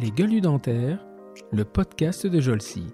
[0.00, 0.98] Les gueules dentaires,
[1.52, 2.86] le podcast de Jolcy.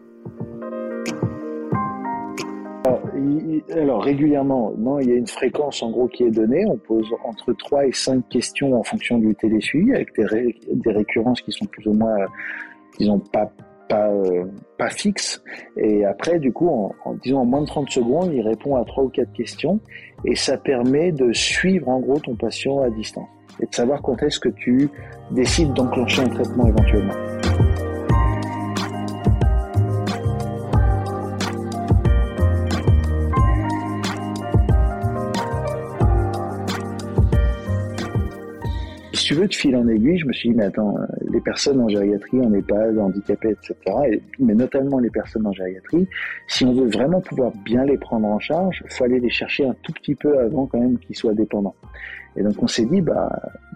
[3.72, 6.64] Alors, régulièrement, non, il y a une fréquence en gros qui est donnée.
[6.67, 11.53] On pose entre 3 et 5 questions en fonction du télésuivi avec des, récurrences qui
[11.53, 12.17] sont plus ou moins,
[12.99, 13.51] disons, pas
[13.88, 14.45] pas, euh.
[15.79, 18.84] Et après, du coup, en, en, disons en moins de 30 secondes, il répond à
[18.84, 19.80] trois ou quatre questions
[20.27, 23.29] et ça permet de suivre en gros ton patient à distance
[23.61, 24.88] et de savoir quand est-ce que tu
[25.30, 27.15] décides d'enclencher un traitement éventuellement.
[39.13, 41.41] Si tu veux, de fil en aiguille, je me suis dit, mais attends, euh, les
[41.43, 43.75] personnes en gériatrie, on n'est pas handicapés, etc.,
[44.38, 46.09] mais notamment les personnes en gériatrie,
[46.47, 49.66] si on veut vraiment pouvoir bien les prendre en charge, il faut aller les chercher
[49.66, 51.75] un tout petit peu avant quand même qu'ils soient dépendants.
[52.38, 53.28] Et donc on s'est dit, bah,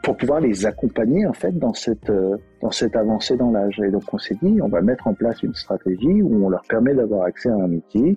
[0.04, 3.80] pour pouvoir les accompagner en fait dans cette euh, dans cette avancée dans l'âge.
[3.84, 6.62] Et donc on s'est dit, on va mettre en place une stratégie où on leur
[6.68, 8.16] permet d'avoir accès à un outil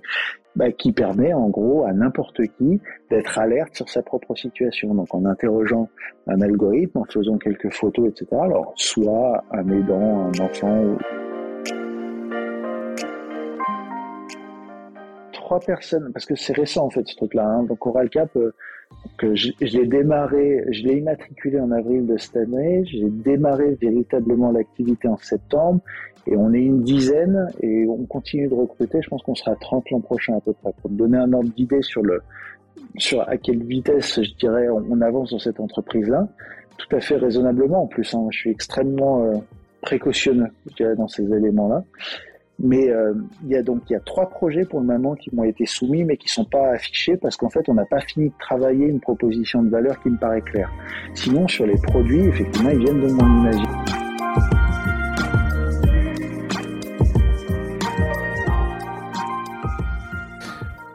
[0.55, 4.93] bah, qui permet en gros à n'importe qui d'être alerte sur sa propre situation.
[4.93, 5.89] Donc en interrogeant
[6.27, 8.27] un algorithme, en faisant quelques photos, etc.
[8.39, 10.97] Alors soit un aidant, un enfant.
[15.33, 17.47] Trois personnes, parce que c'est récent en fait ce truc-là.
[17.47, 17.63] Hein.
[17.63, 18.53] Donc OralCap, euh,
[19.17, 22.83] que je, je l'ai démarré, je l'ai immatriculé en avril de cette année.
[22.85, 25.81] J'ai démarré véritablement l'activité en septembre.
[26.27, 28.99] Et on est une dizaine et on continue de recruter.
[29.01, 30.71] Je pense qu'on sera 30 l'an prochain à peu près.
[30.81, 32.21] Pour donner un ordre d'idée sur le,
[32.97, 36.27] sur à quelle vitesse, je dirais, on, avance dans cette entreprise-là,
[36.77, 38.13] tout à fait raisonnablement en plus.
[38.15, 38.27] Hein.
[38.31, 39.33] Je suis extrêmement euh,
[39.81, 41.83] précautionneux, je dirais, dans ces éléments-là.
[42.59, 45.29] Mais euh, il y a donc il y a trois projets pour le moment qui
[45.35, 48.29] m'ont été soumis, mais qui sont pas affichés parce qu'en fait on n'a pas fini
[48.29, 50.71] de travailler une proposition de valeur qui me paraît claire.
[51.13, 53.85] Sinon sur les produits, effectivement, ils viennent de mon imaginaire.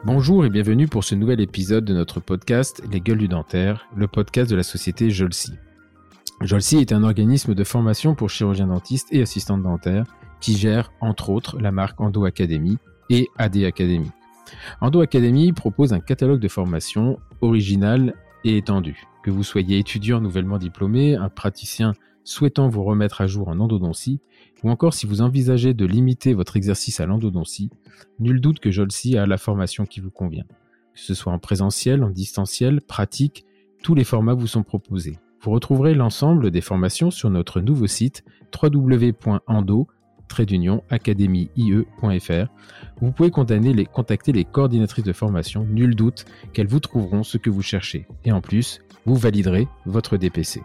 [0.03, 4.07] Bonjour et bienvenue pour ce nouvel épisode de notre podcast Les Gueules du Dentaire, le
[4.07, 5.53] podcast de la société Jolsi.
[6.41, 10.05] Jolsi est un organisme de formation pour chirurgiens dentistes et assistants dentaires
[10.41, 12.77] qui gère entre autres la marque Endo Academy
[13.09, 14.11] et AD Academy.
[14.81, 19.03] Endo Academy propose un catalogue de formation original et étendu.
[19.23, 21.93] Que vous soyez étudiant nouvellement diplômé, un praticien
[22.23, 24.19] souhaitant vous remettre à jour en endodontie,
[24.63, 27.69] ou encore si vous envisagez de limiter votre exercice à l'endodontie,
[28.19, 30.45] nul doute que Jolsi a la formation qui vous convient.
[30.93, 33.45] Que ce soit en présentiel, en distanciel, pratique,
[33.81, 35.17] tous les formats vous sont proposés.
[35.41, 38.23] Vous retrouverez l'ensemble des formations sur notre nouveau site
[40.31, 42.47] www.endo academie.ie.fr.
[43.01, 47.61] Vous pouvez contacter les coordinatrices de formation, nul doute qu'elles vous trouveront ce que vous
[47.61, 48.07] cherchez.
[48.25, 50.61] Et en plus, vous validerez votre DPC.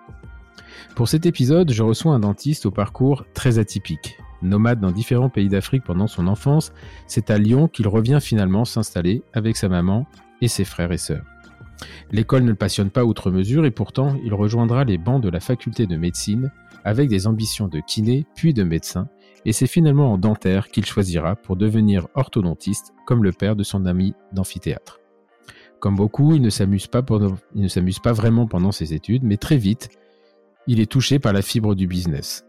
[0.95, 4.19] Pour cet épisode, je reçois un dentiste au parcours très atypique.
[4.43, 6.73] Nomade dans différents pays d'Afrique pendant son enfance,
[7.07, 10.07] c'est à Lyon qu'il revient finalement s'installer avec sa maman
[10.43, 11.25] et ses frères et sœurs.
[12.11, 15.41] L'école ne le passionne pas outre mesure et pourtant il rejoindra les bancs de la
[15.41, 16.51] faculté de médecine
[16.85, 19.09] avec des ambitions de kiné puis de médecin
[19.47, 23.87] et c'est finalement en dentaire qu'il choisira pour devenir orthodontiste comme le père de son
[23.87, 24.99] ami d'amphithéâtre.
[25.79, 29.91] Comme beaucoup, il ne s'amuse pas, vraiment pendant ses études, mais très vite,
[30.67, 32.45] il est touché par la fibre du business.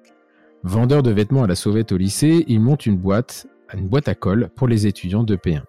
[0.64, 4.16] Vendeur de vêtements à la sauvette au lycée, il monte une boîte, une boîte à
[4.16, 5.62] colle pour les étudiants de P1.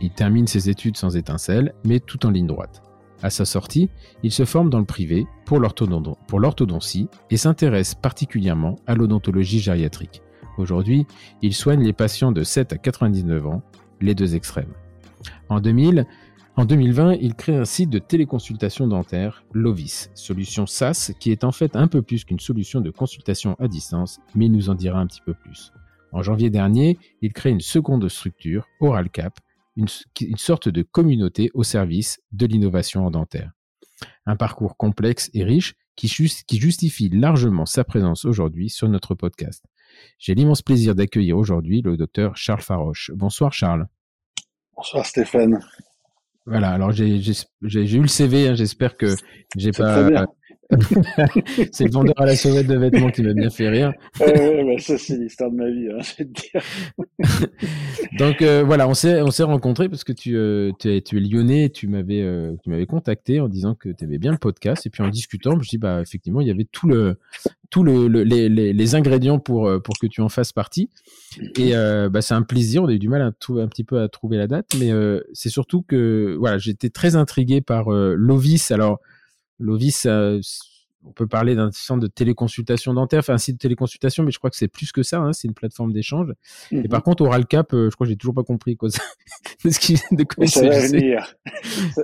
[0.00, 2.82] Il termine ses études sans étincelle, mais tout en ligne droite.
[3.22, 3.88] À sa sortie,
[4.22, 10.22] il se forme dans le privé pour l'orthodontie et s'intéresse particulièrement à l'odontologie gériatrique.
[10.58, 11.06] Aujourd'hui,
[11.42, 13.62] il soigne les patients de 7 à 99 ans,
[14.00, 14.72] les deux extrêmes.
[15.48, 16.06] En 2000,
[16.56, 21.52] en 2020, il crée un site de téléconsultation dentaire, Lovis, solution SaaS qui est en
[21.52, 24.98] fait un peu plus qu'une solution de consultation à distance, mais il nous en dira
[24.98, 25.72] un petit peu plus.
[26.12, 29.38] En janvier dernier, il crée une seconde structure, OralCap,
[29.76, 29.88] une,
[30.22, 33.52] une sorte de communauté au service de l'innovation en dentaire.
[34.24, 39.64] Un parcours complexe et riche qui justifie largement sa présence aujourd'hui sur notre podcast.
[40.18, 43.10] J'ai l'immense plaisir d'accueillir aujourd'hui le docteur Charles Faroche.
[43.14, 43.86] Bonsoir Charles.
[44.76, 45.60] Bonsoir Stéphane.
[46.46, 49.14] Voilà, alors j'ai eu le CV, hein, j'espère que
[49.56, 50.26] j'ai pas
[51.72, 53.92] c'est le vendeur à la sauvette de vêtements qui m'a bien fait rire.
[54.20, 57.48] Euh, bah ça, c'est l'histoire de ma vie, hein, je vais te dire.
[58.18, 61.18] Donc euh, voilà, on s'est on s'est rencontrés parce que tu, euh, tu, es, tu
[61.18, 64.38] es lyonnais, tu m'avais euh, tu m'avais contacté en disant que tu aimais bien le
[64.38, 66.88] podcast et puis en discutant, je me suis dit bah effectivement il y avait tout
[66.88, 67.18] le
[67.70, 70.88] tout le, les, les, les, ingrédients pour pour que tu en fasses partie
[71.56, 71.72] et
[72.10, 72.84] bah c'est un plaisir.
[72.84, 74.90] On a eu du mal à trouver un petit peu à trouver la date, mais
[75.32, 78.70] c'est surtout que voilà j'étais très intrigué par Lovis.
[78.70, 79.00] Alors
[79.58, 80.06] Lovis,
[81.08, 84.38] on peut parler d'un centre de téléconsultation dentaire, enfin un site de téléconsultation, mais je
[84.38, 85.18] crois que c'est plus que ça.
[85.20, 86.32] Hein, c'est une plateforme d'échange.
[86.72, 86.88] Et Mhm.
[86.88, 89.02] par contre, OralCap, euh, je crois que j'ai toujours pas compris quoi, ça-
[89.64, 91.34] de ce qui, de quoi ça va venir.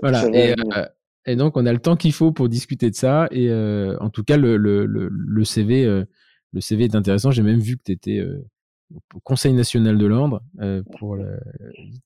[0.02, 0.20] Voilà.
[0.22, 0.64] ça va Et, venir.
[0.76, 0.86] euh,
[1.26, 3.26] et donc, on a le temps qu'il faut pour discuter de ça.
[3.32, 6.04] Et euh, en tout cas, le, le, le, le CV, euh,
[6.52, 7.30] le CV est intéressant.
[7.32, 8.20] J'ai même vu que tu étais
[9.14, 11.38] au Conseil national de l'ordre euh, pour le...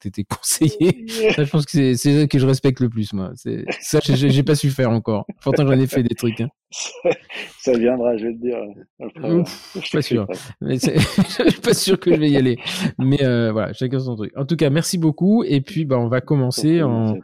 [0.01, 1.07] tu étais conseiller.
[1.35, 3.33] Ça, je pense que c'est ça que je respecte le plus, moi.
[3.81, 5.27] Ça, j'ai pas su faire encore.
[5.43, 6.41] Pourtant, j'en ai fait des trucs.
[6.41, 6.49] Hein.
[6.71, 7.11] ça,
[7.61, 8.59] ça viendra, je vais te dire.
[9.01, 10.27] Après, Ouf, je suis pas sûr.
[10.61, 12.59] Mais je suis pas sûr que je vais y aller.
[12.99, 14.33] Mais euh, voilà, chacun son truc.
[14.37, 15.45] En tout cas, merci beaucoup.
[15.45, 17.17] Et puis, bah, on va commencer en.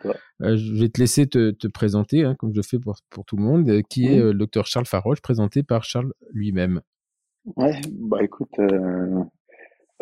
[0.42, 3.36] Euh, je vais te laisser te, te présenter, hein, comme je fais pour, pour tout
[3.36, 6.80] le monde, euh, qui est euh, le docteur Charles Faroche, présenté par Charles lui-même.
[7.56, 9.24] Ouais, bah écoute, euh,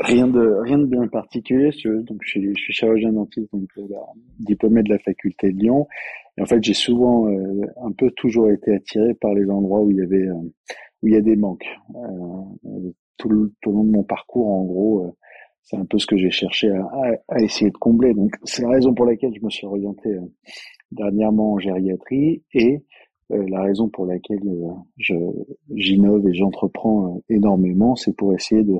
[0.00, 1.70] rien de rien de bien particulier.
[1.84, 3.82] Donc je suis, je suis chirurgien dentiste, donc euh,
[4.38, 5.86] diplômé de la faculté de Lyon.
[6.36, 9.90] Et en fait, j'ai souvent euh, un peu toujours été attiré par les endroits où
[9.90, 10.52] il y avait euh,
[11.02, 11.66] où il y a des manques.
[11.94, 15.10] Euh, tout, le, tout le long de mon parcours, en gros, euh,
[15.62, 18.14] c'est un peu ce que j'ai cherché à, à, à essayer de combler.
[18.14, 20.20] Donc c'est la raison pour laquelle je me suis orienté euh,
[20.90, 22.82] dernièrement en gériatrie et
[23.32, 24.42] la raison pour laquelle
[24.96, 25.14] je
[25.76, 28.74] j'innove et j'entreprends énormément, c'est pour essayer de,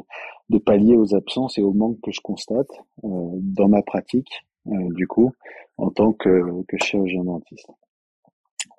[0.51, 2.71] de pallier aux absences et aux manques que je constate
[3.05, 4.31] euh, dans ma pratique,
[4.67, 5.33] euh, du coup,
[5.79, 7.71] en tant que, que chirurgien dentiste.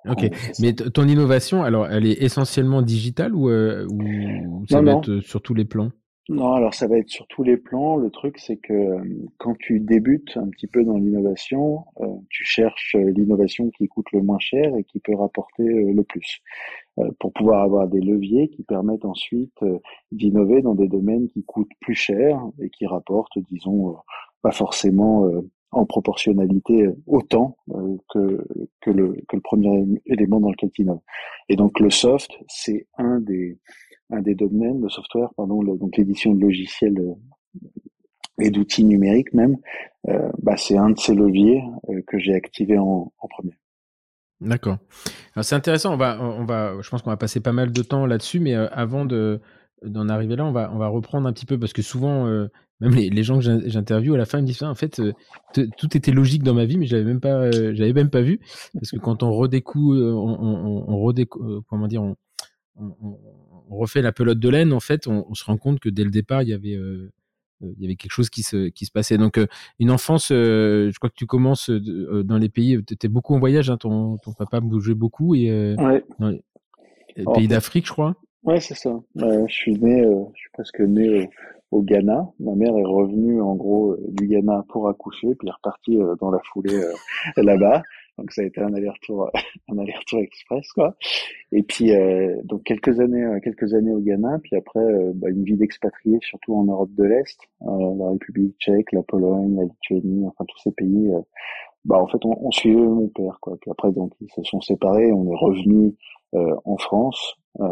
[0.08, 0.30] Ok.
[0.60, 4.98] Mais ton innovation, alors, elle est essentiellement digitale ou, euh, ou ça Non, va non.
[5.00, 5.90] être sur tous les plans?
[6.28, 7.96] Non, alors ça va être sur tous les plans.
[7.96, 8.96] Le truc, c'est que
[9.38, 14.22] quand tu débutes un petit peu dans l'innovation, euh, tu cherches l'innovation qui coûte le
[14.22, 16.40] moins cher et qui peut rapporter euh, le plus,
[17.18, 19.78] pour pouvoir avoir des leviers qui permettent ensuite euh,
[20.12, 23.94] d'innover dans des domaines qui coûtent plus cher et qui rapportent, disons, euh,
[24.42, 25.40] pas forcément euh,
[25.70, 28.46] en proportionnalité euh, autant euh, que,
[28.80, 31.00] que, le, que le premier élément dans lequel tu innoves.
[31.48, 33.58] Et donc le soft, c'est un des
[34.10, 37.14] un des domaines, le software, pardon, le- donc l'édition de logiciels euh,
[38.38, 39.56] et d'outils numériques même,
[40.08, 43.54] euh, bah, c'est un de ces leviers euh, que j'ai activé en, en premier.
[44.42, 44.78] D'accord.
[45.40, 45.94] C'est intéressant.
[45.94, 48.54] On va, on va, je pense qu'on va passer pas mal de temps là-dessus, mais
[48.54, 49.40] euh, avant de
[49.82, 52.46] d'en arriver là, on va, on va reprendre un petit peu parce que souvent, euh,
[52.80, 55.12] même les, gens que j'in- j'interviewe à la fin ils me disent en fait euh,
[55.76, 58.40] tout était logique dans ma vie, mais j'avais même pas, j'avais même pas vu
[58.74, 62.16] parce que quand on redécouvre, on, on, redécou- comment dire, on,
[63.70, 66.42] refait la pelote de laine, en fait, on, se rend compte que dès le départ,
[66.42, 66.78] il y avait,
[67.62, 69.18] il y avait quelque chose qui se, qui se passait.
[69.18, 69.46] Donc, euh,
[69.78, 71.80] une enfance, euh, je crois que tu commences euh,
[72.10, 75.34] euh, dans les pays, tu étais beaucoup en voyage, hein, ton, ton papa bougeait beaucoup,
[75.34, 76.42] et euh, Ouais, dans les,
[77.26, 78.16] En pays d'Afrique, je crois.
[78.44, 78.90] ouais, c'est ça.
[79.18, 81.28] Euh, je suis né, euh, je suis presque né
[81.70, 82.28] au, au Ghana.
[82.40, 86.14] Ma mère est revenue en gros euh, du Ghana pour accoucher, puis est repartie euh,
[86.20, 87.82] dans la foulée euh, là-bas.
[88.18, 89.30] Donc ça a été un aller-retour,
[89.70, 90.96] un aller-retour express quoi.
[91.50, 95.28] Et puis euh, donc quelques années, euh, quelques années au Ghana, puis après euh, bah,
[95.30, 97.66] une vie d'expatrié surtout en Europe de l'Est, euh,
[97.98, 101.08] la République Tchèque, la Pologne, la Lituanie, enfin tous ces pays.
[101.12, 101.20] euh,
[101.84, 103.56] bah en fait on, on suivait mon père quoi.
[103.60, 105.94] Puis après donc ils se sont séparés, on est revenu
[106.34, 107.34] euh, en France.
[107.60, 107.64] Euh,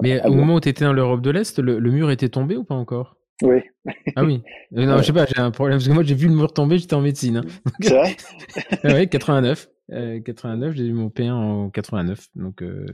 [0.00, 2.56] Mais au moment où tu étais dans l'Europe de l'Est, le, le mur était tombé
[2.56, 3.16] ou pas encore?
[3.42, 3.60] Oui,
[4.14, 4.40] Ah oui.
[4.70, 4.98] Non, Ouais.
[4.98, 6.94] je sais pas, j'ai un problème parce que moi j'ai vu le mur tomber, j'étais
[6.94, 7.38] en médecine.
[7.38, 7.72] Hein.
[7.80, 8.16] c'est vrai?
[8.84, 9.68] Ouais, 89.
[9.90, 12.28] Euh, 89, j'ai eu mon P1 en 89.
[12.36, 12.86] Donc, euh,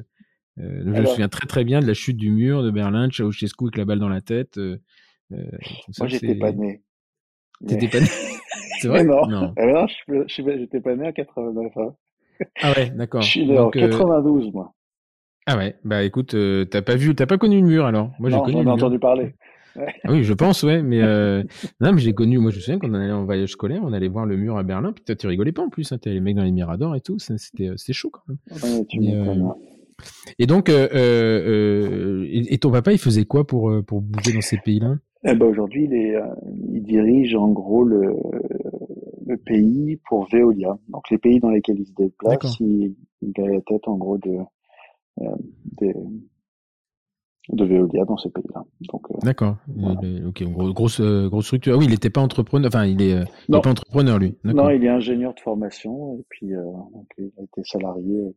[0.58, 3.08] euh, donc je me souviens très très bien de la chute du mur de Berlin,
[3.08, 4.58] de Ceausescu avec la balle dans la tête.
[4.58, 4.78] euh,
[5.32, 5.44] euh,
[5.98, 6.82] Moi j'étais pas né.
[7.66, 8.06] T'étais Mais- pas né?
[8.80, 9.04] C'est vrai?
[9.04, 9.26] Mais non.
[9.26, 9.54] Non.
[9.56, 11.72] Ah je j'étais pas né en 89.
[11.76, 11.94] Hein.
[12.62, 13.22] Ah ouais, d'accord.
[13.22, 14.72] Je suis né en Donc, euh, 92 moi.
[15.46, 18.12] Ah ouais, bah écoute, euh, t'as pas vu, t'as pas connu le mur alors?
[18.18, 19.34] Moi j'ai connu j'en ai entendu parler.
[20.04, 21.42] Ah oui, je pense, ouais, mais euh,
[21.80, 22.38] non, mais j'ai connu.
[22.38, 24.56] Moi, je me souviens quand on allait en voyage scolaire, on allait voir le mur
[24.58, 24.92] à Berlin.
[24.92, 25.90] Puis toi, tu rigolais pas en plus.
[25.92, 27.18] Hein, T'avais les mecs dans les miradors et tout.
[27.18, 28.38] C'était, euh, c'était chaud quand même.
[28.50, 29.42] Ouais, tu Mais, m'étonnes.
[29.46, 30.04] euh,
[30.38, 34.58] Et donc, euh, et, et ton papa, il faisait quoi pour pour bouger dans ces
[34.58, 34.96] pays-là?
[35.24, 36.14] Eh ben, aujourd'hui, il, est,
[36.72, 38.14] il dirige en gros le,
[39.26, 40.78] le pays pour Veolia.
[40.88, 44.18] Donc les pays dans lesquels il se déplace, il, il a la tête en gros
[44.18, 44.36] de,
[47.50, 48.62] de Veolia dans ces pays-là.
[48.92, 49.56] Donc euh, D'accord.
[49.68, 50.00] Voilà.
[50.26, 51.74] Ok, gros- grosse euh, grosse structure.
[51.74, 52.68] Ah oui, il était pas entrepreneur.
[52.68, 54.34] Enfin, il est, euh, il est pas entrepreneur lui.
[54.44, 54.64] D'accord.
[54.64, 58.34] non, il est ingénieur de formation et puis euh, donc, il a été salarié,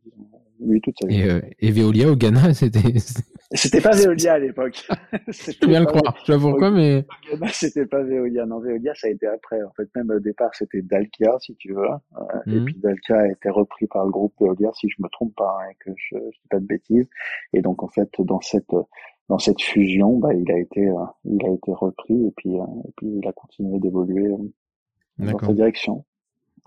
[0.60, 1.16] lui toute sa vie.
[1.20, 2.80] Et, euh, et Veolia au Ghana, c'était.
[3.54, 4.86] C'était pas Veolia à l'époque.
[5.28, 6.16] Je peux bien le croire.
[6.26, 7.04] Je sais pourquoi, mais.
[7.52, 8.46] C'était pas Veolia.
[8.46, 9.62] Non, Veolia, ça a été après.
[9.62, 11.84] En fait, même au départ, c'était Dalkia, si tu veux.
[11.84, 12.64] Euh, Et Mhm.
[12.64, 15.70] puis Dalkia a été repris par le groupe Veolia, si je me trompe pas, hein,
[15.70, 17.08] et que je, je dis pas de bêtises.
[17.52, 18.70] Et donc, en fait, dans cette
[19.28, 20.94] dans cette fusion, bah, il a été euh,
[21.24, 24.36] il a été repris et puis euh, et puis il a continué d'évoluer euh,
[25.32, 26.04] dans sa direction.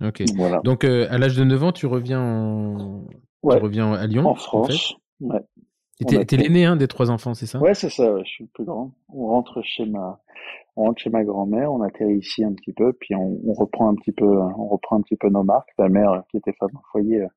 [0.04, 0.24] Ok.
[0.36, 0.62] Voilà.
[0.64, 3.06] Donc, à l'âge de 9 ans, tu reviens en,
[3.44, 3.58] Ouais.
[3.58, 4.26] tu reviens à Lyon.
[4.28, 4.96] En fait France.
[5.22, 5.40] Ouais.
[5.98, 7.60] T'es l'aîné hein, des trois enfants, c'est ça?
[7.60, 8.18] Ouais, c'est ça.
[8.20, 8.92] je suis le plus grand.
[9.10, 10.20] On rentre chez ma,
[10.76, 13.90] on rentre chez ma grand-mère, on atterrit ici un petit peu, puis on, on, reprend
[13.90, 15.70] un petit peu, on reprend un petit peu nos marques.
[15.78, 17.28] Ta mère, qui était femme au foyer, euh,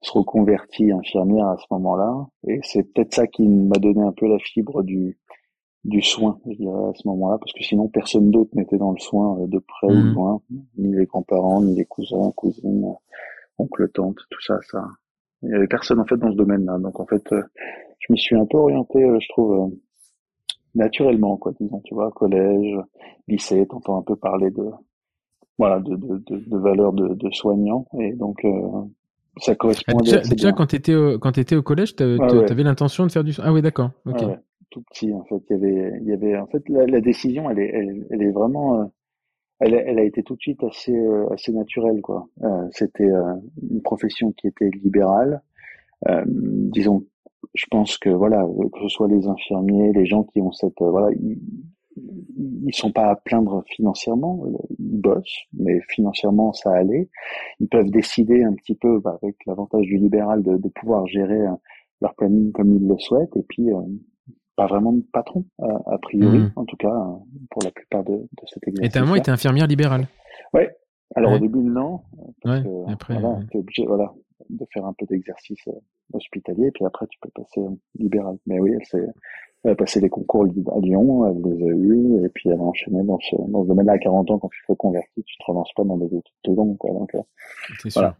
[0.00, 4.26] se reconvertit infirmière à ce moment-là, et c'est peut-être ça qui m'a donné un peu
[4.26, 5.18] la fibre du
[5.84, 9.00] du soin, je dirais à ce moment-là, parce que sinon personne d'autre n'était dans le
[9.00, 10.14] soin euh, de près ou de mmh.
[10.14, 10.40] loin,
[10.78, 12.94] ni les grands-parents, ni les cousins, cousines,
[13.58, 14.84] oncles, tantes, tout ça, ça.
[15.42, 17.42] Il y avait personne en fait dans ce domaine-là, donc en fait, euh,
[17.98, 19.72] je m'y suis un peu orienté, je trouve
[20.74, 22.76] naturellement, quoi, disons, tu vois, collège,
[23.28, 24.64] lycée, t'entends un peu parler de,
[25.58, 28.50] voilà, de, de, de, de valeurs de, de soignants, et donc, euh,
[29.38, 30.66] ça correspond ah, déjà, déjà quand
[31.20, 32.18] quand t'étais au collège, t'avais
[32.50, 34.24] avais l'intention de faire du, ah oui, d'accord, ok.
[34.70, 37.50] tout petit, en fait, il y avait, il y avait, en fait, la, la décision,
[37.50, 38.84] elle est, elle, elle est vraiment, euh,
[39.62, 42.28] elle, elle, a été tout de suite assez, euh, assez naturelle, quoi.
[42.42, 43.10] Euh, C'était
[43.70, 45.42] une profession qui était libérale,
[46.26, 47.04] disons
[47.54, 50.90] je pense que voilà, que ce soit les infirmiers, les gens qui ont cette euh,
[50.90, 51.38] voilà, ils,
[52.64, 54.44] ils sont pas à plaindre financièrement,
[54.78, 57.10] ils bossent, mais financièrement ça allait.
[57.60, 61.40] Ils peuvent décider un petit peu bah, avec l'avantage du libéral de, de, pouvoir gérer
[61.46, 61.52] euh,
[62.00, 63.80] leur planning comme ils le souhaitent, et puis euh,
[64.56, 66.52] pas vraiment de patron a, priori, mmh.
[66.56, 66.94] en tout cas
[67.50, 68.90] pour la plupart de, de cet exercice.
[68.90, 70.08] Et ta maman était infirmière libérale.
[70.52, 70.76] Ouais.
[71.14, 72.00] Alors au début non,
[72.42, 74.14] parce ouais, après, voilà, obligé voilà
[74.48, 75.68] de faire un peu d'exercice
[76.12, 77.60] hospitalier, puis après tu peux passer
[77.98, 78.36] libéral.
[78.46, 79.06] Mais oui, elle, s'est,
[79.64, 82.62] elle a passé les concours à Lyon, elle les a eus, et puis elle a
[82.62, 85.44] enchaîné dans ce, dans ce domaine-là à 40 ans, quand tu te convertis, tu te
[85.46, 86.90] relances pas dans des études de quoi.
[86.92, 87.20] Donc, euh,
[87.80, 88.10] C'est voilà.
[88.10, 88.18] sûr.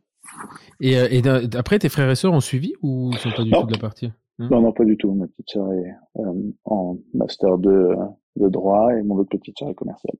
[0.80, 3.50] Et, euh, et après, tes frères et sœurs ont suivi ou ils sont pas du
[3.50, 4.12] tout de la partie?
[4.42, 5.12] Hein Non, non, pas du tout.
[5.14, 7.94] Ma petite sœur est euh, en master de,
[8.36, 10.16] de droit et mon autre petite sœur est commerciale.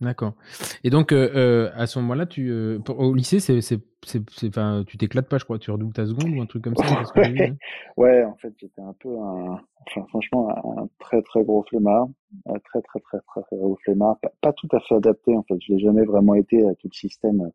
[0.00, 0.34] D'accord.
[0.82, 4.82] Et donc, euh, euh, à ce moment-là, tu, euh, au lycée, c'est, c'est, c'est, enfin,
[4.86, 5.58] tu t'éclates pas, je crois.
[5.58, 6.84] Tu redoubles ta seconde ou un truc comme ça.
[7.16, 7.56] ouais, hein
[7.96, 12.08] ouais, en fait, j'étais un peu un, enfin, franchement, un très très gros flemmard,
[12.46, 15.36] un très très très très, très gros flemmard, pas, pas, tout à fait adapté.
[15.36, 17.50] En fait, je l'ai jamais vraiment été à tout le système,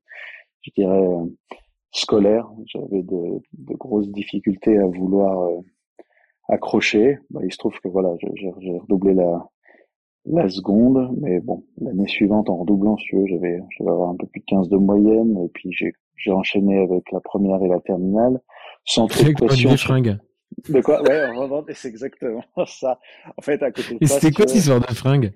[0.61, 1.07] je dirais,
[1.91, 2.49] scolaire.
[2.65, 5.49] J'avais de, de, grosses difficultés à vouloir
[6.49, 7.19] accrocher.
[7.29, 9.49] Bah, il se trouve que voilà, j'ai, j'ai redoublé la
[10.25, 14.41] la seconde, mais bon, l'année suivante, en redoublant, si j'avais, j'avais avoir un peu plus
[14.41, 18.39] de 15 de moyenne, et puis j'ai, j'ai enchaîné avec la première et la terminale,
[18.85, 19.71] sans trop de pression.
[20.67, 21.01] De quoi?
[21.03, 22.99] Ouais, c'est exactement ça.
[23.37, 24.19] En fait, à côté de ça.
[24.19, 25.31] C'était quoi cette histoire de fringues?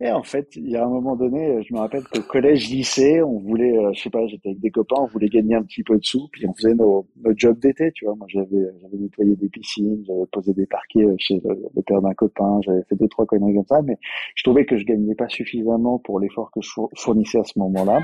[0.00, 3.20] Et en fait, il y a un moment donné, je me rappelle qu'au collège, lycée,
[3.20, 5.82] on voulait, euh, je sais pas, j'étais avec des copains, on voulait gagner un petit
[5.82, 8.14] peu de sous, puis on faisait nos, nos jobs d'été, tu vois.
[8.14, 12.14] Moi, j'avais, j'avais nettoyé des piscines, j'avais posé des parquets euh, chez le, père d'un
[12.14, 13.96] copain, j'avais fait deux trois conneries comme ça, mais
[14.36, 18.00] je trouvais que je gagnais pas suffisamment pour l'effort que je fournissais à ce moment-là.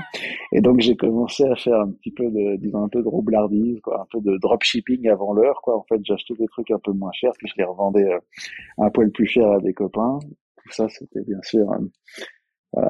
[0.51, 3.79] Et donc, j'ai commencé à faire un petit peu de, disons, un peu de roublardise,
[3.79, 5.77] quoi, un peu de dropshipping avant l'heure, quoi.
[5.77, 8.19] En fait, j'achetais des trucs un peu moins chers, puis je les revendais euh,
[8.79, 10.19] un poil plus cher à des copains
[10.65, 11.69] tout ça, c'était bien sûr
[12.77, 12.81] euh,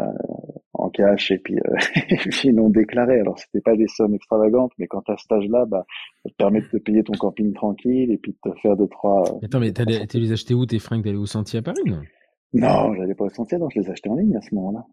[0.74, 1.78] en cash et puis, euh,
[2.10, 3.20] et puis non déclaré.
[3.20, 5.86] Alors c'était pas des sommes extravagantes, mais quand à cet âge-là, bah,
[6.24, 8.88] ça te permet de te payer ton camping tranquille et puis de te faire deux
[8.88, 9.24] trois.
[9.32, 11.04] Euh, Attends, mais t'as les acheté où tes fringues?
[11.04, 12.02] T'allais au sentier à Paris Non,
[12.54, 14.86] non j'allais pas au sentier, donc je les achetais en ligne à ce moment-là.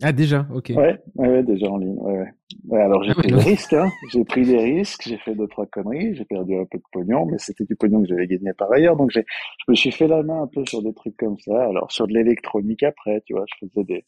[0.00, 0.72] Ah déjà, ok.
[0.76, 1.96] Ouais, ouais, déjà en ligne.
[1.98, 2.30] Ouais, ouais.
[2.68, 3.88] ouais alors j'ai ah pris des risques, hein.
[4.12, 7.26] J'ai pris des risques, j'ai fait deux trois conneries, j'ai perdu un peu de pognon,
[7.26, 9.24] mais c'était du pognon que j'avais gagné par ailleurs, donc j'ai,
[9.58, 11.64] je me suis fait la main un peu sur des trucs comme ça.
[11.64, 14.04] Alors sur de l'électronique après, tu vois, je faisais des,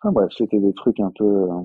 [0.00, 1.62] enfin bref, c'était des trucs un peu, euh,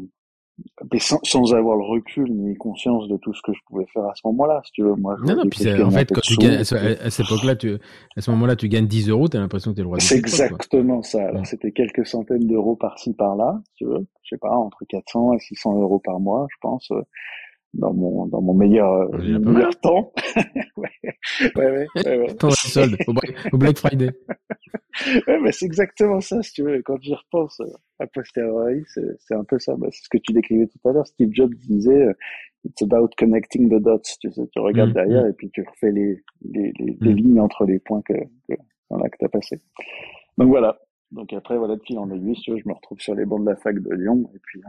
[0.92, 4.04] mais sans, sans, avoir le recul ni conscience de tout ce que je pouvais faire
[4.04, 4.96] à ce moment-là, si tu veux.
[4.96, 7.78] Moi, non, non, puis en fait, quand tu gagnes, à, cette époque-là, tu,
[8.16, 10.00] à ce moment-là, tu gagnes 10 euros, tu as l'impression que tu es le roi
[10.00, 11.28] C'est exactement ça.
[11.28, 14.06] Alors, c'était quelques centaines d'euros par-ci, par-là, si tu veux.
[14.24, 17.02] Je sais pas, entre 400 et 600 euros par mois, je pense, euh,
[17.74, 20.14] dans mon, dans mon meilleur, meilleur temps.
[20.78, 21.88] ouais, ouais, ouais.
[21.96, 22.98] ouais, Temps solde,
[23.52, 24.12] au Black Friday.
[25.28, 26.82] Ouais, mais c'est exactement ça, si tu veux.
[26.84, 29.76] Quand j'y repense euh, à posteriori, c'est un peu ça.
[29.76, 31.08] Bah, c'est ce que tu décrivais tout à l'heure.
[31.08, 32.14] Steve Jobs disait, euh,
[32.66, 34.02] it's about connecting the dots.
[34.20, 35.30] Tu, sais, tu regardes mm, derrière mm.
[35.30, 37.16] et puis tu refais les, les, les, les, mm.
[37.16, 38.14] lignes entre les points que,
[38.48, 38.54] que,
[38.90, 39.60] voilà, que tu as passé.
[40.38, 40.80] Donc voilà.
[41.12, 43.42] Donc après, voilà, de fil en aiguille, tu veux, je me retrouve sur les bancs
[43.42, 44.62] de la fac de Lyon et puis,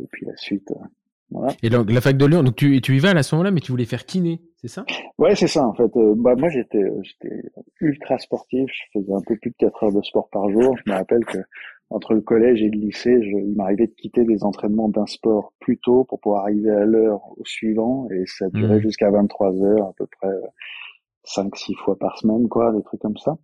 [0.00, 0.70] et puis la suite.
[0.70, 0.84] Euh,
[1.30, 1.52] voilà.
[1.62, 3.60] Et donc la fac de Lyon, donc tu, tu y vas à ce moment-là, mais
[3.60, 4.84] tu voulais faire kiné, c'est ça?
[5.18, 5.96] Ouais, c'est ça en fait.
[5.96, 7.42] Euh, bah moi j'étais j'étais
[7.80, 10.76] ultra sportif, je faisais un peu plus de 4 heures de sport par jour.
[10.76, 11.38] Je me rappelle que
[11.88, 15.54] entre le collège et le lycée, je, il m'arrivait de quitter les entraînements d'un sport
[15.60, 18.82] plus tôt pour pouvoir arriver à l'heure au suivant et ça durait mmh.
[18.82, 20.28] jusqu'à 23 heures à peu près
[21.24, 23.38] 5 6 fois par semaine quoi, des trucs comme ça.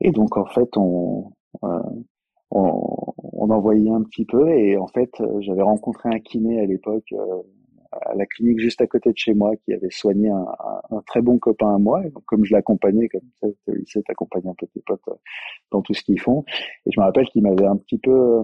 [0.00, 1.32] Et donc en fait on
[1.64, 1.82] euh,
[2.50, 5.10] on, on en voyait un petit peu et en fait
[5.40, 7.42] j'avais rencontré un kiné à l'époque euh,
[7.92, 10.46] à la clinique juste à côté de chez moi qui avait soigné un,
[10.90, 12.02] un, très bon copain à moi.
[12.02, 15.14] Donc, comme je l'accompagnais, comme ça, au lycée, t'accompagnes un peu tes potes euh,
[15.70, 16.44] dans tout ce qu'ils font.
[16.86, 18.42] Et je me rappelle qu'il m'avait un petit peu,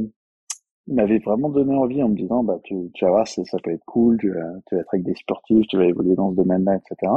[0.86, 3.58] il m'avait vraiment donné envie en me disant, bah, tu, tu vas voir, ça, ça
[3.62, 6.30] peut être cool, tu vas, tu vas être avec des sportifs, tu vas évoluer dans
[6.30, 7.12] ce domaine-là, etc.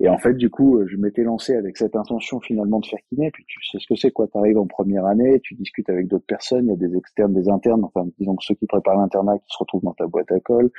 [0.00, 2.98] Et en fait, du coup, euh, je m'étais lancé avec cette intention finalement de faire
[3.10, 3.30] kiné.
[3.30, 4.26] Puis tu sais ce que c'est, quoi.
[4.28, 7.48] Tu en première année, tu discutes avec d'autres personnes, il y a des externes, des
[7.50, 10.40] internes, enfin, disons que ceux qui préparent l'internat qui se retrouvent dans ta boîte à
[10.40, 10.70] colle.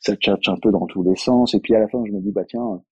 [0.00, 1.54] Ça te cherche un peu dans tous les sens.
[1.54, 2.82] Et puis à la fin, je me dis, bah tiens,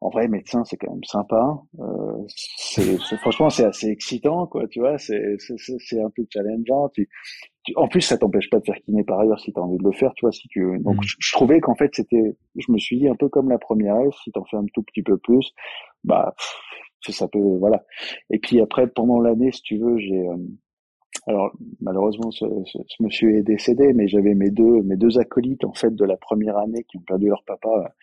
[0.00, 1.60] en vrai, médecin, c'est quand même sympa.
[1.80, 4.68] Euh, c'est, franchement, c'est assez excitant, quoi.
[4.68, 6.88] Tu vois, c'est, c'est, un peu challengeant.
[6.90, 7.08] Tu,
[7.74, 9.84] en plus, ça t'empêche pas de faire kiné par ailleurs si tu as envie de
[9.84, 10.32] le faire, tu vois.
[10.32, 11.08] Si tu, donc, mm.
[11.18, 14.14] je, trouvais qu'en fait, c'était, je me suis dit un peu comme la première S,
[14.22, 15.52] si t'en fais un tout petit peu plus,
[16.04, 16.34] bah,
[17.08, 17.84] ça peut, voilà.
[18.30, 20.36] Et puis après, pendant l'année, si tu veux, j'ai, euh,
[21.26, 21.50] alors
[21.80, 22.44] malheureusement, ce,
[23.00, 26.56] monsieur est décédé, mais j'avais mes deux, mes deux acolytes en fait de la première
[26.56, 27.94] année qui ont perdu leur papa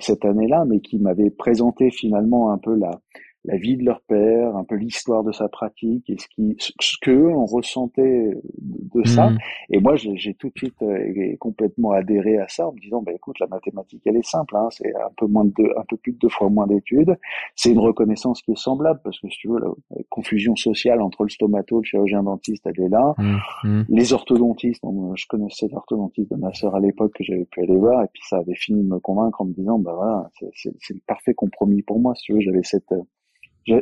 [0.00, 3.00] cette année-là, mais qui m'avaient présenté finalement un peu la,
[3.46, 6.96] la vie de leur père, un peu l'histoire de sa pratique et ce qui, ce
[7.00, 9.30] qu'eux ont ressentaient de, ça.
[9.30, 9.38] Mm.
[9.70, 13.12] Et moi, j'ai tout de suite euh, complètement adhéré à ça en me disant, bah
[13.14, 15.96] écoute, la mathématique, elle est simple, hein, c'est un peu moins de deux, un peu
[15.96, 17.16] plus de deux fois moins d'études.
[17.54, 19.70] C'est une reconnaissance qui est semblable parce que si tu veux, la,
[20.08, 23.14] confusion sociale entre le stomato, le chirurgien dentiste, elle est là.
[23.18, 23.36] Mm.
[23.64, 23.84] Mm.
[23.88, 24.82] Les orthodontistes,
[25.14, 28.22] je connaissais l'orthodontiste de ma sœur à l'époque que j'avais pu aller voir et puis
[28.28, 31.82] ça avait fini de me convaincre en me disant, bah voilà, c'est le parfait compromis
[31.82, 32.14] pour moi.
[32.16, 32.92] Si tu veux, j'avais cette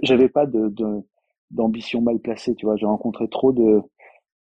[0.02, 0.72] j'avais pas de
[1.50, 2.76] d'ambition mal placée, tu vois.
[2.76, 3.80] J'ai rencontré trop de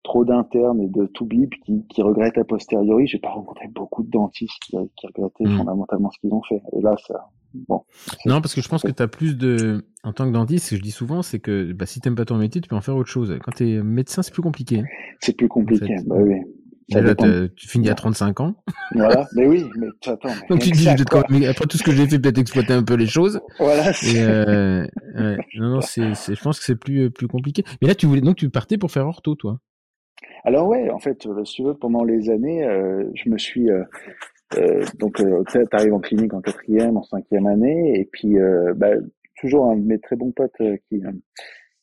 [0.05, 3.07] trop d'internes et de tout bib qui, qui regrettent a posteriori.
[3.07, 5.59] J'ai pas rencontré beaucoup de dentistes qui, qui regrettaient mmh.
[5.59, 6.63] fondamentalement ce qu'ils ont fait.
[6.77, 7.83] Et là, ça, bon.
[8.25, 10.71] Non, parce que je pense que tu as plus de, en tant que dentiste, ce
[10.71, 12.81] que je dis souvent, c'est que bah, si t'aimes pas ton métier, tu peux en
[12.81, 13.37] faire autre chose.
[13.43, 14.83] Quand tu es médecin, c'est plus compliqué.
[15.21, 16.37] C'est plus compliqué, bah oui.
[16.91, 17.15] Là,
[17.55, 18.55] tu finis à 35 ans.
[18.95, 20.31] Voilà, mais oui, mais attends.
[20.49, 23.41] Donc tu dis, après tout ce que j'ai fait, peut-être exploiter un peu les choses.
[23.59, 23.93] Voilà.
[24.07, 24.87] Euh,
[25.55, 27.65] non, non, c'est, je pense que c'est plus, plus compliqué.
[27.83, 29.61] Mais là, tu voulais, donc tu partais pour faire ortho, toi.
[30.45, 33.85] Alors ouais, en fait, si tu veux, pendant les années, euh, je me suis, euh,
[34.57, 38.37] euh donc, euh, tu arrives en clinique en quatrième, en cinquième année, et puis,
[38.77, 38.93] bah,
[39.41, 40.57] toujours un de mes très bons potes
[40.89, 41.03] qui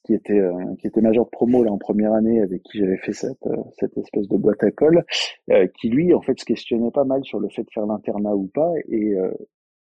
[0.06, 2.98] qui était euh, qui était major de promo là en première année avec qui j'avais
[2.98, 5.04] fait cette euh, cette espèce de boîte à colle
[5.52, 8.36] euh, qui lui en fait se questionnait pas mal sur le fait de faire l'internat
[8.36, 8.72] ou pas.
[8.90, 9.16] Et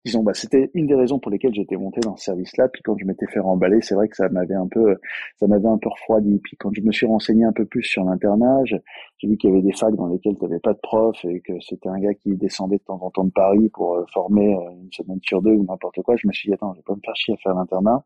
[0.03, 2.81] disons bah c'était une des raisons pour lesquelles j'étais monté dans ce service là puis
[2.83, 4.97] quand je m'étais fait remballer c'est vrai que ça m'avait un peu
[5.37, 6.39] ça m'avait un peu refroidi.
[6.43, 9.53] Puis quand je me suis renseigné un peu plus sur l'internat j'ai vu qu'il y
[9.53, 12.13] avait des facs dans lesquelles tu n'avais pas de prof et que c'était un gars
[12.15, 15.65] qui descendait de temps en temps de Paris pour former une semaine sur deux ou
[15.65, 16.15] n'importe quoi.
[16.17, 18.03] Je me suis dit attends je vais pas me faire chier à faire l'internat.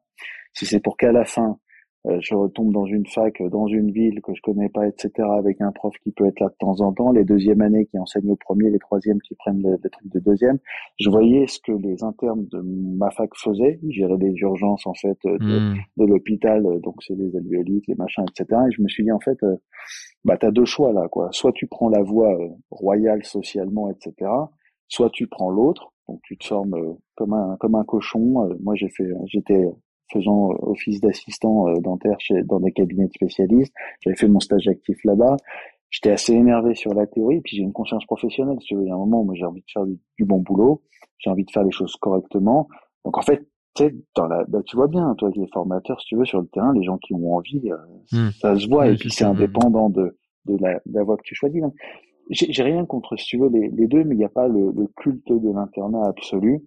[0.53, 1.59] Si c'est pour qu'à la fin
[2.05, 5.71] je retombe dans une fac, dans une ville que je connais pas, etc., avec un
[5.71, 8.37] prof qui peut être là de temps en temps, les deuxièmes années qui enseignent au
[8.37, 10.59] premier, les troisièmes qui prennent les trucs de deuxième.
[10.97, 14.93] Je voyais ce que les internes de ma fac faisaient, ils géraient les urgences en
[14.93, 15.77] fait de, hmm.
[15.97, 18.61] de l'hôpital, donc c'est les alvéolites, les machins, etc.
[18.67, 19.57] Et je me suis dit en fait, euh,
[20.23, 21.29] bah t'as deux choix là, quoi.
[21.31, 24.31] Soit tu prends la voie euh, royale socialement, etc.
[24.87, 28.49] Soit tu prends l'autre, donc tu te formes comme un comme un cochon.
[28.61, 29.65] moi j'ai fait, j'étais
[30.11, 33.73] faisant office d'assistant euh, dentaire chez, dans des cabinets de spécialistes.
[34.01, 35.37] J'avais fait mon stage actif là-bas.
[35.89, 38.57] J'étais assez énervé sur la théorie, puis j'ai une conscience professionnelle.
[38.61, 40.39] Si tu veux, il y a un moment où j'ai envie de faire du, bon
[40.39, 40.83] boulot,
[41.17, 42.67] j'ai envie de faire les choses correctement.
[43.05, 43.47] Donc en fait,
[44.15, 46.47] dans la, bah, tu vois bien, toi qui es formateur, si tu veux, sur le
[46.47, 47.77] terrain, les gens qui ont envie, euh,
[48.11, 48.31] hmm.
[48.39, 51.33] ça se voit, et puis c'est indépendant de, de la, de la voie que tu
[51.33, 51.61] choisis.
[52.29, 54.71] J'ai rien contre, si tu veux, les, les deux, mais il n'y a pas le,
[54.71, 56.61] le culte de l'internat absolu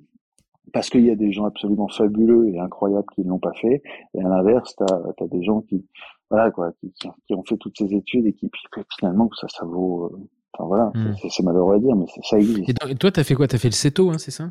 [0.72, 3.83] parce qu'il y a des gens absolument fabuleux et incroyables qui ne l'ont pas fait,
[4.14, 5.87] et à l'inverse, tu as, des gens qui,
[6.31, 6.92] voilà, quoi, qui,
[7.27, 8.62] qui, ont fait toutes ces études et qui, puis,
[8.98, 10.07] finalement, ça, ça vaut.
[10.07, 11.14] Euh, enfin voilà, hmm.
[11.31, 12.68] c'est malheureux à dire, mais ça existe.
[12.68, 13.48] Et, toi, tu as fait quoi?
[13.48, 14.51] Tu as fait le CETO, hein, c'est ça?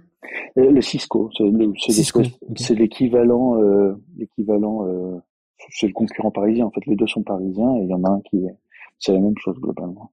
[0.57, 1.29] Euh, Le Cisco,
[2.55, 5.17] c'est l'équivalent, euh, l'équivalent, euh,
[5.69, 6.65] c'est le concurrent parisien.
[6.65, 8.55] En fait, les deux sont parisiens et il y en a un qui est,
[8.99, 10.11] c'est la même chose globalement.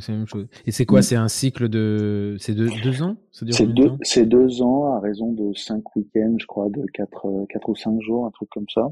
[0.00, 0.48] C'est la même chose.
[0.66, 1.00] Et c'est quoi.
[1.02, 2.36] C'est un cycle de.
[2.40, 3.16] C'est deux, deux ans?
[3.30, 3.96] C'est deux,
[4.26, 8.00] deux ans à raison de cinq week-ends, je crois, de quatre, euh, quatre ou cinq
[8.00, 8.88] jours, un truc comme ça.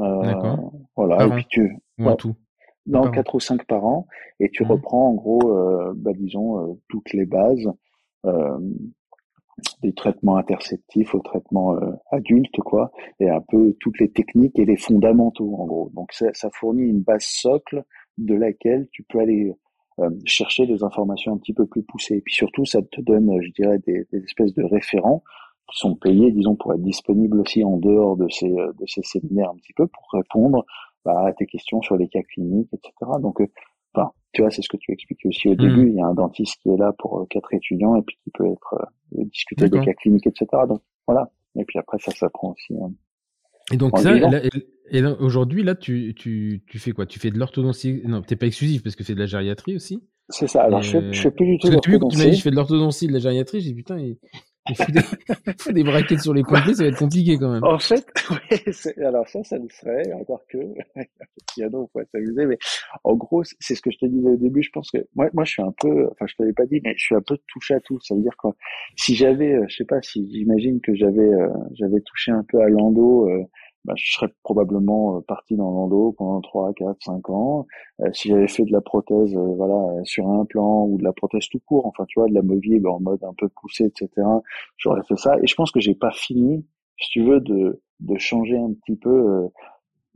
[0.00, 0.72] Euh, D'accord.
[0.96, 1.26] Voilà.
[1.26, 1.76] et puis tu.
[1.98, 2.34] Ou tout?
[2.86, 4.08] Non, quatre ou cinq par an.
[4.40, 4.72] Et tu mm.
[4.72, 7.70] reprends, en gros, euh, bah, disons, euh, toutes les bases.
[8.26, 8.58] Euh,
[9.82, 14.64] des traitements interceptifs au traitement euh, adulte, quoi, et un peu toutes les techniques et
[14.64, 15.90] les fondamentaux, en gros.
[15.94, 17.84] Donc ça, ça fournit une base socle
[18.18, 19.54] de laquelle tu peux aller
[19.98, 22.16] euh, chercher des informations un petit peu plus poussées.
[22.16, 25.22] Et puis surtout, ça te donne, je dirais, des, des, espèces de référents
[25.70, 29.02] qui sont payés, disons, pour être disponibles aussi en dehors de ces, euh, de ces
[29.02, 30.64] séminaires un petit peu pour répondre
[31.04, 32.92] bah, à tes questions sur les cas cliniques, etc.
[33.20, 33.46] Donc, euh,
[33.94, 35.88] enfin, tu vois, c'est ce que tu expliques aussi au début.
[35.88, 38.46] Il y a un dentiste qui est là pour quatre étudiants et puis qui peut
[38.46, 38.76] être
[39.10, 40.46] discuter des cas cliniques, etc.
[40.66, 41.30] Donc voilà.
[41.56, 42.74] Et puis après, ça s'apprend aussi.
[42.74, 42.92] Hein.
[43.72, 44.14] Et donc ça,
[44.90, 47.06] et, aujourd'hui, là, tu, tu, tu fais quoi?
[47.06, 48.02] Tu fais de l'orthodontie?
[48.04, 50.02] Non, t'es pas exclusif parce que c'est de la gériatrie aussi?
[50.28, 50.62] C'est ça.
[50.62, 52.16] Alors, je, fais, je fais plus du tout d'orthodontie.
[52.16, 53.60] Tu m'as dit, je fais de l'orthodontie, de la gériatrie.
[53.60, 54.18] J'ai dit, putain, il,
[54.68, 55.00] il faut, des,
[55.72, 57.64] des braquettes sur les pointés, ça va être compliqué quand même.
[57.64, 60.58] En fait, oui, alors ça, ça le serait, encore que,
[61.54, 62.58] piano, pourrait s'amuser, mais
[63.02, 65.44] en gros, c'est ce que je te disais au début, je pense que, moi, moi,
[65.44, 67.38] je suis un peu, enfin, je te l'avais pas dit, mais je suis un peu
[67.48, 67.98] touche à tout.
[68.02, 68.48] Ça veut dire que
[68.96, 72.60] si j'avais, euh, je sais pas, si j'imagine que j'avais, euh, j'avais touché un peu
[72.60, 73.42] à l'endo, euh,
[73.84, 77.66] bah, je serais probablement euh, parti dans l'endo pendant 3, 4, 5 ans.
[78.00, 81.12] Euh, si j'avais fait de la prothèse euh, voilà, sur un plan ou de la
[81.12, 84.08] prothèse tout court, enfin tu vois, de la movible en mode un peu poussé, etc.,
[84.76, 85.36] j'aurais fait ça.
[85.42, 86.64] Et je pense que j'ai pas fini,
[86.98, 89.48] si tu veux, de, de changer un petit peu.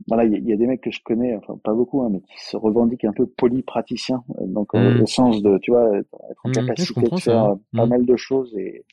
[0.07, 2.39] voilà, il y, a des mecs que je connais, enfin pas beaucoup, hein, mais qui
[2.39, 5.01] se revendiquent un peu polypraticiens, donc mmh.
[5.01, 7.89] au sens de, tu vois, être en mmh, capacité de faire pas mmh.
[7.89, 8.85] mal de choses et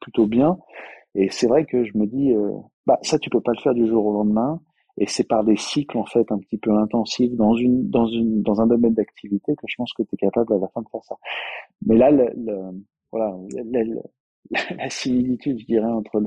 [0.00, 0.58] plutôt bien.
[1.14, 2.52] Et c'est vrai que je me dis, euh,
[2.86, 4.60] bah ça tu peux pas le faire du jour au lendemain,
[4.98, 8.42] et c'est par des cycles en fait un petit peu intensifs dans une dans une
[8.42, 10.88] dans un domaine d'activité que je pense que tu es capable à la fin de
[10.90, 11.16] faire ça.
[11.86, 12.26] Mais là, le,
[13.10, 13.36] voilà,
[14.78, 16.20] la, similitude, je dirais, entre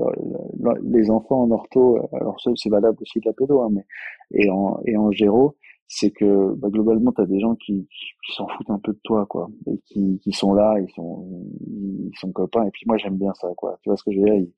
[0.84, 3.84] les enfants en ortho, alors ça c'est valable aussi de la pédo, hein, mais
[4.32, 5.56] et en et en géro,
[5.88, 7.88] c'est que bah, globalement tu as des gens qui,
[8.24, 9.48] qui s'en foutent un peu de toi quoi.
[9.66, 12.66] Et qui, qui sont là ils sont ils sont copains.
[12.66, 13.78] Et puis moi j'aime bien ça quoi.
[13.82, 14.48] Tu vois ce que je veux dire?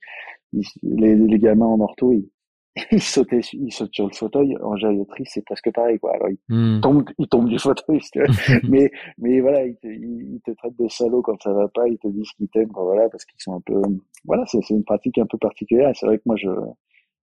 [0.83, 2.31] Les, les gamins en ortho ils,
[2.93, 4.57] ils sautaient ils sautent sur le fauteuil.
[4.63, 6.15] En gériatrie c'est presque pareil quoi.
[6.15, 6.81] Alors ils hmm.
[6.81, 8.01] tombent ils tombent du fauteuil
[8.69, 11.87] mais mais voilà ils te, ils te traitent de salaud quand ça va pas.
[11.89, 13.81] Ils te disent qu'ils t'aiment voilà parce qu'ils sont un peu
[14.25, 15.91] voilà c'est une pratique un peu particulière.
[15.95, 16.49] C'est vrai que moi je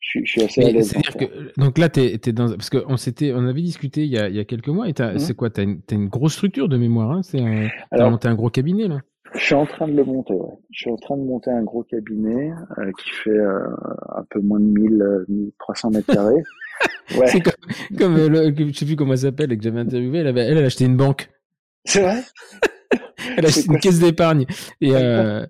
[0.03, 0.93] je, suis assez à l'aise.
[1.19, 4.29] Que, donc là, t'es, es dans, parce qu'on s'était, on avait discuté il y a,
[4.29, 5.19] il y a quelques mois, et mmh.
[5.19, 8.29] c'est quoi T'as une, as une grosse structure de mémoire, hein c'est un, t'as monté
[8.29, 9.01] un gros cabinet là
[9.35, 10.59] Je suis en train de le monter, ouais.
[10.71, 13.61] Je suis en train de monter un gros cabinet euh, qui fait euh,
[14.17, 16.43] un peu moins de 1000, 1300 euh, mètres carrés.
[17.17, 17.27] ouais.
[17.29, 17.55] C'est comme,
[17.99, 20.67] comme le, je sais plus comment elle s'appelle, que j'avais interviewé, elle, avait, elle, a
[20.67, 21.31] acheté une banque.
[21.85, 22.23] C'est vrai?
[23.37, 24.47] Elle a acheté une caisse d'épargne.
[24.81, 25.47] Et euh,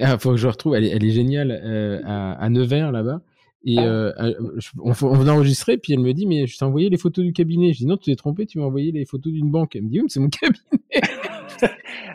[0.00, 3.20] ah, faut que je retrouve, elle est, elle est géniale euh, à, à Nevers là-bas.
[3.64, 3.82] Et ah.
[3.82, 7.24] euh, euh on, on enregistrer, puis elle me dit, mais je t'ai envoyé les photos
[7.24, 7.72] du cabinet.
[7.72, 9.76] Je dis, non, tu t'es trompé, tu m'as envoyé les photos d'une banque.
[9.76, 10.60] Elle me dit, oui, mais c'est mon cabinet.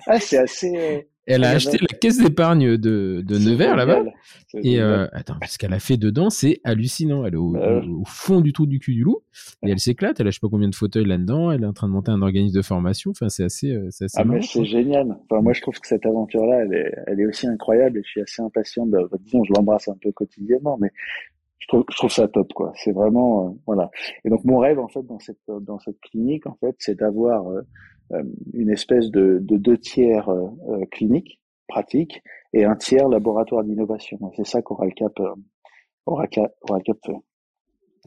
[0.08, 1.08] ah, c'est assez.
[1.28, 4.04] Elle a acheté la caisse d'épargne de, de Nevers là-bas.
[4.56, 7.26] Et euh, attends, ce qu'elle a fait dedans, c'est hallucinant.
[7.26, 9.22] Elle est au, bah au, fond du trou du cul du loup
[9.64, 10.20] et elle s'éclate.
[10.20, 11.52] Elle a je sais pas combien de fauteuils là-dedans.
[11.52, 13.12] Elle est en train de monter un organisme de formation.
[13.12, 14.18] Enfin, c'est assez, euh, c'est assez.
[14.20, 15.18] Ah mais c'est génial.
[15.30, 18.10] Enfin, moi, je trouve que cette aventure-là, elle est, elle est aussi incroyable et je
[18.10, 18.98] suis assez impatient de.
[19.22, 20.90] Disons, je l'embrasse un peu quotidiennement, mais
[21.62, 22.74] je trouve, je trouve ça top quoi.
[22.76, 23.90] C'est vraiment euh, voilà.
[24.26, 27.48] Et donc mon rêve en fait dans cette dans cette clinique en fait, c'est d'avoir
[27.48, 27.62] euh,
[28.14, 30.30] euh, une espèce de, de deux tiers
[30.92, 32.22] clinique pratique
[32.54, 34.20] et un tiers laboratoire d'innovation.
[34.36, 35.14] C'est ça qu'Oralcap
[36.06, 37.14] Oralcap, Oralcap fait.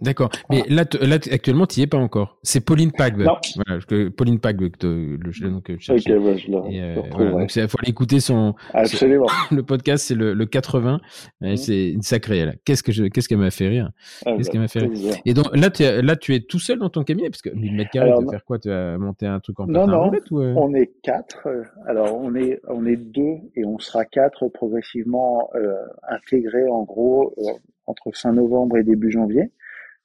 [0.01, 0.31] D'accord.
[0.51, 2.39] Mais là, là actuellement, tu n'y es pas encore.
[2.43, 3.17] C'est Pauline Pag.
[3.17, 3.37] Non.
[3.65, 6.17] Voilà, Pauline Pag, le, nom que je cherchais.
[6.17, 8.55] Ok, ouais, je le, euh, voilà, Donc, il faut aller écouter son.
[8.73, 9.27] Absolument.
[9.53, 11.01] le podcast, c'est le, le 80.
[11.41, 11.57] Mmh.
[11.57, 12.45] C'est une sacrée.
[12.65, 13.91] Qu'est-ce que je, qu'est-ce qu'elle m'a fait rire?
[14.27, 15.15] Ah, qu'est-ce bah, qu'elle m'a fait rire?
[15.25, 17.51] Et donc, là, tu es, là, tu es tout seul dans ton cabinet, parce que
[17.51, 18.59] 1000 mètres carrés, tu vas faire quoi?
[18.59, 20.11] Tu vas monter un truc en Non, non.
[20.31, 20.55] ou euh?
[20.57, 21.47] On est quatre.
[21.87, 25.77] Alors, on est, on est deux et on sera quatre progressivement, euh,
[26.09, 27.53] intégrés, en gros, euh,
[27.87, 29.51] entre fin novembre et début janvier.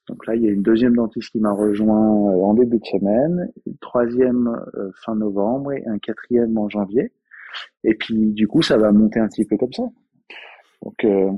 [0.08, 2.84] Donc là, il y a une deuxième dentiste qui m'a rejoint euh, en début de
[2.84, 7.12] semaine, une troisième euh, fin novembre et un quatrième en janvier.
[7.84, 9.84] Et puis, du coup, ça va monter un petit peu comme ça.
[10.82, 11.30] Donc, euh...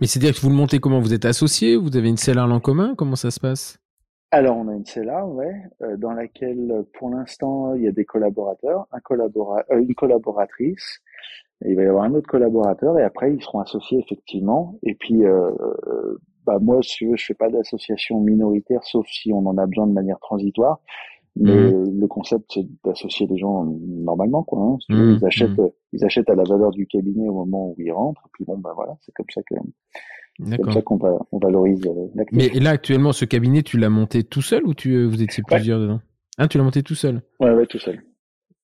[0.00, 1.00] Mais c'est-à-dire que vous le montez comment?
[1.00, 1.76] Vous êtes associé?
[1.76, 2.94] Vous avez une cellule en commun?
[2.96, 3.78] Comment ça se passe?
[4.30, 8.04] Alors, on a une cellule, ouais, euh, dans laquelle, pour l'instant, il y a des
[8.04, 11.00] collaborateurs, un collabora une collaboratrice,
[11.64, 14.78] et il va y avoir un autre collaborateur, et après, ils seront associés effectivement.
[14.82, 15.22] Et puis,
[16.46, 20.18] bah moi, je fais pas d'association minoritaire, sauf si on en a besoin de manière
[20.20, 20.80] transitoire.
[21.38, 22.00] Mais mmh.
[22.00, 24.60] le concept, c'est d'associer les gens normalement, quoi.
[24.60, 24.78] Hein.
[24.88, 25.16] Mmh.
[25.18, 25.70] ils achètent, mmh.
[25.92, 28.22] ils achètent à la valeur du cabinet au moment où ils rentrent.
[28.26, 29.54] Et puis bon, bah voilà, c'est comme ça que,
[30.44, 30.98] c'est comme ça qu'on
[31.32, 35.04] on valorise euh, Mais là, actuellement, ce cabinet, tu l'as monté tout seul ou tu,
[35.04, 36.00] vous étiez plusieurs dedans?
[36.38, 37.22] Hein, tu l'as monté tout seul?
[37.40, 38.02] Ouais, ouais, tout seul.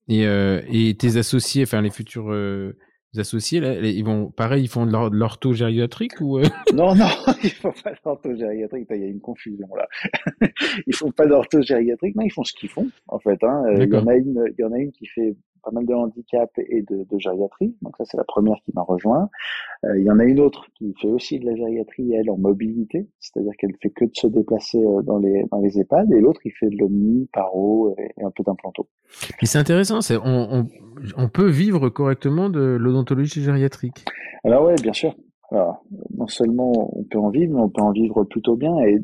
[0.09, 2.77] Et, euh, et tes associés, enfin les futurs euh,
[3.18, 6.44] associés, là, ils vont, pareil, ils font de l'ortho-gériatrique ou euh?
[6.75, 7.09] Non, non,
[7.42, 8.87] ils font pas d'ortho-gériatrique.
[8.90, 9.87] Il y a une confusion là.
[10.87, 12.16] ils font pas d'ortho-gériatrique.
[12.16, 13.42] Non, ils font ce qu'ils font en fait.
[13.42, 13.64] Hein.
[13.68, 15.87] Euh, il y en a une, il y en a une qui fait pas mal
[15.87, 17.75] de handicap et de, de gériatrie.
[17.83, 19.29] Donc ça, c'est la première qui m'a rejoint.
[19.85, 22.37] Euh, il y en a une autre qui fait aussi de la gériatrie, elle, en
[22.37, 26.20] mobilité, c'est-à-dire qu'elle fait que de se déplacer euh, dans les, dans les EHPAD, et
[26.20, 28.88] l'autre, il fait de l'omni, paro et, un peu d'implanto.
[29.40, 30.68] Et c'est intéressant, c'est, on, on,
[31.16, 34.05] on, peut vivre correctement de l'odontologie gériatrique
[34.44, 35.14] Alors ouais, bien sûr.
[35.51, 35.85] Alors,
[36.16, 38.98] non seulement on peut en vivre, mais on peut en vivre plutôt bien, et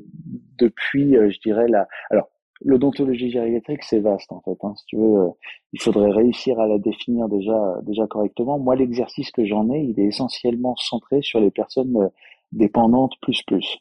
[0.58, 1.86] depuis, euh, je dirais, la...
[2.10, 2.30] Alors,
[2.64, 4.56] L'odontologie gériatrique, c'est vaste en fait.
[4.62, 4.74] Hein.
[4.76, 5.28] Si tu veux, euh,
[5.72, 8.58] il faudrait réussir à la définir déjà déjà correctement.
[8.58, 12.08] Moi, l'exercice que j'en ai, il est essentiellement centré sur les personnes euh,
[12.52, 13.78] dépendantes plus plus.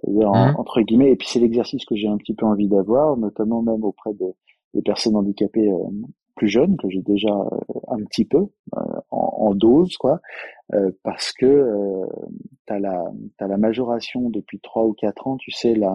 [0.00, 0.56] C'est-à-dire mmh.
[0.58, 1.12] entre guillemets.
[1.12, 4.34] Et puis c'est l'exercice que j'ai un petit peu envie d'avoir, notamment même auprès des,
[4.74, 5.76] des personnes handicapées euh,
[6.38, 10.20] plus jeune que j'ai déjà euh, un petit peu euh, en, dose quoi
[10.72, 12.06] euh, parce que
[12.68, 13.04] tu as la
[13.38, 15.92] as la majoration depuis trois ou quatre ans tu sais là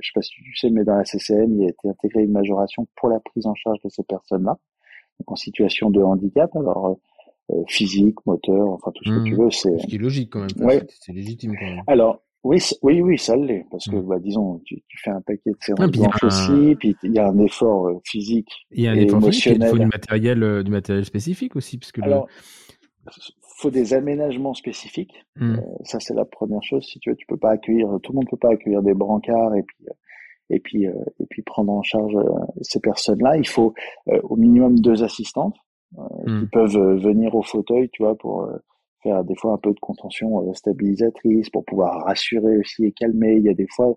[0.00, 2.32] je sais pas si tu sais mais dans la CCM il a été intégré une
[2.32, 4.56] majoration pour la prise en charge de ces personnes là
[5.26, 6.98] en situation de handicap alors
[7.68, 9.42] physique moteur enfin tout ce que tu mmh.
[9.42, 10.86] veux c'est ce qui est logique quand même ouais.
[11.00, 14.06] c'est légitime quand même alors oui, oui, oui, ça l'est, parce que, mmh.
[14.06, 17.26] bah, disons, tu, tu, fais un paquet de séances blanches aussi, puis il y a
[17.26, 18.48] un effort euh, physique.
[18.70, 21.76] Il y a un effort physique, il faut du matériel, euh, du matériel spécifique aussi,
[21.76, 22.02] parce que.
[22.02, 22.28] Alors,
[23.58, 25.24] faut des aménagements spécifiques.
[25.36, 25.54] Mmh.
[25.54, 26.84] Euh, ça, c'est la première chose.
[26.84, 29.54] Si tu veux, tu peux pas accueillir, tout le monde peut pas accueillir des brancards
[29.54, 29.86] et puis
[30.48, 32.16] et puis et puis prendre en charge
[32.60, 33.36] ces personnes-là.
[33.36, 33.74] Il faut
[34.06, 35.56] au minimum deux assistantes
[35.92, 36.48] qui mmh.
[36.52, 38.48] peuvent venir au fauteuil, tu vois, pour
[39.06, 43.36] faire des fois un peu de contention euh, stabilisatrice pour pouvoir rassurer aussi et calmer.
[43.36, 43.96] Il y a des fois,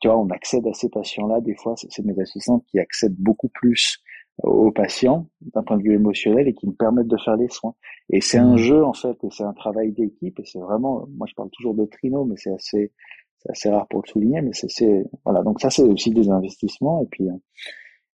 [0.00, 1.40] tu vois, on accède à ces patients-là.
[1.40, 3.98] Des fois, c'est mes assistantes qui accèdent beaucoup plus
[4.42, 7.74] aux patients d'un point de vue émotionnel et qui me permettent de faire les soins.
[8.10, 8.58] Et c'est un mmh.
[8.58, 10.38] jeu en fait, et c'est un travail d'équipe.
[10.40, 12.92] Et c'est vraiment, moi je parle toujours de trino, mais c'est assez,
[13.38, 14.42] c'est assez rare pour le souligner.
[14.42, 15.42] Mais c'est, voilà.
[15.42, 17.02] Donc ça, c'est aussi des investissements.
[17.02, 17.28] Et puis,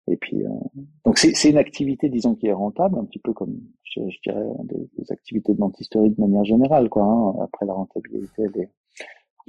[0.08, 0.48] et puis, euh,
[1.04, 5.12] donc c'est une activité, disons, qui est rentable, un petit peu comme, je, dirais, des,
[5.12, 7.02] activités de dentisterie de manière générale, quoi.
[7.02, 7.34] Hein.
[7.42, 8.70] Après la rentabilité, elle est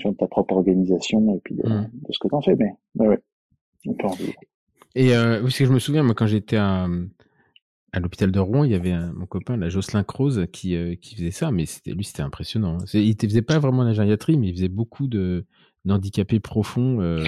[0.03, 1.89] de ta propre organisation et puis de, mmh.
[2.09, 2.55] ce que tu en fais.
[2.55, 3.19] Mais, mais ouais,
[3.87, 4.33] on peut en vivre.
[4.97, 6.87] Et euh, que je me souviens, moi, quand j'étais à,
[7.93, 11.15] à l'hôpital de Rouen, il y avait mon copain, la Jocelyn Croze, qui, euh, qui
[11.15, 12.79] faisait ça, mais c'était lui, c'était impressionnant.
[12.93, 15.45] Il ne faisait pas vraiment la gériatrie, mais il faisait beaucoup de
[15.85, 16.99] d'handicapés profonds.
[16.99, 17.23] Euh,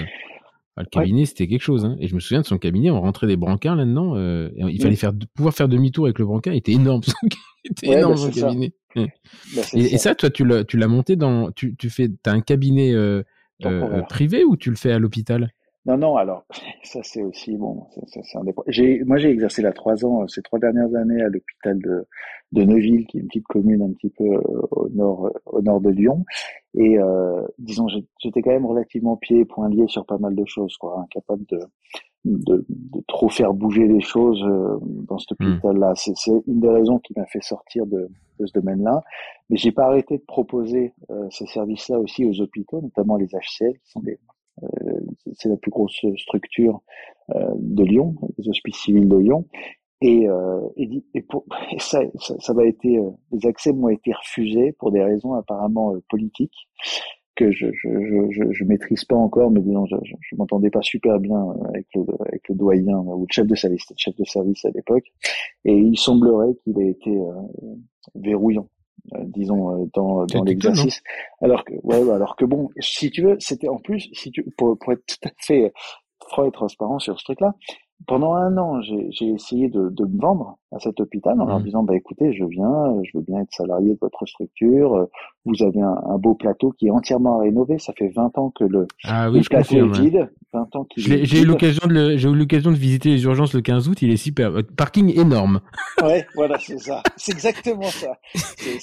[0.76, 1.84] le cabinet, c'était quelque chose.
[1.84, 1.96] Hein.
[2.00, 4.16] Et je me souviens de son cabinet, on rentrait des brancards là-dedans.
[4.16, 6.54] Euh, il fallait faire, pouvoir faire demi-tour avec le brancard.
[6.54, 7.02] Il était énorme.
[7.64, 8.72] il était énorme bah, son cabinet.
[8.96, 10.14] Bah, et, ça.
[10.14, 11.52] toi, tu l'as, tu l'as monté dans.
[11.52, 12.08] Tu, tu fais.
[12.22, 12.94] T'as un cabinet
[14.08, 15.52] privé ou tu le fais à l'hôpital?
[15.86, 16.44] Non, non, alors,
[16.82, 19.04] ça c'est aussi, bon, c'est un des...
[19.04, 22.06] Moi j'ai exercé là trois ans, ces trois dernières années à l'hôpital de,
[22.52, 24.24] de Neuville, qui est une petite commune un petit peu
[24.70, 26.24] au nord, au nord de Lyon.
[26.74, 27.86] Et euh, disons,
[28.22, 31.44] j'étais quand même relativement pied et point lié sur pas mal de choses, quoi, incapable
[31.46, 31.60] de,
[32.24, 35.52] de, de trop faire bouger les choses euh, dans cet hmm.
[35.52, 35.92] hôpital-là.
[35.96, 36.12] C'est
[36.46, 39.02] une des raisons qui m'a fait sortir de, de ce domaine-là.
[39.48, 43.78] Mais j'ai pas arrêté de proposer euh, ces services-là aussi aux hôpitaux, notamment les HCL,
[43.78, 44.16] qui sont des euh,
[45.34, 46.82] c'est la plus grosse structure
[47.34, 49.46] euh, de Lyon, les hospices civils de Lyon.
[50.02, 51.44] Et, euh, et, et, pour,
[51.78, 55.94] ça, ça, ça va été, euh, les accès m'ont été refusés pour des raisons apparemment
[55.94, 56.68] euh, politiques
[57.36, 57.88] que je, je,
[58.30, 62.04] je, je, maîtrise pas encore, mais disons, je, je, m'entendais pas super bien avec le,
[62.26, 65.04] avec le doyen ou le chef de service, le chef de service à l'époque,
[65.64, 67.18] et il semblerait qu'il ait été
[68.14, 68.68] verrouillant,
[69.24, 71.02] disons, dans, dans l'exercice.
[71.40, 74.78] Alors que, ouais, alors que bon, si tu veux, c'était en plus, si tu, pour,
[74.78, 75.72] pour être tout à fait
[76.28, 77.54] franc et transparent sur ce truc-là,
[78.06, 81.64] pendant un an, j'ai essayé de, de, me vendre à cet hôpital en leur mmh.
[81.64, 85.06] disant bah écoutez, je viens, je veux bien être salarié de votre structure.
[85.44, 87.78] Vous avez un, un beau plateau qui est entièrement rénové.
[87.78, 90.30] Ça fait 20 ans que le, ah, oui, plateau est vide.
[90.52, 93.88] 20 ans J'ai eu l'occasion de j'ai eu l'occasion de visiter les urgences le 15
[93.88, 94.02] août.
[94.02, 94.58] Il est super.
[94.58, 95.60] Euh, parking énorme.
[96.02, 97.02] Ouais, voilà, c'est ça.
[97.16, 98.16] C'est exactement ça.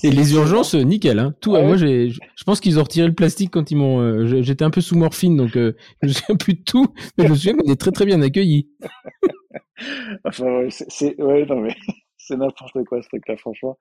[0.03, 1.17] Et les urgences, nickel.
[1.17, 1.33] Hein.
[1.41, 1.53] Tout.
[1.53, 2.09] moi, j'ai.
[2.09, 3.99] Je pense qu'ils ont retiré le plastique quand ils m'ont.
[3.99, 6.85] Euh, j'étais un peu sous morphine, donc euh, je me souviens plus de tout,
[7.17, 8.69] mais je me souviens qu'on est très très bien accueillis.
[10.23, 11.75] enfin, c'est ouais, non mais
[12.27, 13.77] c'est n'importe quoi ce truc-là, franchement.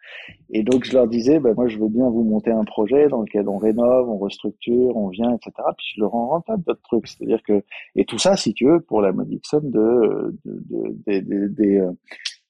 [0.50, 3.22] Et donc je leur disais, ben moi je veux bien vous monter un projet dans
[3.22, 5.52] lequel on rénove, on restructure, on vient, etc.
[5.76, 7.06] Puis je le rends rentable votre truc.
[7.08, 7.64] C'est-à-dire que
[7.96, 11.90] et tout ça, si tu veux, pour la modique somme de, de, de, des, euh,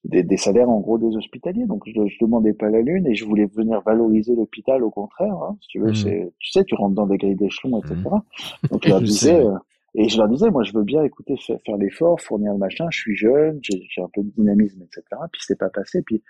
[0.05, 1.67] des, des, salaires en gros des hospitaliers.
[1.67, 5.35] Donc je, je demandais pas la lune et je voulais venir valoriser l'hôpital au contraire.
[5.35, 5.97] Hein, si tu veux, mmh.
[5.97, 7.97] c'est tu sais, tu rentres dans des grilles d'échelon, etc.
[7.97, 8.69] Mmh.
[8.71, 9.43] Donc je leur disais.
[9.97, 12.87] Et je leur disais, moi, je veux bien écouter, faire, l'effort, fournir le machin.
[12.91, 15.03] Je suis jeune, j'ai un peu de dynamisme, etc.
[15.33, 16.03] Puis c'est pas passé.
[16.03, 16.23] Puis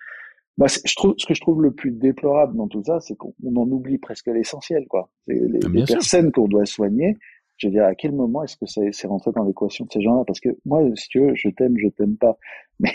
[0.57, 3.35] moi, je trouve, ce que je trouve le plus déplorable dans tout ça, c'est qu'on
[3.45, 5.11] en oublie presque l'essentiel, quoi.
[5.27, 7.17] Les, ah, personnes qu'on doit soigner,
[7.57, 10.25] je veux dire, à quel moment est-ce que c'est rentré dans l'équation de ces gens-là?
[10.27, 12.38] Parce que moi, si tu veux, je t'aime, je t'aime pas.
[12.79, 12.92] Mais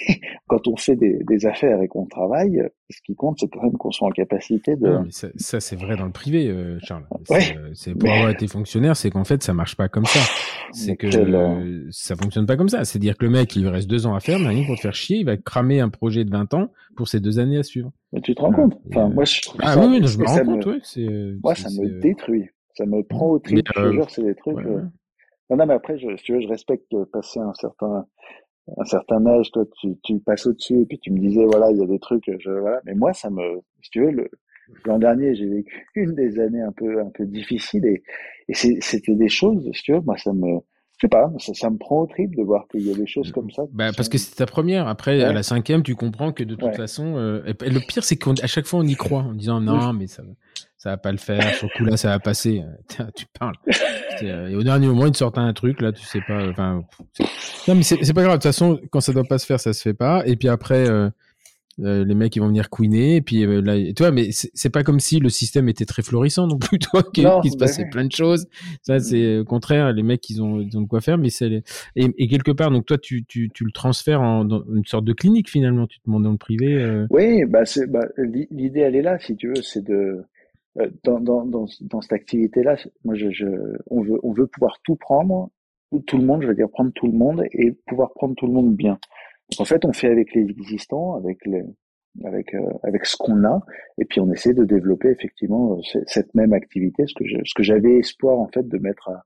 [0.48, 3.78] quand on fait des, des, affaires et qu'on travaille, ce qui compte, c'est quand même
[3.78, 4.88] qu'on soit en capacité de.
[4.88, 7.08] Non, mais ça, ça c'est vrai dans le privé, euh, Charles.
[7.74, 10.20] C'est pour avoir été fonctionnaire, c'est qu'en fait, ça marche pas comme ça.
[10.72, 12.86] C'est que euh, ça fonctionne pas comme ça.
[12.86, 14.82] C'est-à-dire que le mec, il lui reste deux ans à faire, mais rien pour te
[14.82, 17.64] faire chier, il va cramer un projet de 20 ans pour ces deux années à
[17.64, 17.92] suivre.
[18.14, 18.78] Mais tu te rends compte?
[18.90, 20.68] Enfin, moi, je trouve ah ça, oui, je me rends compte.
[20.68, 21.32] Me...
[21.32, 22.46] Ouais, moi, ça me détruit.
[22.82, 23.68] Ça me prend au trip.
[23.68, 24.58] je te jure, c'est des trucs.
[24.66, 24.82] Euh,
[25.52, 28.08] non, non, mais après, je, si tu veux, je respecte que passer un certain,
[28.76, 31.78] un certain âge, toi, tu, tu passes au-dessus, et puis tu me disais, voilà, il
[31.78, 32.82] y a des trucs, je, voilà.
[32.86, 34.30] Mais moi, ça me, si tu veux,
[34.86, 38.02] l'an dernier, j'ai vécu une des années un peu, un peu difficiles, et,
[38.48, 40.60] et c'était des choses, si tu veux, moi, ça me,
[40.98, 43.08] je sais pas, ça, ça, me prend au trip de voir qu'il y a des
[43.08, 43.64] choses comme ça.
[43.74, 44.88] Bah, parce que c'est ta première.
[44.88, 48.48] Après, à la cinquième, tu comprends que de toute façon, euh, le pire, c'est qu'à
[48.48, 50.24] chaque fois, on y croit en disant non, mais ça,
[50.82, 51.54] ça va pas le faire.
[51.54, 52.64] Sur le coup là, ça va passer.
[53.16, 53.54] tu parles.
[54.24, 56.48] Euh, et au dernier moment, ils te sortent un truc là, tu sais pas.
[56.50, 56.84] Enfin,
[57.68, 58.34] non mais c'est pas grave.
[58.34, 60.24] De toute façon, quand ça doit pas se faire, ça se fait pas.
[60.26, 60.90] Et puis après.
[60.90, 61.10] Euh,
[61.80, 64.84] euh, les mecs ils vont venir queener et puis là tu vois mais c'est pas
[64.84, 68.12] comme si le système était très florissant non plus toi qu'il se passait plein de
[68.12, 68.46] choses
[68.82, 71.64] ça c'est au contraire les mecs ils ont ils ont de quoi faire mais c'est
[71.96, 75.14] et, quelque part donc toi tu, tu, tu le transfères en dans une sorte de
[75.14, 78.06] clinique finalement tu te montes dans le privé oui bah c'est bah,
[78.52, 80.26] l'idée elle est là si tu veux c'est de euh,
[80.76, 83.48] dans, dans, dans, dans, cette activité-là, moi, je, je,
[83.88, 85.50] on, veut, on veut pouvoir tout prendre,
[86.08, 88.54] tout le monde, je veux dire prendre tout le monde et pouvoir prendre tout le
[88.54, 88.98] monde bien.
[89.60, 91.64] en fait, on fait avec les existants, avec les,
[92.24, 93.62] avec euh, avec ce qu'on a,
[93.98, 97.54] et puis on essaie de développer effectivement euh, cette même activité, ce que je, ce
[97.54, 99.26] que j'avais espoir en fait de mettre à,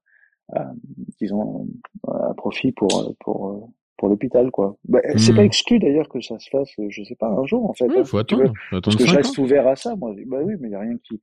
[0.54, 0.72] à
[1.20, 1.68] disons
[2.08, 4.78] à profit pour pour pour l'hôpital quoi.
[4.86, 5.46] Bah, C'est pas hmm.
[5.46, 7.86] exclu d'ailleurs que ça se fasse, je sais pas, un jour en fait.
[7.86, 9.96] Il hein, faut attendre, parce que je reste ouvert à ça.
[9.96, 11.20] Moi, bah oui, mais il y a rien qui.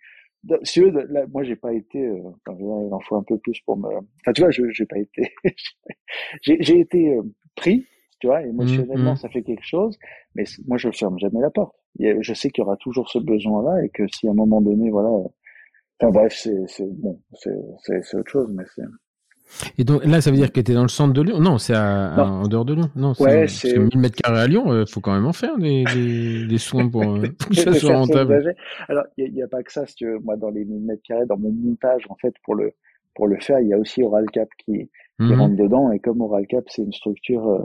[0.64, 2.18] Si là, moi j'ai pas été, euh,
[2.58, 3.88] il en faut un peu plus pour me.
[3.88, 5.32] Enfin, tu vois, je j'ai pas été.
[6.42, 7.22] j'ai été euh,
[7.54, 7.86] pris,
[8.20, 9.16] tu vois, émotionnellement, hmm.
[9.16, 9.98] ça fait quelque chose,
[10.34, 11.76] mais moi je ferme jamais la porte.
[11.98, 14.90] Je sais qu'il y aura toujours ce besoin-là et que si à un moment donné,
[14.90, 15.10] voilà.
[16.00, 18.82] Enfin bref, c'est bon, c'est autre chose, mais c'est.
[19.78, 21.58] Et donc là, ça veut dire que tu es dans le centre de Lyon Non,
[21.58, 22.90] c'est en dehors de Lyon.
[22.96, 24.64] Non, ouais, c'est 1000 mètres carrés à Lyon.
[24.66, 27.72] Il euh, faut quand même en faire des, des, des soins pour, euh, que ça
[27.74, 28.54] soit rentable.
[28.88, 29.86] Alors, il n'y a, a, pas que ça.
[29.86, 30.18] Si tu veux.
[30.18, 32.72] Moi, dans les 1000 mètres carrés, dans mon montage, en fait, pour le
[33.14, 35.40] pour le faire, il y a aussi OralCap qui, qui mhm.
[35.40, 35.92] rentre dedans.
[35.92, 37.58] Et comme OralCap, c'est une structure euh,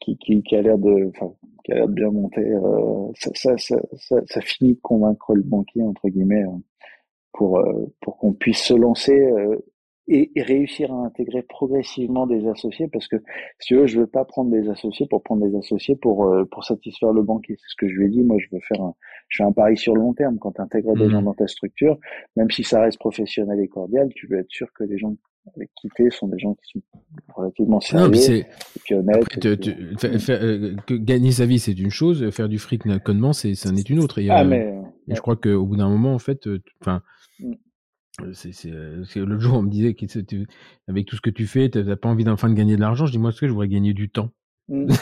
[0.00, 1.32] qui, qui, qui, a l'air de, enfin,
[1.64, 5.34] qui a l'air de bien monter, euh, ça, ça, ça, ça, ça finit de convaincre
[5.34, 6.44] le banquier entre guillemets
[7.32, 7.62] pour
[8.00, 9.20] pour qu'on puisse se lancer
[10.06, 13.16] et, réussir à intégrer progressivement des associés parce que
[13.58, 16.44] si tu veux je veux pas prendre des associés pour prendre des associés pour euh,
[16.44, 17.56] pour satisfaire le banquier.
[17.58, 18.22] C'est ce que je lui ai dit.
[18.22, 18.94] Moi je veux faire un
[19.28, 20.38] je fais un pari sur le long terme.
[20.38, 21.24] Quand tu intègres des gens mmh.
[21.24, 21.98] dans ta structure
[22.36, 25.14] même si ça reste professionnel et cordial tu veux être sûr que les gens
[25.54, 26.82] avec qui t'es sont des gens qui sont
[27.34, 32.30] relativement sérieux et honnêtes euh, gagner sa vie c'est une chose.
[32.30, 34.18] Faire du fric connement c'est ça en est une autre.
[34.18, 34.74] Et, ah, mais,
[35.08, 37.02] et je crois qu'au bout d'un moment en fait euh, enfin
[38.22, 39.96] Euh, c'est le jour on me disait
[40.88, 43.06] avec tout ce que tu fais, tu n'as pas envie d'enfin de gagner de l'argent.
[43.06, 44.30] Je dis moi ce que je voudrais gagner du temps.
[44.68, 44.86] Mmh.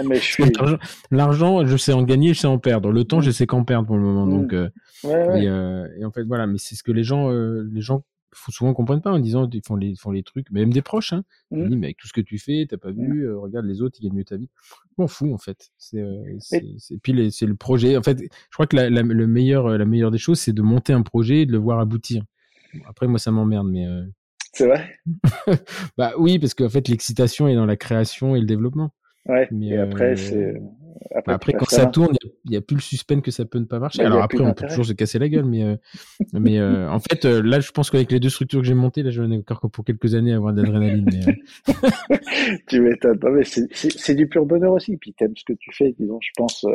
[0.00, 0.76] Ah,
[1.10, 2.92] l'argent, je sais en gagner, je sais en perdre.
[2.92, 3.22] Le temps, mmh.
[3.22, 4.28] je sais qu'en perdre pour le moment.
[4.28, 4.56] Donc, mmh.
[4.56, 4.68] euh,
[5.06, 8.04] euh, Et, en fait voilà, mais c'est ce que les gens, les gens
[8.50, 11.14] souvent comprennent pas en disant ils font les font les trucs, même des proches.
[11.14, 11.24] Hein.
[11.50, 14.04] Dis, mais avec tout ce que tu fais, t'as pas vu, regarde les autres, ils
[14.04, 14.50] gagnent mieux ta vie.
[14.62, 15.70] Je m'en fous en fait.
[15.78, 16.04] C'est
[17.02, 17.96] puis c'est le projet.
[17.96, 20.92] En fait, je crois que la, le meilleur la meilleure des choses, c'est de monter
[20.92, 22.22] un projet et de le voir aboutir.
[22.86, 23.86] Après, moi, ça m'emmerde, mais.
[23.86, 24.04] Euh,
[24.52, 24.98] c'est vrai?
[25.96, 28.90] Bah oui, parce qu'en fait, l'excitation est dans la création et le développement.
[29.26, 30.54] Ouais, mais et après, euh, c'est.
[31.14, 33.66] Après, après quand ça tourne, il n'y a, plus le suspense que ça peut ne
[33.66, 34.02] pas marcher.
[34.02, 35.76] Alors après, on peut toujours se casser la gueule, mais, euh,
[36.32, 39.22] mais en fait, là, je pense qu'avec les deux structures que j'ai montées, là, je
[39.22, 41.08] vais encore pour quelques années avoir de l'adrénaline.
[42.66, 43.20] tu m'étonnes.
[43.32, 44.96] mais c'est du pur bonheur aussi.
[44.96, 46.66] Puis t'aimes ce que tu fais, disons, je pense.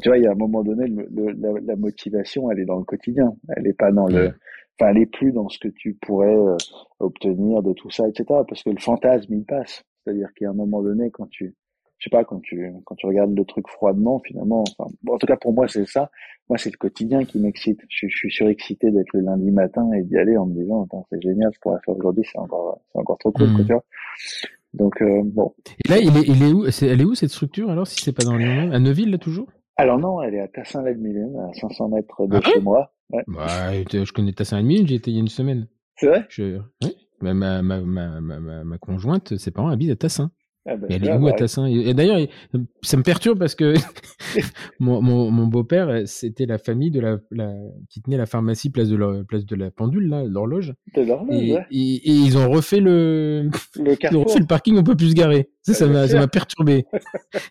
[0.00, 2.84] tu vois, il y a un moment donné, le, la, motivation, elle est dans le
[2.84, 3.34] quotidien.
[3.48, 4.34] Elle n'est pas dans le
[4.78, 6.56] enfin, aller plus dans ce que tu pourrais euh,
[7.00, 8.24] obtenir de tout ça, etc.
[8.48, 9.84] Parce que le fantasme, il passe.
[10.04, 11.54] C'est-à-dire qu'il y a un moment donné, quand tu,
[11.98, 15.26] je sais pas, quand tu, quand tu regardes le truc froidement, finalement, enfin, en tout
[15.26, 16.10] cas pour moi, c'est ça.
[16.48, 17.80] Moi, c'est le quotidien qui m'excite.
[17.88, 21.06] Je, je, suis surexcité d'être le lundi matin et d'y aller en me disant, attends,
[21.10, 23.66] c'est génial, ce qu'on va faire aujourd'hui, c'est encore, c'est encore trop cool, mmh.
[23.66, 23.84] tu vois.
[24.74, 25.54] Donc, euh, bon.
[25.84, 28.02] Et là, il est, il est où, c'est, elle est où cette structure alors, si
[28.02, 28.72] c'est pas dans Lyon?
[28.72, 29.48] À Neuville, là, toujours?
[29.76, 32.92] Alors non, elle est à Tassin-la-Mille, à 500 mètres de ah chez moi.
[33.10, 33.24] Ouais.
[33.26, 35.68] Bah, je connais Tassin et j'y étais il y a une semaine.
[35.96, 36.26] C'est vrai?
[36.28, 36.60] Je...
[36.82, 40.30] Oui, ma, ma, ma, ma, ma, conjointe, ses parents habitent à Tassin.
[40.66, 42.26] Ah elle est où à Tassin Et d'ailleurs,
[42.80, 43.74] ça me perturbe parce que
[44.80, 47.52] mon, mon, mon beau-père, c'était la famille de la, la,
[47.90, 50.72] qui tenait la pharmacie place de la, place de la pendule, là, l'horloge.
[50.96, 54.78] De l'horloge, et, et, et, ils ont refait le, le ils ont refait le parking,
[54.78, 55.50] on peut plus se garer.
[55.60, 56.86] Ça, ça m'a, ça m'a perturbé.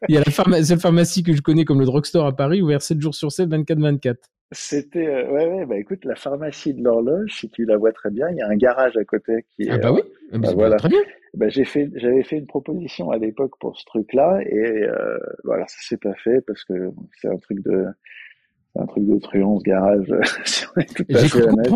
[0.09, 2.63] Il y a la pharmacie, seule pharmacie que je connais comme le drugstore à Paris,
[2.63, 4.15] ouvert 7 jours sur 7, 24-24.
[4.51, 8.11] C'était euh, ouais ouais bah écoute la pharmacie de l'horloge si tu la vois très
[8.11, 10.01] bien il y a un garage à côté qui est ah bah oui.
[10.33, 10.75] Euh, bah, voilà.
[10.75, 11.01] très bien.
[11.33, 15.17] Bah, j'ai fait j'avais fait une proposition à l'époque pour ce truc là et euh,
[15.43, 17.85] voilà ça s'est pas fait parce que c'est un truc de
[18.75, 20.11] un truc de truand ce garage
[20.45, 21.73] si on est tout à fait honnête.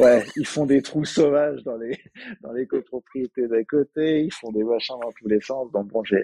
[0.00, 1.98] ouais, ils font des trous sauvages dans les
[2.42, 5.70] dans les copropriétés d'à côté, ils font des machins dans tous les sens.
[5.72, 6.22] Donc bon, j'ai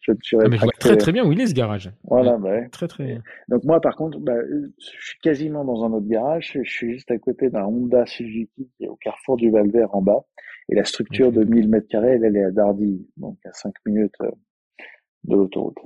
[0.00, 1.90] je me suis ah, mais je vois très très bien où il est ce garage.
[2.04, 2.68] Voilà, ouais.
[2.70, 3.04] très très.
[3.04, 3.22] Bien.
[3.48, 6.52] Donc moi par contre, bah, je suis quasiment dans un autre garage.
[6.54, 10.02] Je suis juste à côté d'un Honda Suzuki qui est au carrefour du Val en
[10.02, 10.24] bas.
[10.68, 13.72] Et la structure de 1000 mètres carrés, elle, elle est à Dardy, donc à 5
[13.86, 14.30] minutes euh,
[15.24, 15.78] de l'autoroute.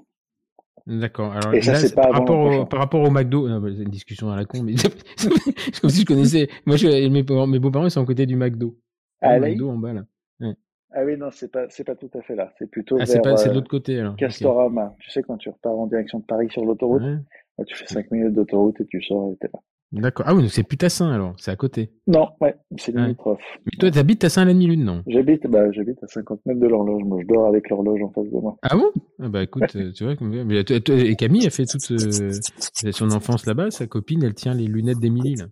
[0.87, 1.33] D'accord.
[1.33, 4.63] Alors là, par, rapport au, par rapport au McDo, c'est une discussion à la con,
[4.63, 6.49] mais c'est comme si je connaissais.
[6.67, 8.77] Moi, je, mes, mes beaux-parents, ils sont à côté du McDo.
[9.21, 10.05] Ah, le McDo en bas, là.
[10.41, 10.55] Ouais.
[10.93, 12.53] Ah oui, non, c'est pas, c'est pas tout à fait là.
[12.59, 13.39] C'est plutôt ah, vers.
[13.39, 14.17] C'est de l'autre côté, alors.
[14.17, 14.87] Castorama.
[14.87, 14.95] Okay.
[15.01, 17.65] Tu sais, quand tu repars en direction de Paris sur l'autoroute, ouais.
[17.67, 19.61] tu fais 5 minutes d'autoroute et tu sors et t'es là.
[19.93, 20.27] D'accord.
[20.29, 21.91] Ah oui, donc c'est plus Tassin alors, c'est à côté.
[22.07, 23.39] Non, ouais, c'est limitrophe.
[23.39, 23.61] Ouais.
[23.67, 25.03] Mais toi, t'habites Tassin à la demi-lune, non?
[25.09, 27.03] J'habite, bah, j'habite à 50 mètres de l'horloge.
[27.05, 28.57] Moi, je dors avec l'horloge en face de moi.
[28.63, 28.91] Ah bon?
[29.21, 32.31] Ah Bah écoute, tu vois, mais, et Camille a fait toute euh,
[32.93, 33.71] son enfance là-bas.
[33.71, 35.47] Sa copine, elle tient les lunettes d'Emilie là.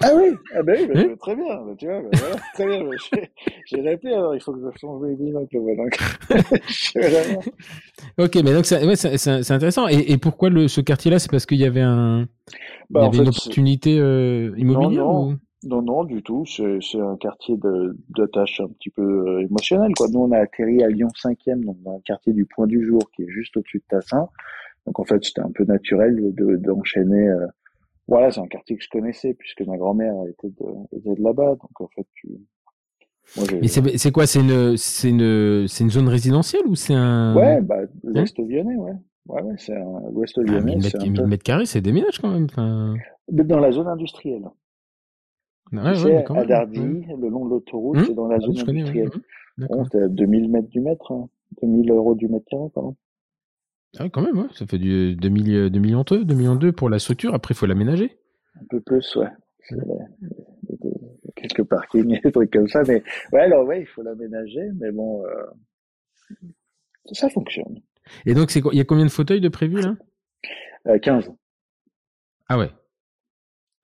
[0.00, 2.84] Ah oui, ah bah oui, bah, très bien, bah, tu vois, bah, voilà, très bien.
[2.84, 3.20] Bah,
[3.66, 5.56] j'ai rappelé alors, il faut que je change les binocles.
[5.76, 5.98] Donc.
[8.18, 9.88] ok, mais donc ouais, c'est intéressant.
[9.88, 12.26] Et, et pourquoi le, ce quartier-là C'est parce qu'il y avait un,
[12.90, 15.32] bah, il y avait fait, une opportunité euh, immobilière non, non.
[15.32, 15.36] Ou...
[15.62, 16.44] Non, non, du tout.
[16.46, 19.92] C'est un quartier de, de tâche un petit peu euh, émotionnel.
[19.94, 20.08] Quoi.
[20.08, 23.02] Nous, on a atterri à Lyon 5e, donc dans un quartier du Point du Jour,
[23.14, 24.28] qui est juste au-dessus de Tassin.
[24.86, 27.26] Donc, en fait, c'était un peu naturel d'enchaîner.
[27.26, 27.46] De, euh...
[28.10, 31.54] Voilà, c'est un quartier que je connaissais, puisque ma grand-mère était de, était de là-bas.
[31.54, 32.28] Donc, en fait, tu...
[33.36, 37.36] Moi, Mais c'est quoi C'est une, une, une zone résidentielle ou c'est un...
[37.36, 38.94] Ouais, bah, hein lyonnais, ouais.
[39.28, 39.76] Ouais, ouais, c'est
[40.12, 40.74] l'Ouest ah, lyonnais.
[40.76, 42.46] 1000 mètres, 1000 mètres carrés, c'est des ménages quand même.
[42.50, 42.96] Enfin...
[43.28, 44.42] Dans la zone industrielle.
[45.72, 46.80] Ouais, tu ouais, à Dardy,
[47.16, 49.10] le long de l'autoroute, mmh, c'est dans la ah, zone industrielle.
[49.10, 51.28] Connais, c'est à 2000 mètres du mètre, hein.
[51.62, 52.96] 2000 euros du mètre carré, pardon.
[53.98, 54.48] Ah, quand même, ouais.
[54.54, 57.34] Ça fait du 2 millions 2 millions 2, 2 millions 2 pour la structure.
[57.34, 58.18] Après, il faut l'aménager.
[58.60, 59.28] Un peu plus, ouais.
[61.34, 62.82] Quelques parkings, des trucs comme ça.
[62.86, 64.70] Mais ouais, alors ouais, il faut l'aménager.
[64.78, 66.36] Mais bon, euh...
[67.12, 67.80] ça fonctionne.
[68.26, 69.96] Et donc, il y a combien de fauteuils de prévus là?
[70.86, 71.30] Euh, 15.
[72.48, 72.70] Ah ouais.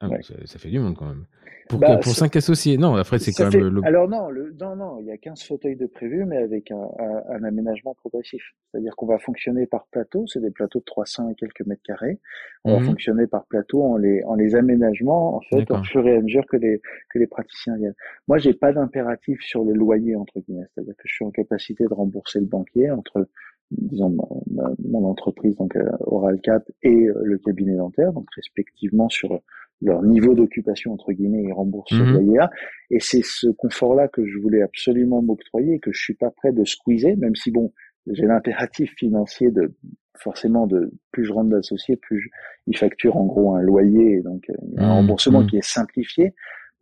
[0.00, 0.22] Ah ouais.
[0.22, 1.26] Ça, ça, fait du monde quand même.
[1.68, 2.78] Pour, bah, pour 5 associés.
[2.78, 3.58] Non, après, c'est quand fait...
[3.58, 3.84] même le.
[3.84, 4.54] Alors, non, le...
[4.60, 7.94] non, non, il y a 15 fauteuils de prévus, mais avec un, un, un aménagement
[7.94, 8.42] progressif.
[8.70, 10.26] C'est-à-dire qu'on va fonctionner par plateau.
[10.26, 12.20] C'est des plateaux de 300 et quelques mètres carrés.
[12.64, 12.86] On va mhm.
[12.86, 16.46] fonctionner par plateau en les, en les aménagements, en fait, au fur et à mesure
[16.46, 17.96] que les, que les praticiens viennent.
[18.28, 20.66] Moi, j'ai pas d'impératif sur le loyer, entre guillemets.
[20.74, 23.28] C'est-à-dire que je suis en capacité de rembourser le banquier entre
[23.70, 24.44] disons mon,
[24.84, 29.40] mon entreprise donc euh, Oralcap et euh, le cabinet dentaire donc respectivement sur
[29.82, 31.98] leur niveau d'occupation entre guillemets ils remboursent mmh.
[31.98, 32.46] ce loyer
[32.90, 36.30] et c'est ce confort là que je voulais absolument m'octroyer et que je suis pas
[36.30, 37.72] prêt de squeezer même si bon
[38.06, 39.74] j'ai l'impératif financier de
[40.18, 42.28] forcément de plus je rentre d'associés plus je,
[42.68, 44.90] ils facturent en gros un loyer donc un mmh.
[44.90, 45.46] remboursement mmh.
[45.48, 46.32] qui est simplifié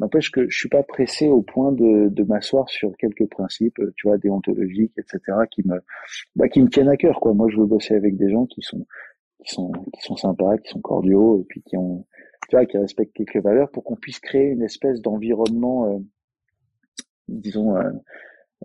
[0.00, 4.08] N'empêche que je suis pas pressé au point de, de m'asseoir sur quelques principes, tu
[4.08, 5.20] vois, déontologiques, etc.,
[5.50, 5.80] qui me,
[6.34, 7.32] bah, qui me tiennent à cœur, quoi.
[7.32, 8.86] Moi, je veux bosser avec des gens qui sont,
[9.44, 12.06] qui sont, qui sont sympas, qui sont cordiaux, et puis qui ont,
[12.48, 15.98] tu vois, qui respectent quelques valeurs pour qu'on puisse créer une espèce d'environnement, euh,
[17.28, 17.90] disons, euh,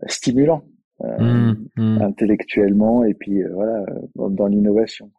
[0.08, 0.64] stimulant,
[1.04, 2.02] euh, mmh, mmh.
[2.02, 5.12] intellectuellement, et puis voilà, dans, dans l'innovation.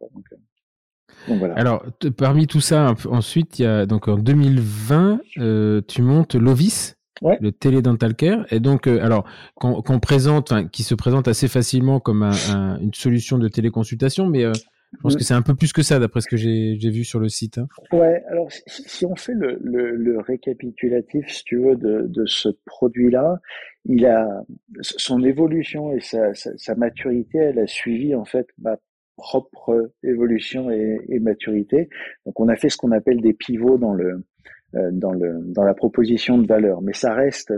[1.29, 1.55] Donc, voilà.
[1.55, 1.85] Alors,
[2.17, 7.39] parmi tout ça, ensuite, il y a donc en 2020, euh, tu montes l'Ovis, ouais.
[7.41, 12.01] le télédental care, et donc, euh, alors, qu'on qu présente, qui se présente assez facilement
[12.01, 14.53] comme un, un, une solution de téléconsultation, mais euh,
[14.93, 15.18] je pense mmh.
[15.18, 17.59] que c'est un peu plus que ça, d'après ce que j'ai vu sur le site.
[17.59, 17.68] Hein.
[17.93, 22.26] Ouais, alors si, si on fait le, le, le, récapitulatif, si tu veux, de, de
[22.26, 23.41] ce produit-là,
[23.84, 24.45] il a
[24.80, 28.78] son évolution et sa, sa, sa, maturité, elle a suivi en fait bah,
[29.16, 31.88] propre évolution et, et, maturité.
[32.26, 34.24] Donc on a fait ce qu'on appelle des pivots dans le
[34.73, 37.53] dans le dans la proposition de valeur, mais ça reste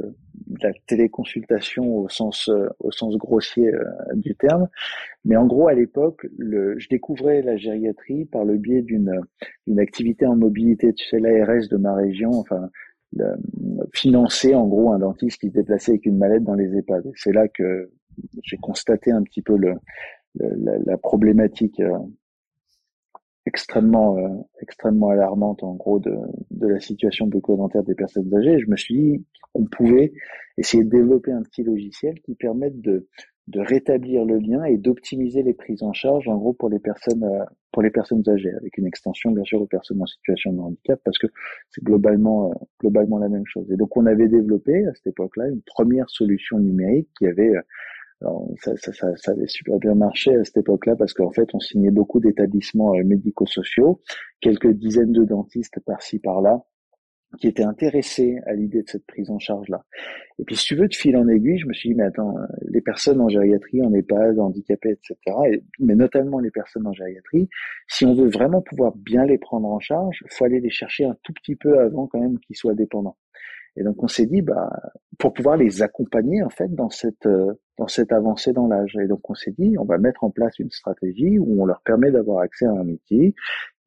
[0.62, 3.84] la téléconsultation au sens euh, au sens grossier euh,
[4.14, 4.68] du terme.
[5.24, 9.10] Mais en gros à l'époque, le, je découvrais la gériatrie par le biais d'une
[9.78, 10.92] activité en mobilité.
[10.94, 12.68] Tu l'ARS de ma région, enfin
[13.92, 17.12] financer en gros un dentiste qui se déplaçait avec une mallette dans les EHPAD.
[17.14, 17.90] C'est là que
[18.42, 19.74] j'ai constaté un petit peu le,
[20.36, 21.98] la, la, problématique euh,
[23.46, 24.28] extrêmement euh,
[24.60, 26.16] extrêmement alarmante en gros de,
[26.50, 28.58] de la situation bucco-dentaire des personnes âgées.
[28.58, 30.12] Je me suis dit qu'on pouvait
[30.56, 33.08] essayer de développer un petit logiciel qui permette de
[33.48, 37.24] de rétablir le lien et d'optimiser les prises en charge en gros pour les personnes
[37.24, 40.60] euh, pour les personnes âgées avec une extension bien sûr aux personnes en situation de
[40.60, 41.26] handicap parce que
[41.70, 45.48] c'est globalement euh, globalement la même chose et donc on avait développé à cette époque-là
[45.48, 47.52] une première solution numérique qui avait
[48.22, 51.48] alors, ça, ça, ça, ça, avait super bien marché à cette époque-là parce qu'en fait,
[51.54, 54.00] on signait beaucoup d'établissements euh, médico-sociaux,
[54.40, 56.64] quelques dizaines de dentistes par-ci par-là
[57.40, 59.84] qui étaient intéressés à l'idée de cette prise en charge-là.
[60.38, 62.34] Et puis, si tu veux, de fil en aiguille, je me suis dit, mais attends,
[62.68, 65.16] les personnes en gériatrie, en EHPAD, handicapées, etc.,
[65.80, 67.48] mais notamment les personnes en gériatrie,
[67.88, 71.16] si on veut vraiment pouvoir bien les prendre en charge, faut aller les chercher un
[71.22, 73.16] tout petit peu avant quand même qu'ils soient dépendants.
[73.76, 74.70] Et donc on s'est dit, bah,
[75.18, 78.96] pour pouvoir les accompagner en fait dans cette euh, dans cette avancée dans l'âge.
[79.02, 81.80] Et donc on s'est dit, on va mettre en place une stratégie où on leur
[81.82, 83.34] permet d'avoir accès à un outil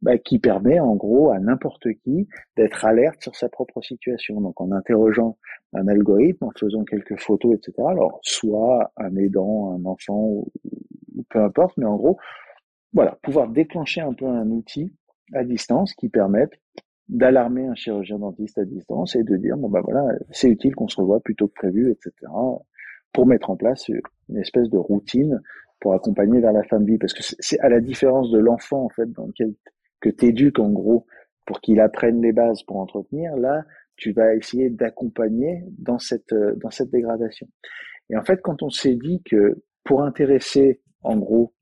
[0.02, 2.28] bah, qui permet en gros à n'importe qui
[2.58, 4.42] d'être alerte sur sa propre situation.
[4.42, 5.38] Donc en interrogeant
[5.74, 7.74] un algorithme, en faisant quelques photos, etc.
[7.90, 10.52] Alors soit un aidant, un enfant ou,
[11.30, 12.18] peu importe, mais en gros,
[12.94, 14.94] voilà, pouvoir déclencher un peu un outil
[15.34, 16.52] à distance qui permette
[17.08, 20.88] d'alarmer un chirurgien dentiste à distance et de dire bon ben voilà c'est utile qu'on
[20.88, 22.12] se revoie plutôt que prévu etc
[23.16, 25.42] pour mettre en place une espèce de routine
[25.80, 26.98] pour accompagner vers la fin de vie.
[26.98, 29.54] Parce que c'est à la différence de l'enfant en fait dans lequel
[30.02, 31.08] que t'éduques en gros
[31.46, 33.64] pour qu'il apprenne les bases pour entretenir là
[33.96, 37.48] tu vas essayer d'accompagner dans cette dans cette dégradation.
[38.10, 41.54] Et en fait quand on s'est dit que pour intéresser en gros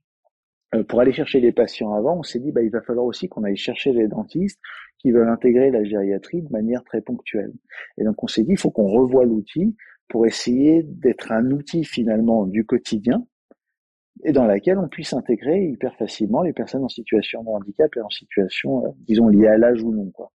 [0.74, 3.30] euh, pour aller chercher les patients avant, on s'est dit bah, il va falloir aussi
[3.30, 4.60] qu'on aille chercher les dentistes
[5.04, 7.54] qui veulent intégrer la gériatrie de manière très ponctuelle.
[7.97, 9.76] Et donc on s'est dit il faut qu'on revoie l'outil
[10.08, 13.26] pour essayer d'être un outil finalement du quotidien
[14.24, 18.01] et dans laquelle on puisse intégrer hyper facilement les personnes en situation de handicap et
[18.01, 20.10] en situation, euh, disons, liée à l'âge ou non.
[20.12, 20.32] Quoi.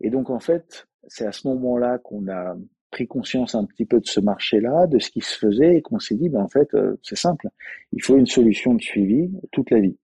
[0.00, 2.54] Et donc en fait, c'est à ce moment-là qu'on a
[2.90, 5.98] pris conscience un petit peu de ce marché-là, de ce qui se faisait, et qu'on
[5.98, 7.48] s'est dit, ben en fait, euh, c'est simple,
[7.92, 9.96] il faut une solution de suivi toute la vie.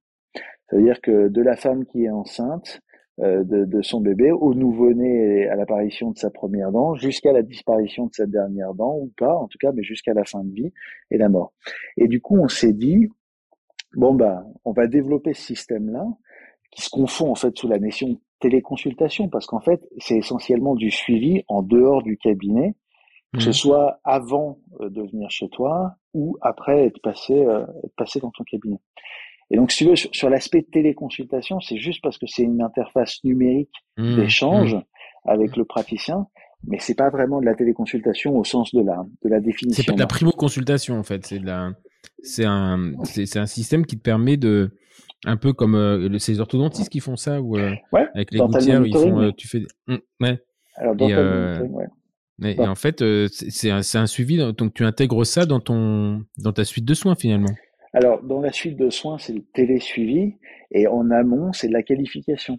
[0.69, 2.81] C'est-à-dire que de la femme qui est enceinte,
[3.19, 8.07] de, de, son bébé au nouveau-né à l'apparition de sa première dent, jusqu'à la disparition
[8.07, 10.73] de cette dernière dent, ou pas, en tout cas, mais jusqu'à la fin de vie
[11.11, 11.53] et la mort.
[11.97, 13.09] Et du coup, on s'est dit,
[13.95, 16.07] bon, bah, on va développer ce système-là,
[16.71, 20.91] qui se confond en fait sous la notion téléconsultation parce qu'en fait, c'est essentiellement du
[20.91, 22.75] suivi en dehors du cabinet,
[23.35, 23.55] que ce mmh.
[23.55, 28.31] soit avant euh, de venir chez toi ou après être passé, euh, être passé dans
[28.31, 28.79] ton cabinet.
[29.51, 33.23] Et donc, si tu veux, sur, l'aspect téléconsultation, c'est juste parce que c'est une interface
[33.25, 34.17] numérique mmh.
[34.17, 34.83] d'échange mmh.
[35.25, 36.27] avec le praticien,
[36.67, 39.83] mais c'est pas vraiment de la téléconsultation au sens de la de la définition.
[39.83, 41.73] C'est pas de la primo-consultation en fait, c'est la
[42.23, 44.71] c'est un c'est un système qui te permet de
[45.25, 47.75] un peu comme euh, ces orthodontistes qui font ça ou euh,
[48.15, 50.39] avec les gouttières ils font euh, tu fais mmh, ouais.
[50.77, 52.55] Alors, et, ouais.
[52.55, 56.65] et, en fait c'est un, un suivi donc tu intègres ça dans ton dans ta
[56.65, 57.53] suite de soins finalement.
[57.93, 60.35] Alors dans la suite de soins c'est le télésuivi
[60.71, 62.59] et en amont c'est la qualification.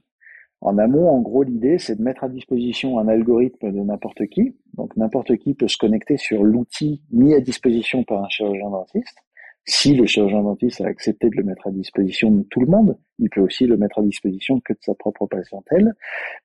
[0.62, 4.58] En amont, en gros, l'idée, c'est de mettre à disposition un algorithme de n'importe qui.
[4.74, 9.24] Donc, n'importe qui peut se connecter sur l'outil mis à disposition par un chirurgien dentiste
[9.70, 12.98] si le chirurgien dentiste a accepté de le mettre à disposition de tout le monde,
[13.20, 15.94] il peut aussi le mettre à disposition que de sa propre patientèle.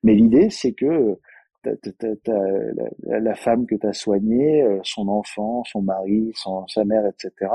[0.03, 1.17] Mais l'idée, c'est que
[1.63, 6.31] la, femme que tu as soignée, euh, son enfant, son mari,
[6.67, 7.51] sa mère, etc.,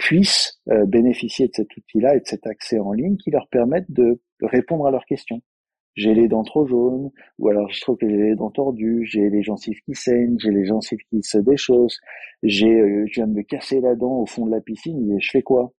[0.00, 3.90] puissent euh, bénéficier de cet outil-là et de cet accès en ligne qui leur permettent
[3.90, 5.42] de répondre à leurs questions.
[5.94, 9.28] J'ai les dents trop jaunes, ou alors je trouve que j'ai les dents tordues, j'ai
[9.28, 12.00] les gencives qui saignent, j'ai les gencives qui se déchaussent,
[12.42, 15.20] j'ai, euh, je viens de me casser la dent au fond de la piscine, et
[15.20, 15.72] je fais quoi?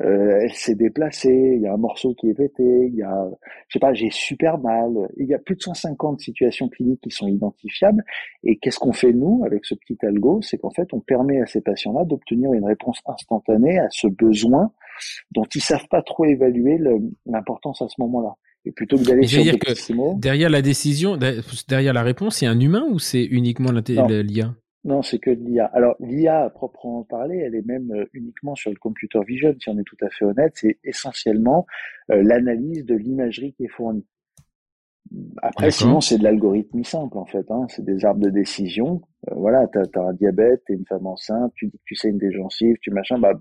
[0.00, 3.28] Euh, Elle s'est déplacée, il y a un morceau qui est pété, il y a,
[3.68, 4.92] je sais pas, j'ai super mal.
[5.16, 8.04] Il y a plus de 150 situations cliniques qui sont identifiables.
[8.44, 10.40] Et qu'est-ce qu'on fait nous avec ce petit algo?
[10.42, 14.72] C'est qu'en fait, on permet à ces patients-là d'obtenir une réponse instantanée à ce besoin
[15.32, 16.78] dont ils savent pas trop évaluer
[17.26, 18.36] l'importance à ce moment-là.
[18.64, 21.16] Et plutôt que d'aller sur que derrière la décision,
[21.68, 24.54] derrière la réponse, il y a un humain ou c'est uniquement l'IA
[24.86, 25.66] Non, c'est que l'IA.
[25.66, 29.68] Alors l'IA, à proprement parler, elle est même euh, uniquement sur le computer vision, si
[29.68, 30.52] on est tout à fait honnête.
[30.54, 31.66] C'est essentiellement
[32.12, 34.06] euh, l'analyse de l'imagerie qui est fournie.
[35.42, 37.50] Après, sinon, c'est de l'algorithme simple, en fait.
[37.50, 37.66] Hein.
[37.68, 39.02] C'est des arbres de décision.
[39.28, 41.96] Euh, voilà, tu as, un diabète, tu es une femme enceinte, tu dis que tu
[41.96, 43.32] saignes des gencives, tu machin, bah,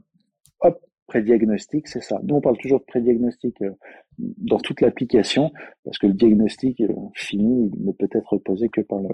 [0.61, 2.19] hop, Prédiagnostic, c'est ça.
[2.23, 3.71] Nous, on parle toujours de prédiagnostic euh,
[4.17, 5.51] dans toute l'application,
[5.83, 9.09] parce que le diagnostic euh, fini il ne peut être posé que par le,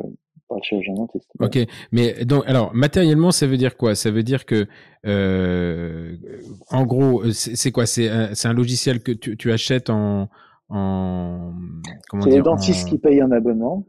[0.48, 1.30] par le chirurgien dentiste.
[1.40, 1.58] Ok,
[1.92, 3.96] mais donc, alors, matériellement, ça veut dire quoi?
[3.96, 4.68] Ça veut dire que,
[5.06, 6.16] euh,
[6.70, 7.86] en gros, c'est quoi?
[7.86, 10.30] C'est un, un, logiciel que tu, tu achètes en...
[10.70, 11.54] en
[12.10, 13.86] comment C'est les dentistes qui payent un abonnement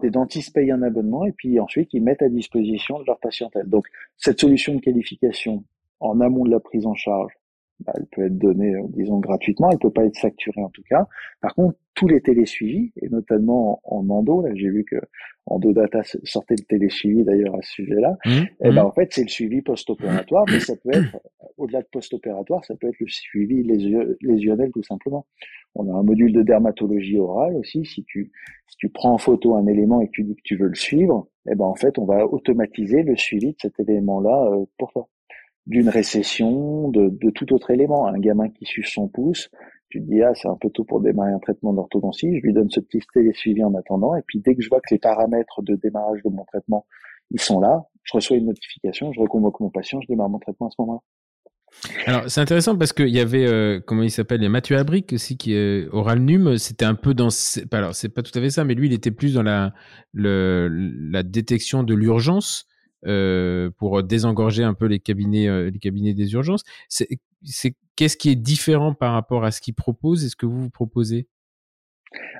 [0.00, 3.68] des dentistes payent un abonnement et puis ensuite ils mettent à disposition de leur patientèle.
[3.68, 3.86] Donc
[4.16, 5.64] cette solution de qualification
[6.00, 7.32] en amont de la prise en charge,
[7.80, 10.82] bah, elle peut être donnée, euh, disons, gratuitement, elle peut pas être facturée en tout
[10.88, 11.06] cas.
[11.40, 14.96] Par contre, tous les télésuivis, et notamment en, endo, là, j'ai vu que
[15.72, 18.86] Data sortait le télésuivi d'ailleurs à ce sujet-là, mmh, et eh ben, mmh.
[18.86, 21.18] en fait, c'est le suivi post-opératoire, mais ça peut être,
[21.56, 23.62] au-delà de post-opératoire, ça peut être le suivi
[24.20, 25.26] lésionnel tout simplement.
[25.74, 27.84] On a un module de dermatologie orale aussi.
[27.84, 28.32] Si tu,
[28.68, 30.74] si tu prends en photo un élément et que tu dis que tu veux le
[30.74, 34.92] suivre, eh ben, en fait, on va automatiser le suivi de cet élément-là euh, pour
[34.92, 35.08] toi
[35.66, 38.06] d'une récession, de, de, tout autre élément.
[38.06, 39.50] Un gamin qui suce son pouce,
[39.88, 42.70] tu dis ah c'est un peu tôt pour démarrer un traitement d'orthodontie, je lui donne
[42.70, 45.74] ce petit télésuivi en attendant, et puis dès que je vois que les paramètres de
[45.76, 46.86] démarrage de mon traitement
[47.30, 50.68] ils sont là, je reçois une notification, je reconvoque mon patient, je démarre mon traitement
[50.68, 51.00] à ce moment-là.
[52.06, 55.54] Alors c'est intéressant parce qu'il y avait euh, comment il s'appelle, Mathieu Abric aussi qui
[55.54, 57.28] est oral num, c'était un peu dans
[57.70, 59.72] alors c'est pas tout à fait ça, mais lui il était plus dans la
[60.12, 62.66] le, la détection de l'urgence
[63.06, 66.64] euh, pour désengorger un peu les cabinets, euh, les cabinets des urgences.
[66.88, 67.08] C'est,
[67.96, 70.70] qu'est-ce qui est différent par rapport à ce qu'ils proposent et ce que vous vous
[70.70, 71.28] proposez?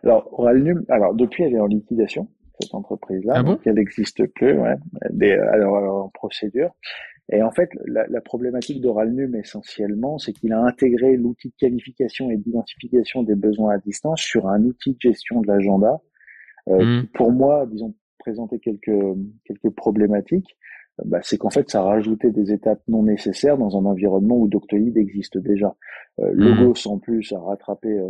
[0.03, 2.29] Alors, Oralnum, alors depuis, elle est en liquidation
[2.61, 4.75] cette entreprise-là, ah donc elle n'existe plus, ouais,
[5.53, 6.71] alors, en procédure.
[7.33, 12.31] Et en fait, la, la problématique d'Oralnum essentiellement, c'est qu'il a intégré l'outil de qualification
[12.31, 16.01] et d'identification des besoins à distance sur un outil de gestion de l'agenda.
[16.69, 17.07] Euh, mmh.
[17.15, 20.57] Pour moi, disons présenter quelques, quelques problématiques,
[21.05, 24.97] bah, c'est qu'en fait, ça rajoutait des étapes non nécessaires dans un environnement où Doctoid
[24.97, 25.75] existe déjà.
[26.21, 26.39] Euh, mmh.
[26.39, 28.07] Logos, en plus, a rattrapé euh,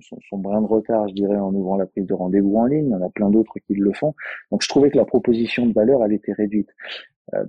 [0.00, 2.86] son, son, brin de retard, je dirais, en ouvrant la prise de rendez-vous en ligne.
[2.86, 4.14] Il y en a plein d'autres qui le font.
[4.50, 6.68] Donc, je trouvais que la proposition de valeur, elle était réduite.
[7.34, 7.44] Euh,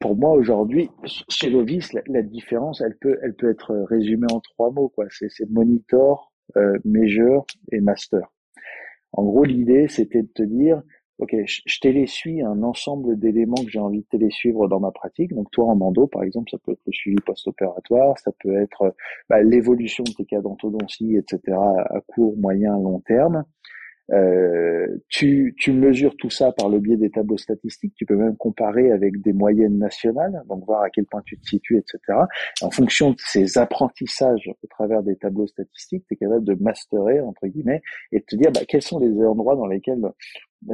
[0.00, 0.90] pour moi, aujourd'hui,
[1.28, 4.88] chez Lovis, la, la, différence, elle peut, elle peut être résumée en trois mots.
[4.88, 5.06] quoi.
[5.10, 8.30] C'est monitor, euh, measure et master.
[9.12, 10.82] En gros, l'idée, c'était de te dire,
[11.18, 15.34] ok, je télésuis un ensemble d'éléments que j'ai envie de télésuivre dans ma pratique.
[15.34, 18.94] Donc toi en mando, par exemple, ça peut être le suivi post-opératoire, ça peut être
[19.28, 21.56] bah, l'évolution de tes cas d'orthodontie, etc.
[21.56, 23.44] à court, moyen, long terme.
[24.10, 27.94] Euh, tu, tu mesures tout ça par le biais des tableaux statistiques.
[27.96, 31.46] Tu peux même comparer avec des moyennes nationales, donc voir à quel point tu te
[31.46, 32.18] situes, etc.
[32.62, 37.20] en fonction de ces apprentissages au travers des tableaux statistiques, tu es capable de masterer
[37.20, 40.02] entre guillemets et de te dire bah, quels sont les endroits dans lesquels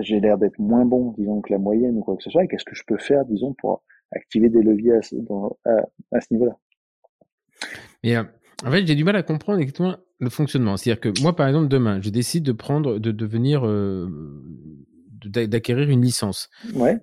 [0.00, 2.48] j'ai l'air d'être moins bon, disons que la moyenne ou quoi que ce soit, et
[2.48, 6.56] qu'est-ce que je peux faire, disons, pour activer des leviers à, ce, niveau-là.
[8.06, 8.24] Euh,
[8.64, 10.76] en fait, j'ai du mal à comprendre exactement le fonctionnement.
[10.76, 14.09] C'est-à-dire que moi, par exemple, demain, je décide de prendre, de devenir, euh,
[15.24, 16.48] d'acquérir une licence.
[16.74, 16.98] Ouais.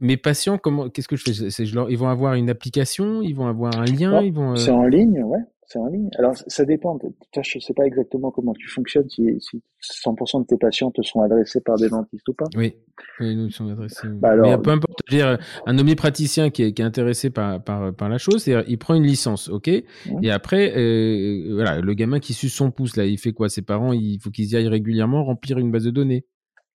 [0.00, 1.50] Mes patients, comment, qu'est-ce que je fais?
[1.50, 4.52] C'est, je leur, Ils vont avoir une application, ils vont avoir un lien, ils vont.
[4.52, 6.10] Euh c'est en ligne, ouais c'est en ligne.
[6.18, 6.98] Alors, ça dépend.
[7.34, 9.62] Je ne sais pas exactement comment tu fonctionnes, si, si
[10.04, 12.46] 100% de tes patients te sont adressés par des dentistes ou pas.
[12.56, 12.74] Oui,
[13.20, 14.08] oui nous sommes adressés.
[14.08, 17.30] Bah alors, Mais peu importe, je veux dire, un omnipraticien qui est, qui est intéressé
[17.30, 19.68] par, par, par la chose, c'est il prend une licence, ok?
[19.68, 20.24] Mmh.
[20.24, 23.48] Et après, euh, voilà, le gamin qui suce son pouce, là, il fait quoi?
[23.48, 26.24] Ses parents, il faut qu'ils y aillent régulièrement remplir une base de données.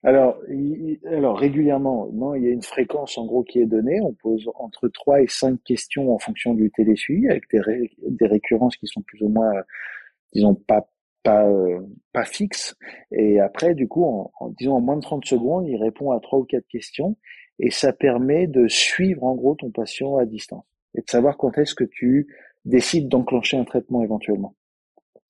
[0.04, 0.38] Alors,
[1.06, 4.00] alors régulièrement, non, il y a une fréquence en gros qui est donnée.
[4.02, 8.78] On pose entre 3 et 5 questions en fonction du télésuivi avec des, des récurrences
[8.78, 9.52] qui sont plus ou moins,
[10.34, 10.88] disons, pas
[11.24, 11.82] pas euh,
[12.14, 12.76] pas fixes.
[13.12, 16.40] Et après, du coup, en, disons en moins de 30 secondes, il répond à trois
[16.40, 17.18] ou quatre questions
[17.60, 21.58] et ça permet de suivre en gros ton patient à distance et de savoir quand
[21.58, 22.28] est-ce que tu
[22.66, 24.56] décides d'enclencher un traitement éventuellement.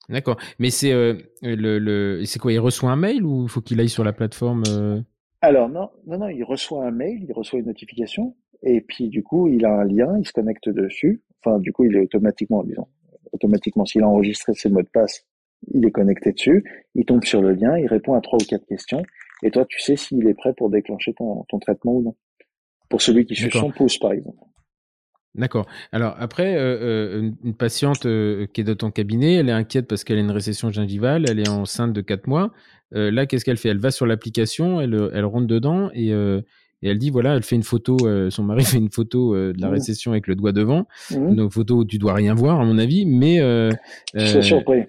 [0.09, 0.37] D'accord.
[0.57, 3.89] Mais c'est euh, le, le c'est quoi Il reçoit un mail ou faut qu'il aille
[3.89, 4.99] sur la plateforme euh?
[5.41, 9.23] Alors non, non, non, il reçoit un mail, il reçoit une notification, et puis du
[9.23, 11.21] coup, il a un lien, il se connecte dessus.
[11.41, 12.87] Enfin, du coup, il est automatiquement, disons,
[13.31, 15.25] automatiquement, s'il a enregistré ses mots de passe,
[15.73, 18.65] il est connecté dessus, il tombe sur le lien, il répond à trois ou quatre
[18.65, 19.01] questions,
[19.43, 22.15] et toi, tu sais s'il est prêt pour déclencher ton, ton traitement ou non.
[22.89, 24.43] Pour celui qui suit son pouce, par exemple.
[25.35, 25.67] D'accord.
[25.91, 29.87] Alors après, euh, euh, une patiente euh, qui est dans ton cabinet, elle est inquiète
[29.87, 32.51] parce qu'elle a une récession gingivale, elle est enceinte de 4 mois.
[32.91, 33.69] là, qu'est-ce qu'elle fait?
[33.69, 37.55] Elle va sur l'application, elle, elle rentre dedans et, et, elle dit voilà, elle fait
[37.55, 37.97] une photo,
[38.31, 39.71] son mari fait une photo de la mmh.
[39.71, 40.87] récession avec le doigt devant.
[41.11, 41.35] Mmh.
[41.35, 43.37] Donc photo où tu dois rien voir à mon avis, mais...
[44.15, 44.85] je serais surpris.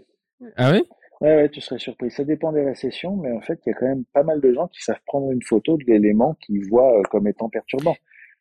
[0.57, 0.85] Ah ouais?
[1.21, 2.11] Ouais, ouais, tu serais surpris.
[2.11, 4.55] Ça dépend des récessions, mais en fait, il y a quand même pas mal de
[4.55, 7.95] gens qui savent prendre une photo de l'élément qu'ils voient comme étant perturbant.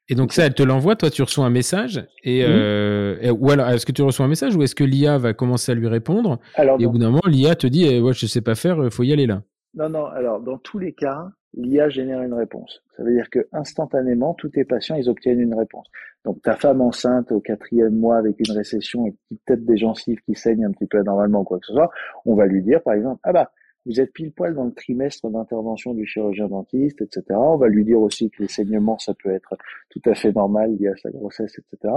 [0.10, 3.70] Et donc ça, elle te l'envoie, toi tu reçois un message, et, euh, ou alors
[3.70, 6.40] est-ce que tu reçois un message ou est-ce que l'IA va commencer à lui répondre
[6.56, 8.84] alors, Et au bout d'un moment, l'IA te dit, eh, ouais, je sais pas faire,
[8.84, 9.44] il faut y aller là.
[9.76, 10.06] Non, non.
[10.06, 12.82] Alors dans tous les cas, l'IA génère une réponse.
[12.98, 15.88] Ça veut dire que instantanément, tous tes patients, ils obtiennent une réponse.
[16.26, 20.34] Donc ta femme enceinte au quatrième mois avec une récession et peut-être des gencives qui
[20.36, 21.92] saignent un petit peu anormalement ou quoi que ce soit,
[22.26, 23.52] on va lui dire par exemple, ah bah
[23.90, 27.24] vous êtes pile poil dans le trimestre d'intervention du chirurgien dentiste, etc.
[27.32, 29.56] On va lui dire aussi que les saignements, ça peut être
[29.90, 31.94] tout à fait normal lié à sa grossesse, etc.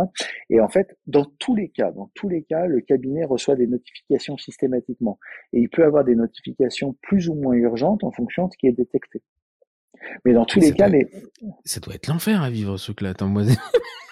[0.49, 3.67] Et en fait, dans tous les cas, dans tous les cas, le cabinet reçoit des
[3.67, 5.19] notifications systématiquement.
[5.53, 8.69] Et il peut avoir des notifications plus ou moins urgentes en fonction de ce qui
[8.69, 9.21] est détecté.
[10.25, 11.07] Mais dans tous les cas, les...
[11.65, 13.13] ça doit être l'enfer à vivre ce truc-là.
[13.19, 13.57] C'est-à-dire.
[13.61, 14.12] T'as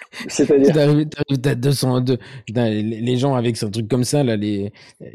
[1.55, 2.05] 200,
[2.47, 4.71] les gens avec un truc comme ça, là, les,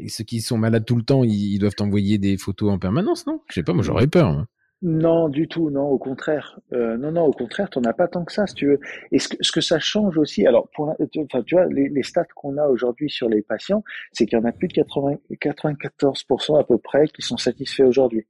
[0.07, 3.41] ceux qui sont malades tout le temps, ils, doivent t'envoyer des photos en permanence, non?
[3.49, 4.27] Je sais pas, moi j'aurais peur.
[4.27, 4.47] Hein.
[4.83, 6.59] Non, du tout, non, au contraire.
[6.71, 8.79] Euh, non, non, au contraire, t'en as pas tant que ça, si tu veux.
[9.11, 12.03] Et ce que, ce que ça change aussi, alors, pour, enfin, tu vois, les, les
[12.03, 15.15] stats qu'on a aujourd'hui sur les patients, c'est qu'il y en a plus de 80,
[15.31, 18.27] 94% à peu près qui sont satisfaits aujourd'hui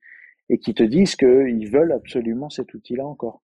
[0.50, 3.42] et qui te disent qu'ils veulent absolument cet outil-là encore.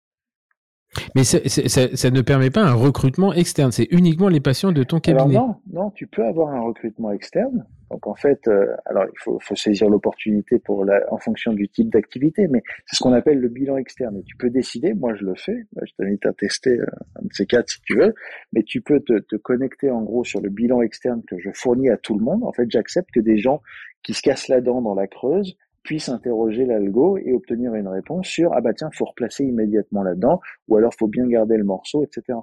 [1.15, 5.35] Mais ça, ne permet pas un recrutement externe, c'est uniquement les patients de ton cabinet.
[5.35, 7.65] non, non, tu peux avoir un recrutement externe.
[7.91, 11.91] Donc en fait, euh, alors il faut, saisir l'opportunité pour la, en fonction du type
[11.91, 14.17] d'activité, mais c'est ce qu'on appelle le bilan externe.
[14.17, 16.87] Et tu peux décider, moi je le fais, je t'invite à tester euh,
[17.17, 18.15] un de ces quatre si tu veux,
[18.55, 21.91] mais tu peux te, te connecter en gros sur le bilan externe que je fournis
[21.91, 22.43] à tout le monde.
[22.45, 23.61] En fait, j'accepte que des gens
[24.03, 28.29] qui se cassent la dent dans la creuse puisse interroger l'algo et obtenir une réponse
[28.29, 32.05] sur ah bah tiens faut replacer immédiatement là-dedans ou alors faut bien garder le morceau
[32.05, 32.39] etc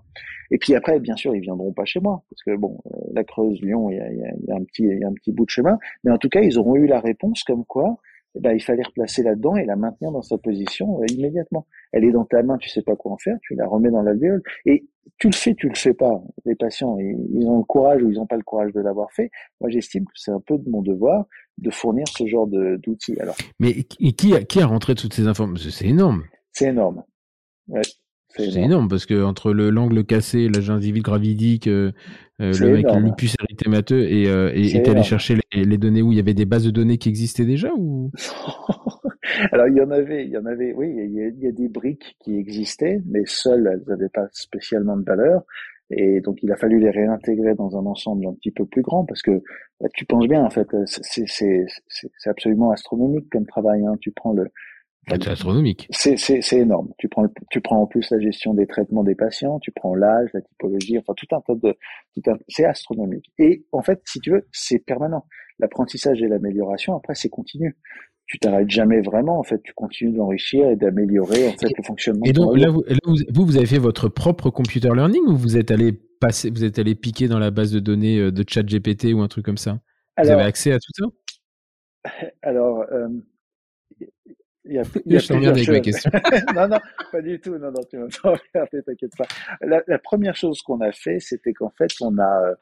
[0.52, 3.24] et puis après bien sûr ils viendront pas chez moi parce que bon euh, la
[3.24, 5.50] Creuse Lyon il y a, y a, un petit y a un petit bout de
[5.50, 8.00] chemin mais en tout cas ils auront eu la réponse comme quoi
[8.36, 11.66] eh ben, il fallait replacer là-dedans et la maintenir dans sa position euh, immédiatement.
[11.92, 14.04] Elle est dans ta main, tu sais pas quoi en faire, tu la remets dans
[14.04, 14.44] l'alvéole.
[14.66, 14.86] Et
[15.18, 16.22] tu le fais, tu le fais pas.
[16.46, 19.32] Les patients, ils, ont le courage ou ils n'ont pas le courage de l'avoir fait.
[19.60, 21.26] Moi, j'estime que c'est un peu de mon devoir
[21.62, 23.20] de fournir ce genre d'outils.
[23.20, 23.36] Alors.
[23.60, 26.24] Mais qui a, qui a rentré toutes ces informations C'est énorme.
[26.52, 27.04] C'est énorme.
[27.68, 27.82] Ouais.
[28.30, 28.88] C'est énorme.
[28.88, 31.92] parce que entre le l'angle cassé, la gingivite gravidique, euh,
[32.42, 36.18] euh, le mec le lupus érythémateux et euh, et allé chercher les, données où il
[36.18, 38.12] y avait des bases de données qui existaient déjà ou?
[39.52, 42.18] Alors il y en avait, il y en avait, oui, il y, a, des briques
[42.20, 45.44] qui existaient, mais seules elles n'avaient pas spécialement de valeur.
[45.92, 49.06] Et donc il a fallu les réintégrer dans un ensemble un petit peu plus grand
[49.06, 49.42] parce que
[49.80, 51.66] bah, tu penses bien en fait, c'est
[52.26, 53.84] absolument astronomique comme travail.
[53.86, 53.96] Hein.
[54.00, 54.46] Tu prends le,
[55.08, 55.88] c'est astronomique.
[55.92, 56.94] C'est énorme.
[56.98, 60.30] Tu prends, tu prends en plus la gestion des traitements des patients, tu prends l'âge,
[60.34, 61.76] la typologie, enfin tout un tas de,
[62.48, 63.32] c'est astronomique.
[63.38, 65.26] Et en fait, si tu veux, c'est permanent.
[65.60, 67.78] L'apprentissage et l'amélioration, après, c'est continu.
[68.30, 69.40] Tu t'arrêtes jamais vraiment.
[69.40, 72.26] En fait, tu continues d'enrichir et d'améliorer en fait le fonctionnement.
[72.26, 72.84] Et donc là vous,
[73.34, 76.78] vous, vous, avez fait votre propre computer learning ou vous êtes allé passer, vous êtes
[76.78, 79.80] allé piquer dans la base de données euh, de ChatGPT ou un truc comme ça?
[80.22, 81.06] Vous avez accès à tout ça?
[82.44, 82.86] Alors.
[82.92, 83.08] Euh,
[84.66, 86.12] il y a, il y a avec mes questions.
[86.56, 86.78] non, non,
[87.12, 87.58] pas du tout.
[87.58, 89.26] Non, non, tu m'entends t'inquiète pas.
[89.62, 92.56] La, la, première chose qu'on a fait, c'était qu'en fait, on a, euh,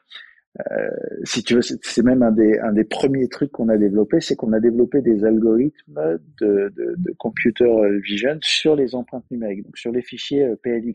[1.24, 4.34] si tu veux, c'est même un des, un des premiers trucs qu'on a développé, c'est
[4.34, 7.70] qu'on a développé des algorithmes de, de, de computer
[8.02, 10.92] vision sur les empreintes numériques, donc sur les fichiers euh, PLY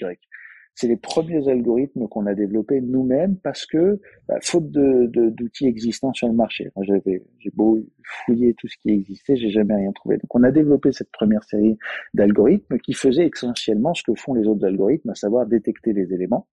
[0.76, 6.14] c'est les premiers algorithmes qu'on a développés nous-mêmes parce que, bah, faute de, d'outils existants
[6.14, 10.18] sur le marché, j'avais, j'ai beau fouiller tout ce qui existait, j'ai jamais rien trouvé.
[10.18, 11.78] Donc, on a développé cette première série
[12.14, 16.48] d'algorithmes qui faisaient essentiellement ce que font les autres algorithmes, à savoir détecter les éléments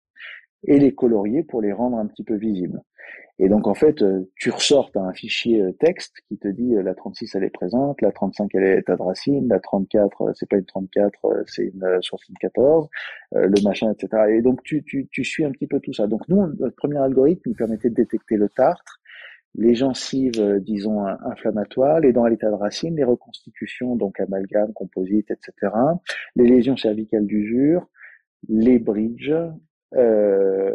[0.64, 2.82] et les colorier pour les rendre un petit peu visibles.
[3.42, 6.82] Et donc en fait, euh, tu ressors un fichier euh, texte qui te dit euh,
[6.82, 10.56] la 36 elle est présente, la 35 elle est à racine, la 34 c'est pas
[10.56, 12.88] une 34, c'est une 74,
[13.32, 14.24] le machin, etc.
[14.28, 16.06] Et donc tu, tu, tu suis un petit peu tout ça.
[16.06, 19.00] Donc nous, notre premier algorithme nous permettait de détecter le tartre,
[19.54, 25.30] les gencives, disons, inflammatoires, les dents à l'état de racine, les reconstitutions, donc amalgame, composite,
[25.30, 25.72] etc.,
[26.36, 27.88] les lésions cervicales d'usure,
[28.48, 29.34] les bridges,
[29.96, 30.72] euh,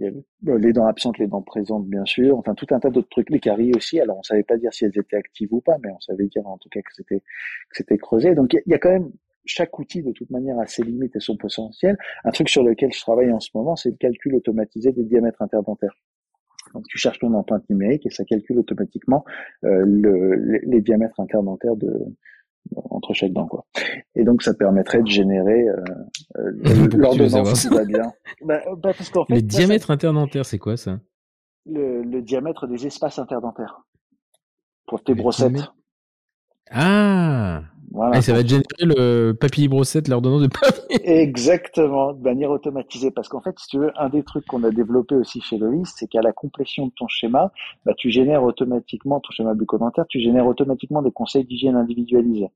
[0.00, 2.38] les dents absentes, les dents présentes, bien sûr.
[2.38, 3.30] Enfin, tout un tas d'autres trucs.
[3.30, 4.00] Les caries aussi.
[4.00, 6.46] Alors, on savait pas dire si elles étaient actives ou pas, mais on savait dire
[6.46, 8.34] en tout cas que c'était que c'était creusé.
[8.34, 9.10] Donc, il y, a quand même
[9.44, 11.96] chaque outil de toute manière a ses limites et son potentiel.
[12.24, 15.42] Un truc sur lequel je travaille en ce moment, c'est le calcul automatisé des diamètres
[15.42, 15.94] interdentaires.
[16.74, 19.24] Donc tu cherches ton empreinte numérique et ça calcule automatiquement
[19.64, 21.90] euh, le, les, les, diamètres interdentaires de,
[22.90, 23.64] entre chaque dent quoi.
[24.14, 25.76] Et donc ça permettrait de générer euh,
[26.36, 28.12] euh l'ordonnance qui va bien.
[28.42, 30.98] Bah, bah, parce qu'en fait, les diamètres interdentaires, c'est quoi ça?
[31.66, 33.82] Le, le, diamètre des espaces interdentaires
[34.86, 35.70] pour tes brossettes.
[38.00, 38.16] Voilà.
[38.16, 40.80] Et ça va générer le papier brossette, l'ordonnance de papier.
[41.04, 43.10] Exactement, de manière automatisée.
[43.10, 45.92] Parce qu'en fait, si tu veux, un des trucs qu'on a développé aussi chez Loïs,
[45.94, 47.52] c'est qu'à la complétion de ton schéma,
[47.84, 52.48] bah, tu génères automatiquement, ton schéma bucco-dentaire, tu génères automatiquement des conseils d'hygiène individualisés.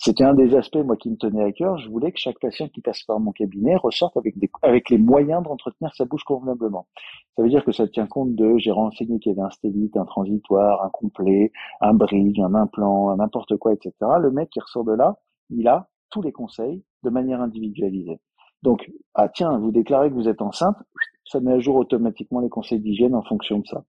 [0.00, 1.76] C'était un des aspects, moi, qui me tenait à cœur.
[1.78, 4.98] Je voulais que chaque patient qui passe par mon cabinet ressorte avec, des, avec les
[4.98, 6.86] moyens d'entretenir sa bouche convenablement.
[7.34, 9.96] Ça veut dire que ça tient compte de, j'ai renseigné qu'il y avait un stélite,
[9.96, 13.92] un transitoire, un complet, un bridge, un implant, n'importe quoi, etc.
[14.20, 15.18] Le mec qui ressort de là,
[15.50, 18.20] il a tous les conseils de manière individualisée.
[18.62, 20.76] Donc, ah tiens, vous déclarez que vous êtes enceinte,
[21.24, 23.84] ça met à jour automatiquement les conseils d'hygiène en fonction de ça.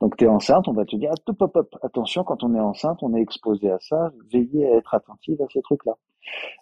[0.00, 2.98] Donc tu enceinte, on va te dire, hop, hop, hop, attention, quand on est enceinte,
[3.02, 5.92] on est exposé à ça, veillez à être attentive à ces trucs-là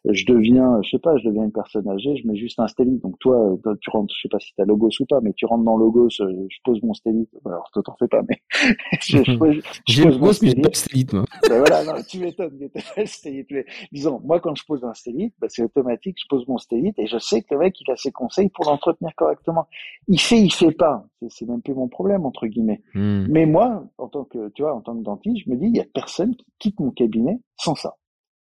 [0.04, 3.02] je deviens, je sais pas, je deviens une personne âgée, je mets juste un stélite.
[3.02, 5.64] Donc toi, tu rentres, je sais pas si t'as logos ou pas, mais tu rentres
[5.64, 7.30] dans logos, euh, je pose mon stélite.
[7.44, 8.40] Alors toi t'en fais pas, mais
[9.00, 10.32] je, je, je, pose mon
[10.72, 11.12] stélite.
[11.12, 11.24] moi.
[11.48, 12.58] Ben voilà, non, tu m'étonnes,
[13.04, 13.48] stélite.
[13.50, 16.98] Mais, disons, moi quand je pose un stélite, ben, c'est automatique, je pose mon stélite
[16.98, 19.66] et je sais que le mec il a ses conseils pour l'entretenir correctement.
[20.06, 21.06] Il fait, il fait pas.
[21.28, 22.82] C'est même plus mon problème entre guillemets.
[22.94, 23.26] Hmm.
[23.28, 25.76] Mais moi, en tant que, tu vois, en tant que dentiste, je me dis, il
[25.76, 27.94] y a personne qui quitte mon cabinet sans ça.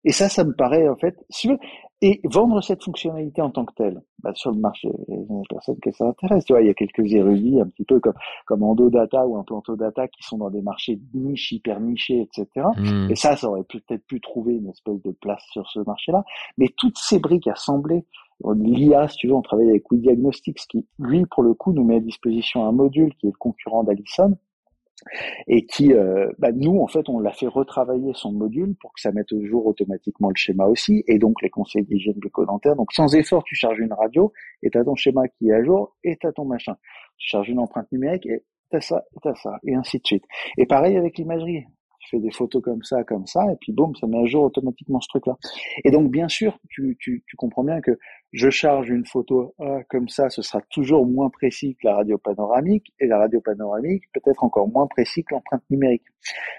[0.03, 1.57] Et ça, ça me paraît en fait sûr.
[2.03, 5.41] Et vendre cette fonctionnalité en tant que telle, bah, sur le marché, il y a
[5.49, 6.45] personne que ça intéresse.
[6.45, 8.13] Tu vois, il y a quelques érudits, un petit peu comme
[8.45, 12.67] comme Endodata ou Implantodata, qui sont dans des marchés niches, hyper nichés, etc.
[12.77, 13.09] Mmh.
[13.09, 16.23] Et ça, ça aurait peut-être pu trouver une espèce de place sur ce marché-là.
[16.59, 18.05] Mais toutes ces briques assemblées,
[18.45, 21.95] l'IA, si tu veux, on travaille avec WeDiagnostics, qui lui, pour le coup, nous met
[21.95, 24.37] à disposition un module qui est le concurrent d'Allison,
[25.47, 29.01] et qui, euh, bah, nous, en fait, on l'a fait retravailler son module pour que
[29.01, 32.75] ça mette au jour automatiquement le schéma aussi, et donc les conseils d'hygiène bucco-dentaire.
[32.75, 34.31] Donc, sans effort, tu charges une radio,
[34.63, 36.75] et tu as ton schéma qui est à jour, et tu as ton machin.
[37.17, 39.99] Tu charges une empreinte numérique, et tu as ça, et tu as ça, et ainsi
[39.99, 40.23] de suite.
[40.57, 41.65] Et pareil avec l'imagerie.
[41.99, 44.43] Tu fais des photos comme ça, comme ça, et puis boum, ça met à jour
[44.43, 45.35] automatiquement ce truc-là.
[45.83, 47.97] Et donc, bien sûr, tu, tu, tu comprends bien que
[48.33, 52.17] je charge une photo ah, comme ça, ce sera toujours moins précis que la radio
[52.17, 56.03] panoramique, et la radio panoramique peut-être encore moins précis que l'empreinte numérique.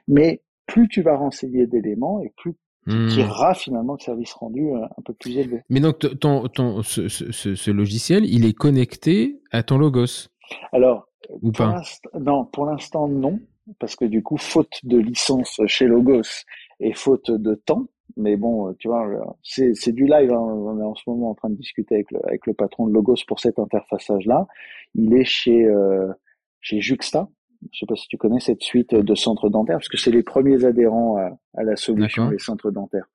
[0.07, 2.55] Mais plus tu vas renseigner d'éléments et plus
[2.89, 3.09] tu hmm.
[3.09, 5.63] tireras finalement le service rendu euh, un peu plus élevé.
[5.69, 10.29] Mais donc ton, ton, ce, ce, ce, logiciel, il est connecté à ton Logos?
[10.73, 11.07] Alors,
[11.43, 11.83] Ou pas?
[12.19, 13.41] non, pour l'instant non,
[13.79, 16.45] parce que du coup, faute de licence chez Logos
[16.81, 17.89] et faute de temps,
[18.19, 20.31] mais bon, euh, tu vois, euh, c'est, c'est du live.
[20.31, 20.39] Hein.
[20.39, 22.93] On est en ce moment en train de discuter avec le, avec le patron de
[22.93, 24.47] Logos pour cet interfaçage-là.
[24.95, 26.13] Il est chez, euh,
[26.61, 27.29] chez Juxta.
[27.73, 30.23] Je sais pas si tu connais cette suite de centres dentaires, parce que c'est les
[30.23, 33.09] premiers adhérents à, à la solution des centres dentaires.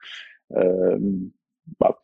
[0.56, 0.98] Euh,
[1.80, 1.98] bah,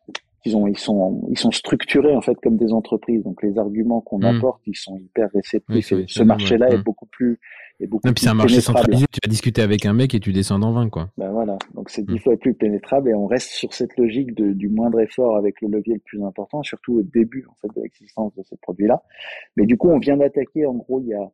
[0.45, 3.23] ils, ont, ils, sont, ils sont structurés en fait comme des entreprises.
[3.23, 4.37] Donc les arguments qu'on hmm.
[4.37, 5.93] apporte, ils sont hyper réceptifs.
[6.07, 6.83] ce marché-là est hmm.
[6.83, 7.39] beaucoup plus
[7.81, 10.59] et puis c'est un marché centralisé, tu vas discuter avec un mec et tu descends
[10.59, 11.09] dans 20, quoi.
[11.17, 12.19] Ben voilà, donc c'est dix mm.
[12.19, 15.69] fois plus pénétrable et on reste sur cette logique de, du moindre effort avec le
[15.69, 19.01] levier le plus important, surtout au début en fait de l'existence de ces produits-là.
[19.55, 21.31] Mais du coup, on vient d'attaquer en gros il y a,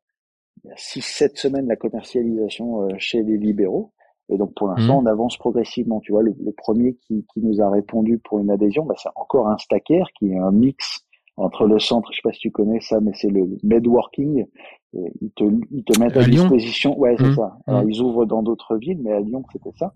[0.64, 3.92] il y a 6-7 semaines la commercialisation euh, chez les libéraux.
[4.30, 5.06] Et donc pour l'instant, mm.
[5.06, 6.00] on avance progressivement.
[6.00, 9.10] Tu vois, le, le premier qui, qui, nous a répondu pour une adhésion, bah, c'est
[9.16, 11.06] encore un stacker qui est un mix
[11.38, 14.46] entre le centre, je sais pas si tu connais ça, mais c'est le Medworking.
[14.94, 16.98] Ils te, ils te mettent à, disposition.
[16.98, 17.36] Ouais, c'est mmh.
[17.36, 17.58] ça.
[17.68, 17.90] Alors, mmh.
[17.90, 19.94] ils ouvrent dans d'autres villes, mais à Lyon, c'était ça.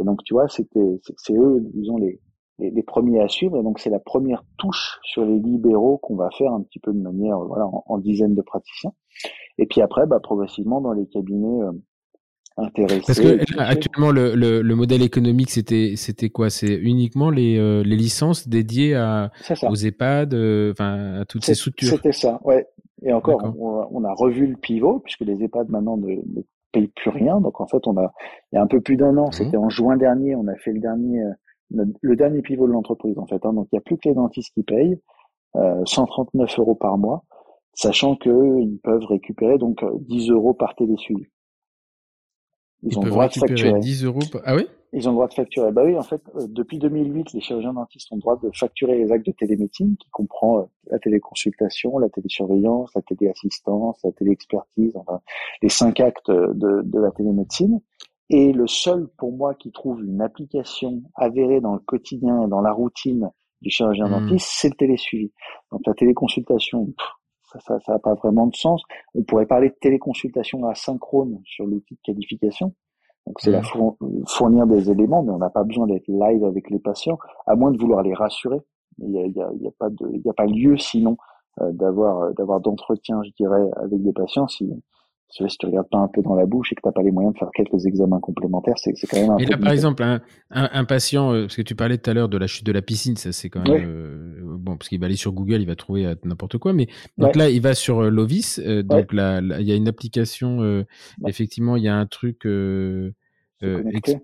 [0.00, 2.18] Et donc, tu vois, c'était, c'est eux, disons, les,
[2.58, 3.58] les, les, premiers à suivre.
[3.58, 6.94] Et donc, c'est la première touche sur les libéraux qu'on va faire un petit peu
[6.94, 8.92] de manière, voilà, en, dizaines de praticiens.
[9.58, 11.72] Et puis après, bah, progressivement, dans les cabinets, euh,
[13.06, 16.50] parce que actuellement, le, le, le, modèle économique, c'était c'était quoi?
[16.50, 19.30] C'est uniquement les, euh, les licences dédiées à,
[19.62, 21.88] aux EHPAD, euh, enfin à toutes ces structures.
[21.88, 22.66] C'était ça, ouais.
[23.02, 26.42] Et encore, on, a revu le pivot puisque les EHPAD maintenant ne, ne,
[26.72, 27.40] payent plus rien.
[27.40, 28.12] Donc en fait, on a
[28.52, 30.72] il y a un peu plus d'un an, c'était en juin dernier, on a fait
[30.72, 33.44] le dernier euh, le dernier pivot de l'entreprise en fait.
[33.44, 33.52] Hein.
[33.52, 34.98] Donc il n'y a plus que les dentistes qui payent,
[35.56, 37.24] euh, 139 euros par mois,
[37.74, 41.26] sachant qu'ils peuvent récupérer donc 10 euros par télésuivi.
[42.82, 43.78] Ils, ont le droit de facturer.
[43.78, 44.20] 10 euros.
[44.44, 44.66] Ah oui?
[44.92, 45.70] Ils ont le droit de facturer.
[45.70, 48.96] Bah oui, en fait, euh, depuis 2008, les chirurgiens dentistes ont le droit de facturer
[48.98, 54.96] les actes de télémédecine, qui comprend euh, la téléconsultation, la télésurveillance, la téléassistance, la téléexpertise,
[54.96, 55.20] enfin,
[55.62, 57.80] les cinq actes de, de la télémédecine.
[58.30, 62.60] Et le seul, pour moi, qui trouve une application avérée dans le quotidien et dans
[62.60, 63.28] la routine
[63.60, 64.28] du chirurgien hmm.
[64.28, 65.32] dentiste, c'est le télésuivi.
[65.72, 66.92] Donc la téléconsultation,
[67.58, 68.82] ça n'a pas vraiment de sens.
[69.14, 72.74] On pourrait parler de téléconsultation asynchrone sur l'outil de qualification.
[73.26, 73.62] Donc c'est la
[74.26, 77.70] fournir des éléments, mais on n'a pas besoin d'être live avec les patients, à moins
[77.70, 78.60] de vouloir les rassurer.
[78.98, 81.16] Il n'y a, y a, y a, pas de, il a pas lieu sinon
[81.60, 84.72] euh, d'avoir euh, d'avoir d'entretien, je dirais, avec des patients si
[85.30, 87.12] si tu regardes pas un peu dans la bouche et que tu n'as pas les
[87.12, 90.20] moyens de faire quelques examens complémentaires, c'est quand même un Et là, par exemple, un,
[90.50, 92.82] un, patient, euh, parce que tu parlais tout à l'heure de la chute de la
[92.82, 95.76] piscine, ça c'est quand même euh, bon parce qu'il va aller sur Google, il va
[95.76, 96.72] trouver euh, n'importe quoi.
[96.72, 96.88] Mais
[97.18, 100.84] donc là, il va sur Lovis, donc là, il y a une application,
[101.26, 102.46] effectivement, il y a un truc.
[102.46, 103.12] Euh,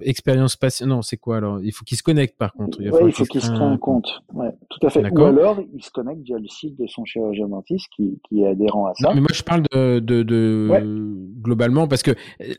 [0.01, 0.87] expérience patient.
[0.87, 1.61] Non, c'est quoi alors?
[1.62, 2.80] Il faut qu'il se connecte par contre.
[2.80, 4.22] Il, il faut qu'il se crée un compte.
[4.32, 5.09] Ouais, tout à fait.
[5.11, 8.49] Ou alors il se connecte via le site de son chirurgien dentiste qui, qui est
[8.49, 9.09] adhérent à ça.
[9.09, 10.70] Non, mais moi je parle de, de, de
[11.43, 12.12] globalement parce que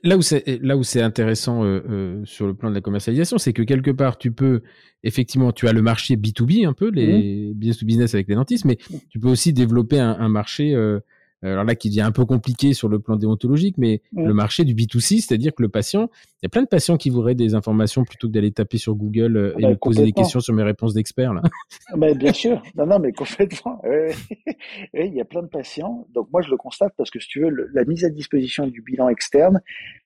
[0.04, 3.38] là où c'est là où c'est intéressant euh, euh, sur le plan de la commercialisation,
[3.38, 4.62] c'est que quelque part tu peux
[5.04, 7.54] effectivement tu as le marché B2B un peu les mmh.
[7.54, 8.96] business to business avec les dentistes, mais mmh.
[9.10, 11.00] tu peux aussi développer un, un marché euh, euh,
[11.44, 14.74] alors là qui devient un peu compliqué sur le plan déontologique, mais le marché du
[14.74, 16.10] B2C, c'est-à-dire que le patient,
[16.42, 18.96] il y a plein de patients qui voudraient des informations plutôt que d'aller taper sur
[18.96, 21.34] Google euh, et bah, me poser des questions sur mes réponses d'experts.
[21.34, 21.42] Là.
[21.90, 23.82] Ah bah, bien sûr, non, non, mais complètement.
[24.94, 26.08] il y a plein de patients.
[26.14, 28.82] Donc moi, je le constate parce que si tu veux, la mise à disposition du
[28.82, 29.62] bilan externe,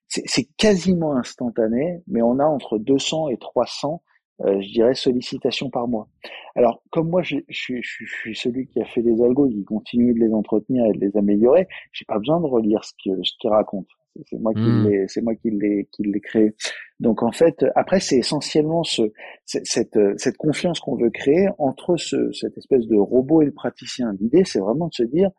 [0.08, 4.04] c'est quasiment instantané, mais on a entre 200 et 300
[4.46, 6.08] euh, je dirais, sollicitations par mois.
[6.56, 10.14] Alors, comme moi, je, je, je, suis celui qui a fait les algos, qui continue
[10.14, 13.48] de les entretenir et de les améliorer, j'ai pas besoin de relire ce qu'il ce
[13.48, 13.88] raconte.
[14.26, 14.88] C'est moi qui mmh.
[14.88, 16.54] l'ai, c'est moi qui l'ai, qui l'ai créé.
[17.00, 19.04] Donc en fait, après, c'est essentiellement ce,
[19.46, 24.14] cette, cette confiance qu'on veut créer entre ce, cette espèce de robot et le praticien.
[24.20, 25.30] L'idée, c'est vraiment de se dire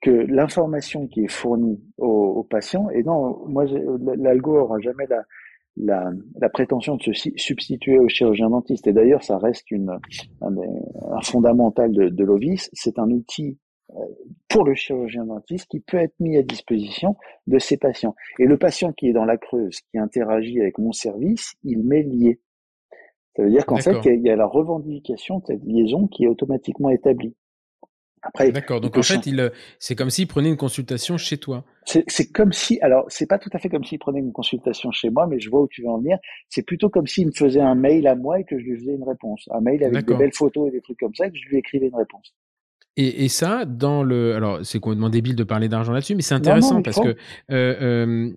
[0.00, 3.64] que l'information qui est fournie aux, aux patients, et non, moi,
[4.16, 5.22] l'algo aura jamais la,
[5.76, 6.10] la,
[6.40, 8.86] la, prétention de se substituer au chirurgien dentiste.
[8.86, 9.98] Et d'ailleurs, ça reste une,
[10.40, 10.54] un,
[11.10, 12.68] un fondamental de, de l'OVIS.
[12.72, 13.58] C'est un outil
[13.90, 14.00] euh,
[14.48, 17.16] pour le chirurgien dentiste qui peut être mis à disposition
[17.46, 18.14] de ses patients.
[18.38, 22.02] Et le patient qui est dans la Creuse, qui interagit avec mon service, il m'est
[22.02, 22.40] lié.
[23.36, 26.28] Ça veut dire qu'en fait, il y a la revendication de cette liaison qui est
[26.28, 27.34] automatiquement établie.
[28.24, 28.80] Après, D'accord.
[28.80, 31.64] Donc en fait, il, c'est comme s'il prenait une consultation chez toi.
[31.84, 35.10] C'est comme si, alors c'est pas tout à fait comme s'il prenait une consultation chez
[35.10, 36.18] moi, mais je vois où tu veux en venir.
[36.48, 38.94] C'est plutôt comme s'il me faisait un mail à moi et que je lui faisais
[38.94, 39.48] une réponse.
[39.52, 41.58] Un mail avec des belles photos et des trucs comme ça, et que je lui
[41.58, 42.34] écrivais une réponse.
[42.96, 46.34] Et, et, ça, dans le, alors c'est complètement débile de parler d'argent là-dessus, mais c'est
[46.34, 47.16] intéressant parce que euh,
[47.50, 48.30] euh,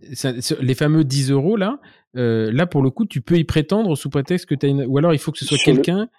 [0.60, 1.80] les fameux 10 euros là,
[2.16, 4.84] euh, là pour le coup, tu peux y prétendre sous prétexte que tu as une,
[4.86, 6.10] ou alors il faut que ce soit quelqu'un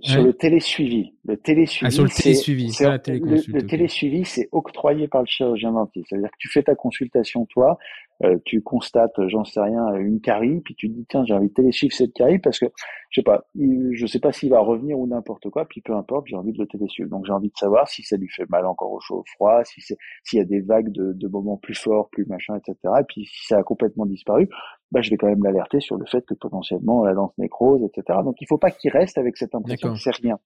[0.00, 1.14] sur le télésuivi.
[1.24, 5.26] Le télésuivi, ah, sur le télésuivi, c'est la Le, le télésuivi, c'est octroyé par le
[5.26, 6.06] chirurgien dentiste.
[6.08, 7.78] C'est-à-dire que tu fais ta consultation, toi,
[8.22, 11.48] euh, tu constates, j'en sais rien, une carie, puis tu te dis tiens, j'ai envie
[11.48, 12.66] de télésuivre cette carie parce que
[13.08, 16.26] je sais pas, je sais pas s'il va revenir ou n'importe quoi, puis peu importe,
[16.26, 17.08] j'ai envie de le télésuivre.
[17.08, 19.64] Donc j'ai envie de savoir si ça lui fait mal encore au chaud, au froid,
[19.64, 22.76] si c'est s'il y a des vagues de, de moments plus forts, plus machin, etc.
[23.00, 24.48] Et puis si ça a complètement disparu,
[24.92, 28.18] bah je vais quand même l'alerter sur le fait que potentiellement la dent nécrose, etc.
[28.24, 30.38] Donc il faut pas qu'il reste avec cette impression que c'est rien.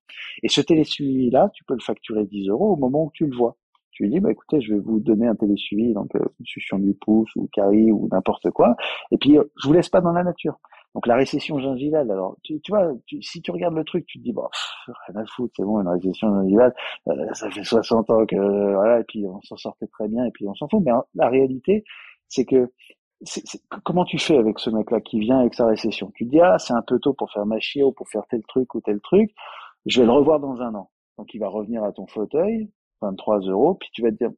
[0.43, 3.37] Et ce télésuivi là, tu peux le facturer 10 euros au moment où tu le
[3.37, 3.57] vois
[3.95, 6.95] tu lui dis, bah, écoutez, je vais vous donner un télésuivi, donc euh, succion du
[6.95, 8.77] pouce ou carie ou n'importe quoi,
[9.13, 10.59] et puis euh, je vous laisse pas dans la nature.
[10.95, 14.25] Donc la récession gingivale, alors tu, tu vois, si tu regardes le truc, tu te
[14.25, 14.47] dis, bon,
[15.07, 16.75] rien à foutre, c'est bon, une récession gingivale,
[17.09, 18.37] euh, ça fait 60 ans que,
[18.75, 20.83] voilà, et puis on s'en sortait très bien, et puis on s'en fout.
[20.85, 21.85] Mais la réalité,
[22.29, 22.73] c'est que
[23.85, 26.11] comment tu fais avec ce mec-là qui vient avec sa récession?
[26.15, 28.43] Tu te dis, ah, c'est un peu tôt pour faire ma ou pour faire tel
[28.45, 29.31] truc ou tel truc,
[29.87, 30.91] je vais le revoir dans un an.
[31.19, 32.71] Donc il va revenir à ton fauteuil,
[33.03, 34.31] 23 euros, puis tu vas te dire,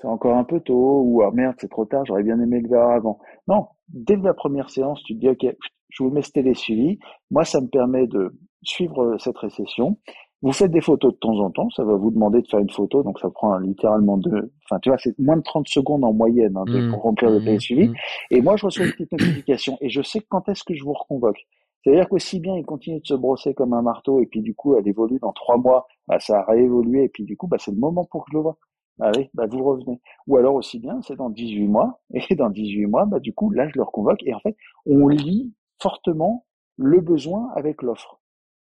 [0.00, 2.68] c'est encore un peu tôt, ou ah merde, c'est trop tard, j'aurais bien aimé le
[2.68, 3.18] voir avant.
[3.46, 5.56] Non, dès la première séance, tu te dis, ok,
[5.90, 6.98] je vous mets ce télésuivi.
[7.30, 9.98] Moi, ça me permet de suivre cette récession.
[10.40, 12.70] Vous faites des photos de temps en temps, ça va vous demander de faire une
[12.70, 16.12] photo, donc ça prend littéralement deux, enfin tu vois, c'est moins de 30 secondes en
[16.12, 16.92] moyenne hein, mmh.
[16.92, 17.44] pour remplir le mmh.
[17.44, 17.88] télésuivi.
[17.88, 17.94] Mmh.
[18.30, 20.92] Et moi, je reçois une petite notification et je sais quand est-ce que je vous
[20.92, 21.44] reconvoque.
[21.82, 24.76] C'est-à-dire qu'aussi bien il continue de se brosser comme un marteau et puis du coup
[24.76, 27.70] elle évolue dans trois mois, bah, ça a réévolué et puis du coup bah, c'est
[27.70, 28.58] le moment pour que je le vois.
[29.00, 30.00] Allez, ah bah, vous revenez.
[30.26, 33.50] Ou alors aussi bien c'est dans 18 mois et dans 18 mois bah du coup
[33.50, 38.20] là je le reconvoque et en fait on lit fortement le besoin avec l'offre.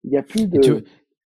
[0.03, 0.71] Il n'y a plus de tu,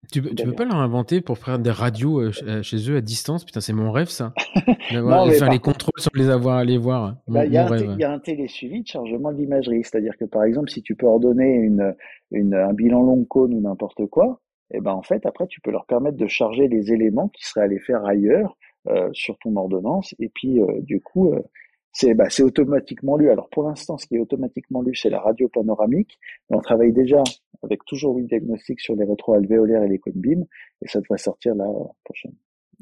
[0.09, 3.45] tu peux pas leur inventer pour faire des radios euh, euh, chez eux à distance?
[3.45, 4.33] Putain, c'est mon rêve ça.
[4.89, 7.17] faire les contrôles sans les avoir à les voir.
[7.27, 9.83] Bah, il y, y, a un télésuivi de chargement d'imagerie.
[9.83, 11.95] C'est-à-dire que par exemple, si tu peux ordonner une,
[12.31, 14.41] une, un bilan long cône ou n'importe quoi,
[14.73, 17.45] et eh ben en fait, après, tu peux leur permettre de charger les éléments qui
[17.45, 20.15] seraient allés faire ailleurs euh, sur ton ordonnance.
[20.17, 21.33] Et puis, euh, du coup,
[21.91, 23.29] c'est bah, automatiquement lu.
[23.29, 26.17] Alors pour l'instant, ce qui est automatiquement lu, c'est la radio panoramique.
[26.49, 27.21] Mais on travaille déjà
[27.63, 30.41] avec toujours une diagnostic sur les rétroalvéolaires et les cônes BIM,
[30.81, 31.67] et ça devrait sortir la
[32.03, 32.33] prochaine.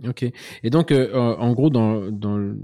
[0.08, 0.24] Ok.
[0.64, 2.56] Et donc, euh, en gros, dans, dans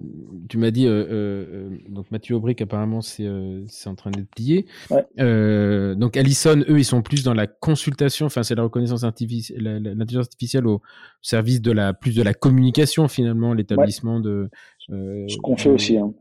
[0.47, 3.28] tu m'as dit, euh, euh, donc Mathieu Aubric, apparemment, c'est
[3.68, 4.66] c'est en train d'être plié.
[4.89, 5.95] Ouais.
[5.95, 8.28] donc, Allison, eux, ils sont plus dans la consultation.
[8.28, 10.82] Enfin, c'est la reconnaissance artificielle, l'intelligence artificielle au
[11.22, 14.49] service de la plus de la communication finalement, l'établissement de.
[14.88, 15.97] Ce qu'on fait aussi.
[15.97, 16.13] Hein.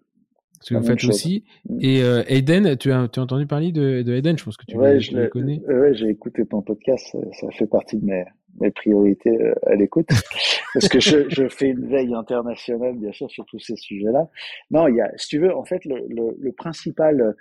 [0.68, 1.44] Que vous faites aussi.
[1.68, 1.78] Mm.
[1.80, 4.38] Et Eden, tu as, tu as entendu parler de, de Eden?
[4.38, 5.60] Je pense que tu, ouais, je le connais.
[5.66, 7.16] Ouais, j'ai écouté ton podcast.
[7.32, 8.24] Ça fait partie de mes
[8.60, 10.08] mes priorités euh, à l'écoute,
[10.74, 14.28] parce que je, je, fais une veille internationale, bien sûr, sur tous ces sujets-là.
[14.70, 17.34] Non, il y a, si tu veux, en fait, le, le, le principal,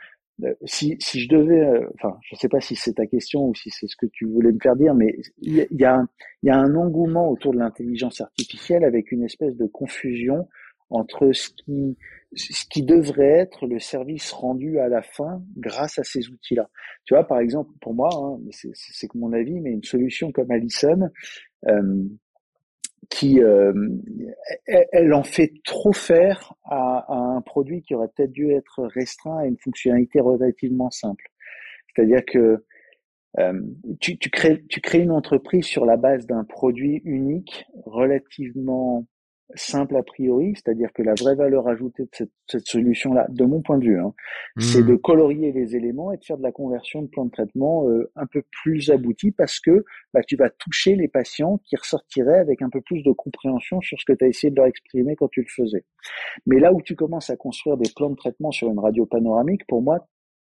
[0.44, 3.56] euh, si, si je devais, euh, enfin, je sais pas si c'est ta question ou
[3.56, 6.04] si c'est ce que tu voulais me faire dire, mais il y y a,
[6.42, 10.48] il y a un engouement autour de l'intelligence artificielle avec une espèce de confusion
[10.90, 11.98] entre ce qui,
[12.36, 16.70] ce qui devrait être le service rendu à la fin grâce à ces outils-là.
[17.06, 20.52] Tu vois, par exemple, pour moi, hein, c'est que mon avis, mais une solution comme
[20.52, 21.10] Allison,
[21.68, 22.04] euh,
[23.10, 23.74] qui, euh,
[24.66, 29.40] elle, en fait trop faire à, à un produit qui aurait peut-être dû être restreint
[29.40, 31.26] à une fonctionnalité relativement simple.
[31.94, 32.64] C'est-à-dire que
[33.40, 33.62] euh,
[34.00, 39.06] tu, tu, crées, tu crées une entreprise sur la base d'un produit unique, relativement
[39.56, 43.62] simple a priori, c'est-à-dire que la vraie valeur ajoutée de cette, cette solution-là, de mon
[43.62, 44.14] point de vue, hein,
[44.58, 44.88] c'est mmh.
[44.88, 48.12] de colorier les éléments et de faire de la conversion de plan de traitement euh,
[48.16, 52.62] un peu plus abouti parce que bah, tu vas toucher les patients qui ressortiraient avec
[52.62, 55.30] un peu plus de compréhension sur ce que tu as essayé de leur exprimer quand
[55.30, 55.86] tu le faisais.
[56.46, 59.66] Mais là où tu commences à construire des plans de traitement sur une radio panoramique,
[59.68, 60.08] pour moi,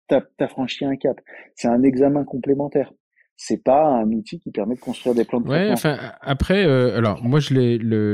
[0.10, 1.20] tu as franchi un cap.
[1.56, 2.94] C'est un examen complémentaire
[3.42, 6.98] c'est pas un outil qui permet de construire des plans de ouais, enfin après euh,
[6.98, 8.14] alors moi je l'ai le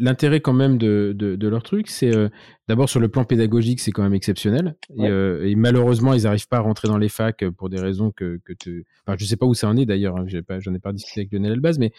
[0.00, 2.30] l'intérêt quand même de, de, de leur truc c'est euh,
[2.66, 4.74] d'abord sur le plan pédagogique c'est quand même exceptionnel.
[4.96, 8.10] Et, euh, et, malheureusement ils n'arrivent pas à rentrer dans les facs pour des raisons
[8.10, 10.58] que que tu enfin je sais pas où ça en est d'ailleurs hein, j'ai pas
[10.58, 11.92] j'en ai pas discuté avec Lionel Albaz mais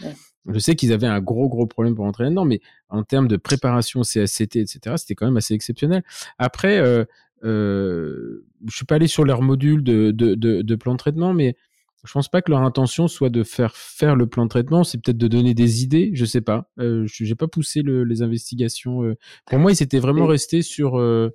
[0.47, 3.37] je sais qu'ils avaient un gros gros problème pour rentrer là-dedans mais en termes de
[3.37, 6.01] préparation CSCT etc c'était quand même assez exceptionnel.
[6.39, 6.81] Après
[7.43, 11.33] euh, je suis pas allé sur leur module de, de, de, de, plan de traitement,
[11.33, 11.55] mais
[12.03, 14.83] je pense pas que leur intention soit de faire faire le plan de traitement.
[14.83, 16.69] C'est peut-être de donner des idées, je sais pas.
[16.79, 19.03] Euh, j'ai pas poussé le, les investigations.
[19.03, 19.15] Euh.
[19.45, 20.99] Pour moi, ils étaient vraiment restés sur.
[20.99, 21.29] Euh,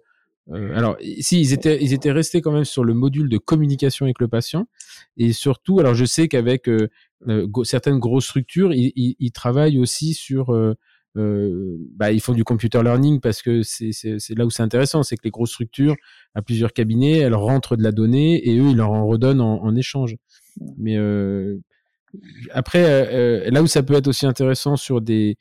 [0.53, 4.07] euh, alors, si ils étaient, ils étaient restés quand même sur le module de communication
[4.07, 4.69] avec le patient,
[5.17, 6.89] et surtout, alors je sais qu'avec euh,
[7.65, 10.55] certaines grosses structures, ils, ils, ils, travaillent aussi sur
[11.17, 13.95] euh, bah, ils font du computer learning parce que c'est
[14.37, 15.97] là où c'est intéressant, c'est que les grosses structures,
[16.35, 19.75] à plusieurs cabinets, elles rentrent de la donnée et eux, ils leur en redonnent en,
[19.75, 20.17] échange.
[20.77, 21.59] Mais euh,
[22.51, 25.39] après, euh, là où ça peut être aussi intéressant sur des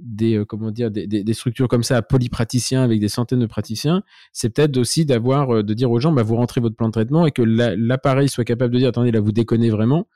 [0.00, 4.48] des comment dire des, structures comme ça à polypraticiens avec des centaines de praticiens, c'est
[4.48, 7.32] peut-être aussi d'avoir de dire aux gens bah vous rentrez votre plan de traitement et
[7.32, 10.06] que l'appareil soit capable de dire attendez là vous déconnez vraiment,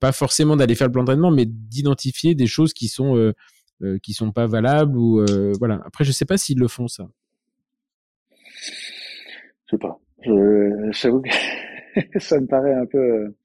[0.00, 3.34] pas forcément d'aller faire le plan de traitement mais d'identifier des choses qui sont
[3.82, 5.80] euh, qui sont pas valables ou euh, voilà.
[5.84, 7.08] Après, je sais pas s'ils le font ça.
[9.66, 10.00] Je sais pas.
[10.90, 11.28] J'avoue que
[12.18, 13.36] ça me paraît un peu, euh,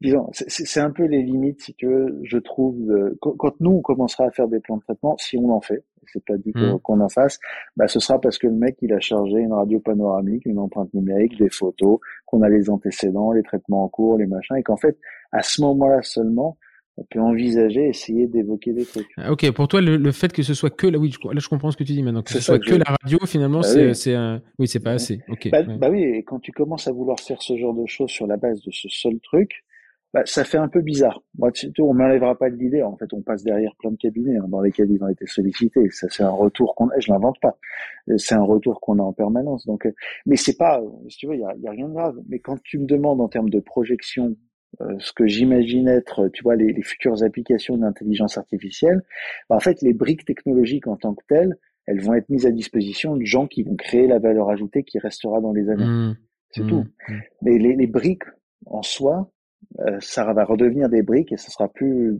[0.00, 2.90] disons, c'est un peu les limites, si tu veux, je trouve,
[3.20, 6.24] quand nous, on commencera à faire des plans de traitement, si on en fait, c'est
[6.24, 6.78] pas dit mmh.
[6.82, 7.38] qu'on en fasse,
[7.76, 10.92] bah, ce sera parce que le mec, il a chargé une radio panoramique, une empreinte
[10.94, 14.76] numérique, des photos, qu'on a les antécédents, les traitements en cours, les machins, et qu'en
[14.76, 14.98] fait,
[15.32, 16.56] à ce moment-là seulement,
[16.96, 19.08] on peut envisager, essayer d'évoquer des trucs.
[19.16, 21.70] Ah, ok, pour toi, le, fait que ce soit que là, oui, là je comprends
[21.70, 23.94] ce que tu dis maintenant, que ce soit que, la radio, finalement, bah c'est, oui.
[23.94, 25.20] c'est un, oui, c'est pas assez.
[25.28, 25.48] Ok.
[25.50, 28.26] Bah, bah, oui, et quand tu commences à vouloir faire ce genre de choses sur
[28.26, 29.64] la base de ce seul truc,
[30.12, 31.22] bah, ça fait un peu bizarre.
[31.38, 32.82] Moi, tu, on m'enlèvera pas de l'idée.
[32.82, 35.88] En fait, on passe derrière plein de cabinets hein, dans lesquels ils ont été sollicités.
[35.90, 37.00] Ça, c'est un retour qu'on a.
[37.00, 37.56] Je l'invente pas.
[38.18, 39.64] C'est un retour qu'on a en permanence.
[39.64, 39.92] Donc, euh,
[40.26, 42.16] mais c'est pas, si tu veux, il y a, y a rien de grave.
[42.28, 44.51] Mais quand tu me demandes en termes de projection euh,
[44.98, 49.02] ce que j'imagine être, tu vois, les, les futures applications d'intelligence artificielle,
[49.48, 51.56] bah, en fait, les briques technologiques en tant que telles,
[51.86, 54.98] elles vont être mises à disposition de gens qui vont créer la valeur ajoutée qui
[54.98, 55.84] restera dans les années.
[55.84, 56.16] Mmh.
[56.50, 56.68] C'est mmh.
[56.68, 56.84] tout.
[57.08, 57.14] Mmh.
[57.42, 58.24] Mais les, les, briques
[58.66, 59.30] en soi,
[59.80, 62.18] euh, ça va redevenir des briques et ce sera plus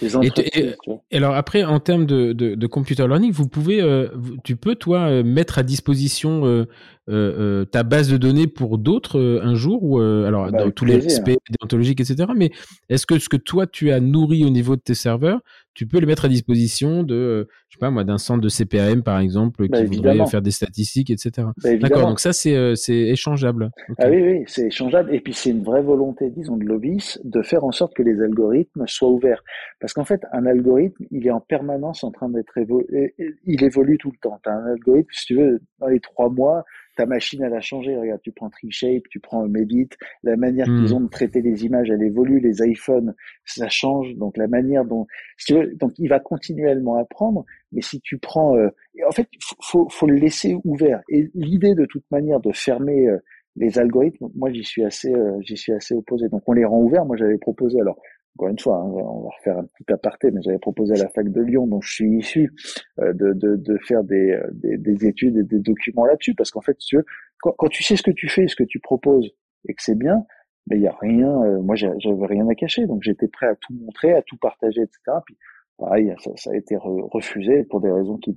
[0.00, 4.08] et, alors après, en termes de, de, de, computer learning, vous pouvez, euh,
[4.44, 6.66] tu peux toi euh, mettre à disposition euh,
[7.08, 11.04] euh, ta base de données pour d'autres un jour ou alors bah, dans tous les
[11.06, 12.30] aspects déontologiques, etc.
[12.36, 12.50] Mais
[12.88, 15.40] est-ce que ce que toi tu as nourri au niveau de tes serveurs,
[15.74, 19.02] tu peux les mettre à disposition de, je sais pas moi, d'un centre de CPAM
[19.02, 21.48] par exemple bah, qui voudrait faire des statistiques, etc.
[21.62, 23.70] Bah, D'accord, donc ça c'est c'est échangeable.
[23.98, 27.42] Ah oui oui, c'est échangeable et puis c'est une vraie volonté, disons, de lobbyiste de
[27.42, 29.42] faire en sorte que les algorithmes soient ouverts.
[29.80, 33.14] Parce qu'en fait, un algorithme, il est en permanence en train d'être évolué,
[33.44, 34.38] il évolue tout le temps.
[34.42, 36.64] Tu as un algorithme, si tu veux, dans les trois mois,
[36.96, 37.96] ta machine, elle a changé.
[37.96, 39.90] Regarde, tu prends TreeShape, tu prends Medit,
[40.22, 40.94] la manière qu'ils hmm.
[40.94, 42.40] ont de traiter les images, elle évolue.
[42.40, 43.14] Les iPhones,
[43.44, 44.14] ça change.
[44.16, 45.06] Donc la manière dont,
[45.36, 47.44] si tu veux, donc il va continuellement apprendre.
[47.72, 48.68] Mais si tu prends, euh,
[49.06, 49.28] en fait,
[49.62, 51.02] faut, faut le laisser ouvert.
[51.08, 53.18] Et l'idée de toute manière de fermer euh,
[53.56, 56.28] les algorithmes, moi j'y suis assez, euh, j'y suis assez opposé.
[56.28, 57.04] Donc on les rend ouverts.
[57.04, 57.98] Moi j'avais proposé alors
[58.36, 61.08] encore une fois, hein, on va refaire un petit aparté, mais j'avais proposé à la
[61.08, 62.52] fac de Lyon, dont je suis issu,
[62.98, 66.50] euh, de, de, de, faire des, euh, des, des, études et des documents là-dessus, parce
[66.50, 67.04] qu'en fait, tu veux,
[67.40, 69.30] quand, quand, tu sais ce que tu fais, ce que tu proposes,
[69.68, 70.24] et que c'est bien,
[70.66, 73.54] mais il y a rien, euh, moi j'avais rien à cacher, donc j'étais prêt à
[73.56, 74.98] tout montrer, à tout partager, etc.
[75.24, 75.36] Puis
[75.78, 78.34] pareil, ça, ça a été refusé pour des raisons qui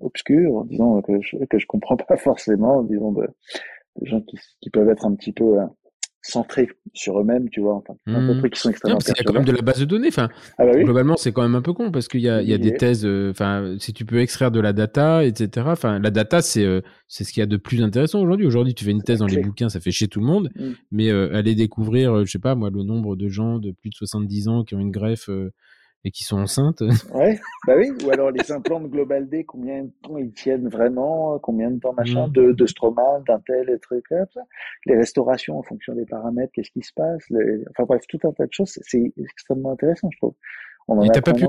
[0.00, 3.26] obscures, disons que je, que je comprends pas forcément, disons de,
[4.00, 5.58] de gens qui, qui peuvent être un petit peu
[6.24, 8.48] centrés sur eux-mêmes, tu vois, enfin, mmh.
[8.48, 10.08] qui sont extrêmement Il y a quand même de la base de données.
[10.08, 12.48] Enfin, ah bah globalement, c'est quand même un peu con parce qu'il y a, il
[12.48, 13.04] y a des thèses.
[13.04, 15.66] Euh, enfin, si tu peux extraire de la data, etc.
[15.70, 18.46] Enfin, la data, c'est euh, c'est ce qu'il y a de plus intéressant aujourd'hui.
[18.46, 20.50] Aujourd'hui, tu fais une thèse dans les bouquins, ça fait chier tout le monde.
[20.56, 20.70] Mmh.
[20.92, 23.94] Mais euh, aller découvrir, je sais pas moi, le nombre de gens de plus de
[23.94, 25.28] 70 ans qui ont une greffe
[26.04, 26.82] et qui sont enceintes.
[27.14, 27.90] Ouais, bah oui.
[28.04, 31.78] Ou alors les implants de Global D, combien de temps ils tiennent vraiment, combien de
[31.78, 32.32] temps machin, mm.
[32.32, 34.42] de, de d'un tel et trucs comme ça.
[34.86, 37.24] Les restaurations en fonction des paramètres, qu'est-ce qui se passe.
[37.70, 38.78] Enfin bref, tout un tas de choses.
[38.82, 40.34] C'est extrêmement intéressant, je trouve.
[40.86, 41.46] On et t'as pas pu,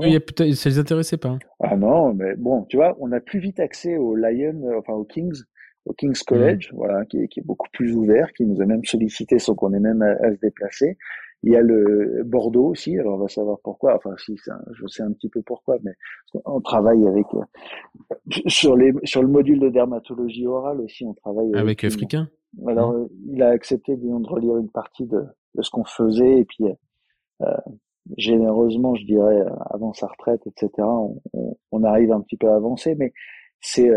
[0.54, 1.28] ça les intéressait pas.
[1.28, 1.38] Hein.
[1.60, 4.94] Ah non, mais bon, tu vois, on a plus vite accès au Lion, euh, enfin
[4.94, 5.42] au Kings,
[5.84, 6.76] au King's College, mm.
[6.76, 9.74] voilà, qui est, qui est, beaucoup plus ouvert, qui nous a même sollicité sans qu'on
[9.74, 10.96] ait même à, à, se déplacer.
[11.46, 13.94] Il y a le Bordeaux aussi, alors on va savoir pourquoi.
[13.94, 15.92] Enfin, si, je sais un petit peu pourquoi, mais
[16.44, 21.04] on travaille avec euh, sur les sur le module de dermatologie orale aussi.
[21.04, 22.28] On travaille avec, Africain?
[22.66, 25.22] Alors, euh, il a accepté disons, de relire une partie de,
[25.54, 26.64] de ce qu'on faisait et puis
[27.42, 27.56] euh,
[28.16, 29.40] généreusement, je dirais,
[29.70, 30.70] avant sa retraite, etc.
[30.80, 33.12] On, on, on, arrive un petit peu à avancer, mais
[33.60, 33.88] c'est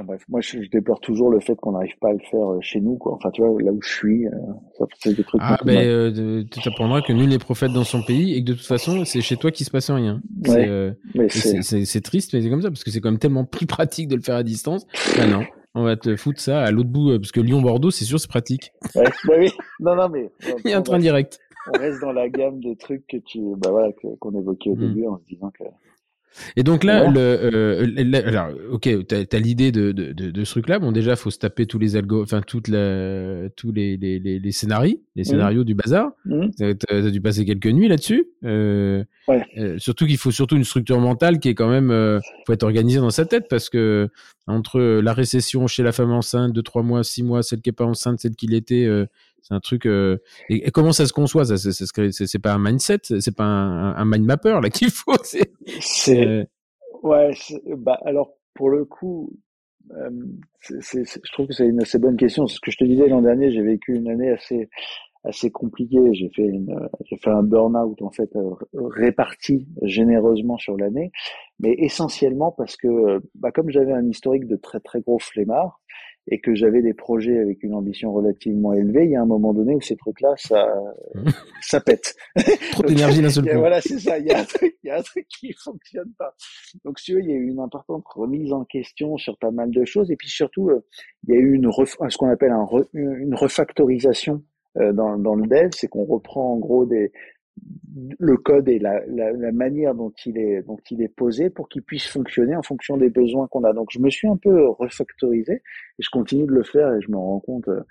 [0.00, 2.58] Enfin bref, moi je, déplore toujours le fait qu'on n'arrive pas à le faire euh,
[2.62, 3.12] chez nous, quoi.
[3.12, 4.30] Enfin, tu vois, là où je suis, euh,
[4.78, 5.42] ça fait des trucs.
[5.44, 8.54] Ah, ben, euh, tu apprendras que nul n'est prophète dans son pays et que de
[8.54, 10.22] toute façon, c'est chez toi qu'il se passe rien.
[10.48, 10.94] Euh,
[11.28, 14.16] c'est triste, mais c'est comme ça parce que c'est quand même tellement plus pratique de
[14.16, 14.86] le faire à distance.
[15.18, 15.42] Ah non,
[15.74, 18.72] on va te foutre ça à l'autre bout parce que Lyon-Bordeaux, c'est sûr, c'est pratique.
[18.94, 19.50] Ouais, bah oui.
[19.80, 20.30] Non, non, mais.
[20.64, 21.38] Il y a un train direct.
[21.74, 24.80] On reste dans la gamme des trucs que tu, bah voilà, qu'on évoquait au hmm.
[24.80, 25.64] début en se disant que
[26.56, 30.52] et donc là, le, euh, alors, ok, t'as as, l'idée de, de, de, de, ce
[30.52, 30.78] truc-là.
[30.78, 34.38] Bon, déjà, faut se taper tous les algo, enfin toute la, tous les, les, les,
[34.38, 35.24] les scénarios, les mmh.
[35.24, 36.12] scénarios du bazar.
[36.24, 36.46] Mmh.
[36.56, 38.28] T'as as dû passer quelques nuits là-dessus.
[38.44, 39.44] Euh, ouais.
[39.58, 43.00] euh, surtout qu'il faut surtout une structure mentale qui est quand même, faut être organisé
[43.00, 44.08] dans sa tête parce que
[44.46, 47.74] entre la récession chez la femme enceinte de trois mois, six mois, celle qui est
[47.74, 48.88] pas enceinte, celle qui l'était,
[49.42, 49.86] c'est un truc.
[49.86, 50.18] Euh,
[50.48, 51.44] et, comment ça se conçoit?
[51.44, 55.12] Ça C'est pas un mindset, c'est pas un, un, mind mapper là qu'il faut.
[55.80, 56.26] C'est.
[56.26, 56.44] Euh,
[57.02, 57.32] ouais.
[57.78, 59.32] Bah alors pour le coup,
[59.92, 60.10] euh,
[60.68, 62.46] je trouve que c'est une assez bonne question.
[62.46, 63.50] C'est ce que je te disais l'an dernier.
[63.50, 64.68] J'ai vécu une année assez
[65.24, 66.14] assez compliquée.
[66.14, 68.30] J'ai fait une, j'ai fait un burn-out en fait
[68.72, 71.12] réparti généreusement sur l'année,
[71.58, 75.80] mais essentiellement parce que, bah, comme j'avais un historique de très très gros flemmard,
[76.28, 79.52] et que j'avais des projets avec une ambition relativement élevée, il y a un moment
[79.52, 80.72] donné où ces trucs-là, ça,
[81.62, 82.14] ça pète.
[82.72, 83.58] Trop d'énergie d'un seul coup.
[83.58, 84.18] Voilà, c'est ça.
[84.18, 86.34] Il y a un truc, il y a un truc qui fonctionne pas.
[86.84, 89.84] Donc, si il y a eu une importante remise en question sur pas mal de
[89.84, 90.84] choses, et puis surtout, euh,
[91.26, 94.42] il y a eu une ce qu'on appelle un une refactorisation
[94.78, 97.12] euh, dans, dans le dev, c'est qu'on reprend en gros des,
[98.18, 101.68] le code et la, la, la, manière dont il est dont il est posé pour
[101.68, 103.72] qu'il puisse fonctionner en fonction des besoins qu'on a.
[103.72, 107.10] Donc je me suis un peu refactorisé et je continue de le faire et je
[107.10, 107.82] me rends compte euh,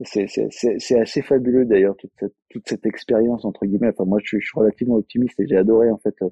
[0.00, 3.90] c'est c'est assez fabuleux d'ailleurs toute cette toute cette expérience entre guillemets.
[3.90, 6.28] Enfin moi je suis, je suis relativement optimiste et j'ai adoré en fait euh,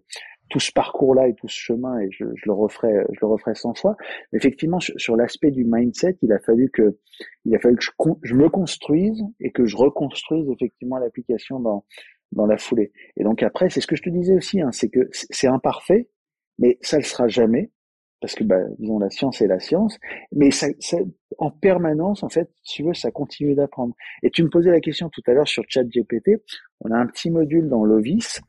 [0.48, 3.55] tout ce parcours-là et tout ce chemin et je, je, le referai je le referai
[3.55, 3.97] sans fois.
[4.32, 6.97] Mais effectivement sur, sur l'aspect du mindset, il a fallu que
[7.44, 7.90] il a fallu que je,
[8.23, 11.85] je me construise et que je reconstruise effectivement l'application dans
[12.32, 12.93] dans la foulée.
[13.16, 16.09] Et donc après, c'est ce que je te disais aussi, hein, c'est que c'est imparfait,
[16.59, 17.70] mais ça le sera jamais,
[18.20, 19.98] parce que, bah, disons, la science est la science,
[20.32, 20.98] mais ça, ça,
[21.39, 23.94] en permanence, en fait, si tu veux, ça continue d'apprendre.
[24.23, 26.43] Et tu me posais la question tout à l'heure sur ChatGPT,
[26.81, 28.40] on a un petit module dans l'OVIS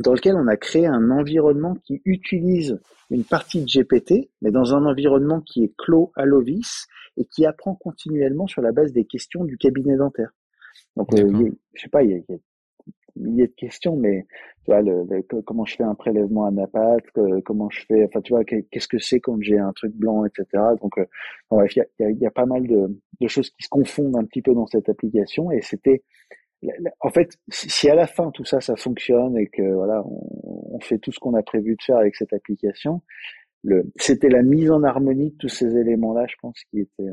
[0.00, 2.80] dans lequel on a créé un environnement qui utilise
[3.10, 6.86] une partie de GPT, mais dans un environnement qui est clos à l'OVIS
[7.18, 10.30] et qui apprend continuellement sur la base des questions du cabinet dentaire.
[10.96, 12.38] Donc, euh, je sais pas, il y, a, il y a
[13.16, 14.26] milliers de questions, mais
[14.64, 15.04] tu vois, le,
[15.42, 16.98] comment je fais un prélèvement à napat,
[17.44, 20.46] comment je fais, enfin, tu vois, qu'est-ce que c'est quand j'ai un truc blanc, etc.
[20.80, 21.04] Donc, euh,
[21.50, 24.24] bref, il y a, y a, pas mal de, de, choses qui se confondent un
[24.24, 26.02] petit peu dans cette application, et c'était,
[27.00, 30.80] en fait, si à la fin tout ça, ça fonctionne et que voilà, on, on
[30.80, 33.02] fait tout ce qu'on a prévu de faire avec cette application,
[33.64, 37.10] le, c'était la mise en harmonie de tous ces éléments-là, je pense, qui était.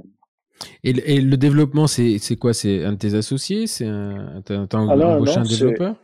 [0.84, 2.54] Et, et le développement, c'est, quoi?
[2.54, 3.68] C'est un de tes associés?
[3.68, 5.96] C'est un, t'as, t'as Ah non, embauché non, un développeur?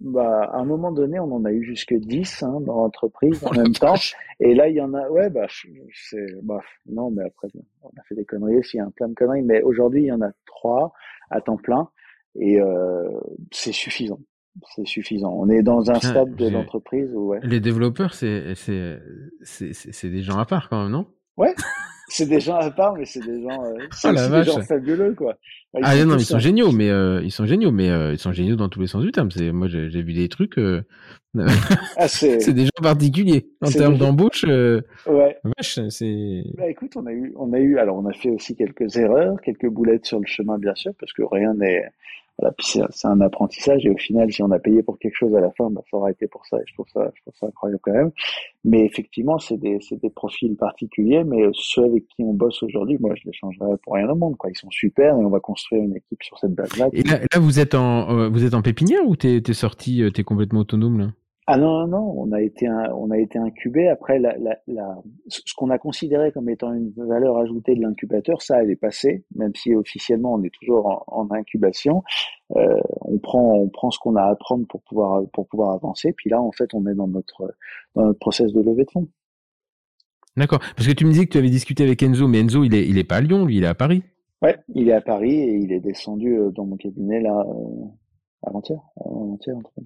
[0.00, 3.50] Bah, à un moment donné, on en a eu jusque 10 hein, dans l'entreprise en
[3.54, 3.90] Oh même temps.
[3.90, 4.16] vache.
[4.40, 5.46] Et là, il y en a, ouais, bah,
[5.92, 7.48] c'est, bah, non, mais après,
[7.82, 9.42] on a fait des conneries aussi, hein, plein de conneries.
[9.42, 10.92] Mais aujourd'hui, il y en a trois
[11.30, 11.88] à temps plein
[12.38, 13.08] et euh,
[13.52, 14.20] c'est suffisant.
[14.74, 15.32] C'est suffisant.
[15.36, 18.54] On est dans un stade de l'entreprise où, ouais, Les développeurs, c'est
[20.02, 21.06] des gens à part quand même, non?
[21.36, 21.54] Ouais,
[22.08, 25.36] c'est des gens à part, mais c'est des gens, euh, aussi des gens fabuleux, quoi.
[25.74, 28.12] Ils Ah non, tous, ils sont euh, géniaux, mais euh, ils sont géniaux, mais euh,
[28.12, 29.30] ils sont géniaux dans tous les sens du terme.
[29.30, 30.58] C'est moi, j'ai, vu des trucs.
[30.58, 30.82] euh,
[31.96, 34.44] Ah, c'est, des gens particuliers en termes des d'embauche.
[34.48, 35.36] euh, ouais.
[35.44, 36.42] vache, c'est.
[36.56, 39.40] Bah écoute, on a eu, on a eu, alors on a fait aussi quelques erreurs,
[39.42, 41.84] quelques boulettes sur le chemin, bien sûr, parce que rien n'est,
[42.40, 45.34] voilà, puis c'est un apprentissage et au final, si on a payé pour quelque chose
[45.34, 47.34] à la fin, bah, ça aura été pour ça et je trouve ça, je trouve
[47.38, 48.10] ça incroyable quand même.
[48.64, 52.96] Mais effectivement, c'est des, c'est des profils particuliers, mais ceux avec qui on bosse aujourd'hui,
[52.98, 54.36] moi, je les changerais pour rien au monde.
[54.48, 56.88] Ils sont super et on va construire une équipe sur cette base-là.
[56.92, 60.02] Et là, là, vous êtes en, euh, vous êtes en pépinière ou t'es, t'es sorti,
[60.02, 61.06] euh, t'es complètement autonome là?
[61.46, 63.88] Ah non, non, non, on a été, un- on a été incubé.
[63.88, 68.40] Après, la, la, la, ce qu'on a considéré comme étant une valeur ajoutée de l'incubateur,
[68.40, 72.04] ça, elle est passée, même si officiellement on est toujours en, en incubation.
[72.56, 76.12] Euh, on prend, on prend ce qu'on a à prendre pour pouvoir, pour pouvoir avancer.
[76.12, 77.52] Puis là, en fait, on est dans notre,
[77.96, 79.08] dans notre process de levée de fonds.
[80.36, 80.60] D'accord.
[80.76, 82.86] Parce que tu me disais que tu avais discuté avec Enzo, mais Enzo, il est,
[82.86, 84.04] il est pas à Lyon, lui, il est à Paris.
[84.42, 87.84] Ouais, il est à Paris et il est descendu euh, dans mon cabinet là euh,
[88.46, 88.78] avant-hier.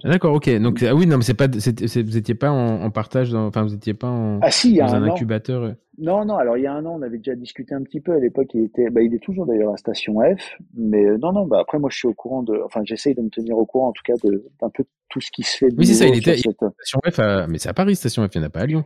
[0.05, 0.48] D'accord, ok.
[0.60, 3.31] Donc ah oui, non, mais c'est pas, c'est, c'est- vous étiez pas en, en partage,
[3.31, 5.62] dans- enfin, vous étiez pas en, Ah si, il y a dans un, un incubateur.
[5.62, 5.72] euh.
[5.98, 8.12] Non, non, alors il y a un an, on avait déjà discuté un petit peu.
[8.12, 10.56] À l'époque, il était, bah, il est toujours d'ailleurs à Station F.
[10.76, 13.22] Mais euh, non, non, bah, après, moi, je suis au courant de, enfin, j'essaye de
[13.22, 15.68] me tenir au courant, en tout cas, de, d'un peu tout ce qui se fait
[15.78, 18.35] Oui, c'est ça, il était- cette- Station F, à- mais c'est à Paris, Station F,
[18.35, 18.85] il n'y en a pas à Lyon.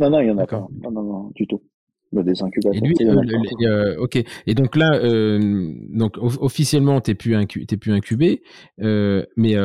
[0.00, 0.66] Non, non, il y en a pas.
[0.84, 1.60] Non, non, non, du tout.
[2.12, 3.16] Bah, des Et incubateurs, lui, a euh,
[3.66, 4.22] euh, ok.
[4.46, 8.42] Et donc là, euh, donc of- officiellement, t'es plus incu- plus incubé,
[8.78, 9.56] mais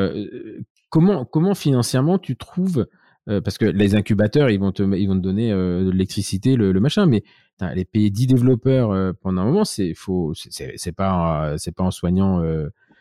[0.89, 2.87] comment comment financièrement tu trouves
[3.25, 6.79] parce que les incubateurs ils vont te ils vont te donner de l'électricité le, le
[6.79, 7.23] machin, mais
[7.75, 12.41] les payer 10 développeurs pendant un moment, c'est faut c'est- pas c'est pas en soignant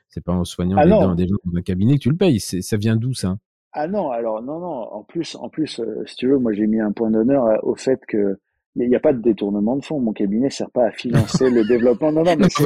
[0.09, 2.41] c'est pas en soignant Ah des, des gens dans un cabinet que tu le payes.
[2.41, 3.37] Ça vient d'où ça?
[3.73, 4.93] Ah non, alors non, non.
[4.93, 8.01] En plus, en plus, si tu veux, moi j'ai mis un point d'honneur au fait
[8.07, 8.39] que
[8.77, 10.01] il n'y a pas de détournement de fonds.
[10.01, 12.13] Mon cabinet sert pas à financer le développlement.
[12.13, 12.57] Non, non, mais Non, tu,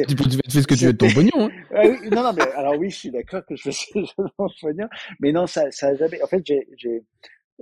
[0.49, 1.31] fais ce que tu veux de ton pognon.
[1.35, 1.49] Hein.
[1.75, 4.31] Ah oui, non, non, mais alors oui, je suis d'accord que je fais ce genre
[4.39, 4.87] de soignant,
[5.19, 6.21] mais non, ça, ça a jamais.
[6.23, 7.03] En fait, j'ai, j'ai,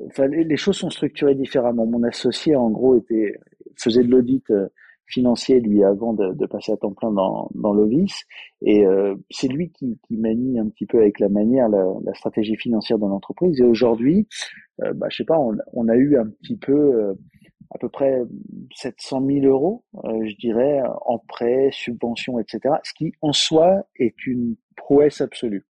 [0.08, 1.86] enfin, les, les choses sont structurées différemment.
[1.86, 3.34] Mon associé, en gros, était
[3.78, 4.68] faisait de l'audit euh,
[5.08, 8.24] financier lui avant de, de passer à temps plein dans, dans l'Ovis,
[8.62, 12.14] et euh, c'est lui qui, qui manie un petit peu avec la manière la, la
[12.14, 13.60] stratégie financière de l'entreprise.
[13.60, 14.28] Et aujourd'hui,
[14.84, 17.16] euh, bah, je sais pas, on, on a eu un petit peu.
[17.72, 18.22] Euh, à peu près
[18.76, 22.76] 700 000 euros, euh, je dirais, en prêts, subventions, etc.
[22.84, 25.66] Ce qui, en soi, est une prouesse absolue.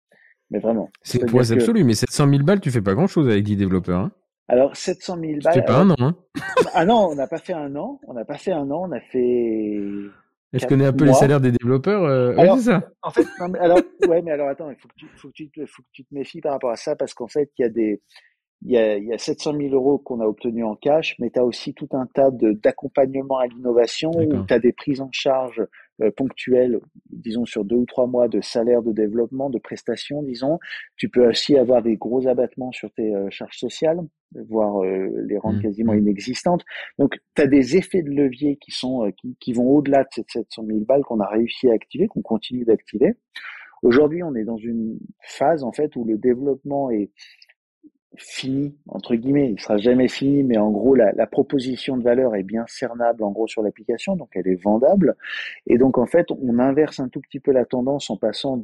[0.51, 0.91] Mais vraiment.
[1.03, 3.43] C'est une prouesse que- absolue, mais 700 000 balles, tu fais pas grand chose avec
[3.45, 4.01] 10 développeurs.
[4.01, 4.13] Hein.
[4.47, 5.55] Alors, 700 000 Tu balles.
[5.55, 5.97] fais pas un an.
[5.99, 6.17] Hein.
[6.75, 7.99] ah non, on n'a pas fait un an.
[8.07, 8.87] On n'a pas fait un an.
[8.89, 9.81] On a fait.
[10.53, 11.15] Je connais un peu mois.
[11.15, 12.05] les salaires des développeurs.
[12.05, 12.37] Euh...
[12.37, 12.89] Alors- c'est ça.
[13.03, 16.05] En fait, non, mais alors, ouais, mais alors attends, il faut faut faut que tu
[16.05, 18.03] te méfies par rapport à ça parce qu'en fait, il y a des,
[18.65, 21.31] il y a, il y a 700 000 euros qu'on a obtenus en cash, mais
[21.31, 25.01] tu as aussi tout un tas de d'accompagnement à l'innovation où tu as des prises
[25.03, 25.63] en charge
[26.03, 26.81] euh, ponctuelles,
[27.11, 30.59] disons sur deux ou trois mois de salaire de développement, de prestations, disons.
[30.97, 34.01] Tu peux aussi avoir des gros abattements sur tes euh, charges sociales,
[34.49, 35.63] voire euh, les rendre Mhm.
[35.63, 36.65] quasiment inexistantes.
[36.99, 40.09] Donc, tu as des effets de levier qui sont euh, qui, qui vont au-delà de
[40.11, 43.13] ces 700 000 balles qu'on a réussi à activer, qu'on continue d'activer.
[43.83, 47.11] Aujourd'hui, on est dans une phase en fait où le développement est
[48.17, 49.51] fini entre guillemets.
[49.51, 53.23] Il sera jamais fini, mais en gros, la, la proposition de valeur est bien cernable
[53.23, 55.17] en gros sur l'application, donc elle est vendable.
[55.67, 58.63] Et donc en fait, on inverse un tout petit peu la tendance en passant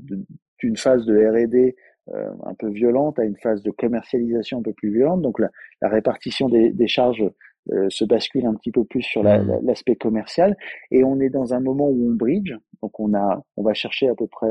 [0.59, 1.77] d'une phase de R&D
[2.15, 5.23] euh, un peu violente à une phase de commercialisation un peu plus violente.
[5.23, 5.51] Donc la,
[5.83, 7.25] la répartition des, des charges
[7.73, 10.57] euh, se bascule un petit peu plus sur la- l'aspect commercial.
[10.91, 12.53] Et on est dans un moment où on bridge.
[12.83, 14.49] Donc on a, on va chercher à peu près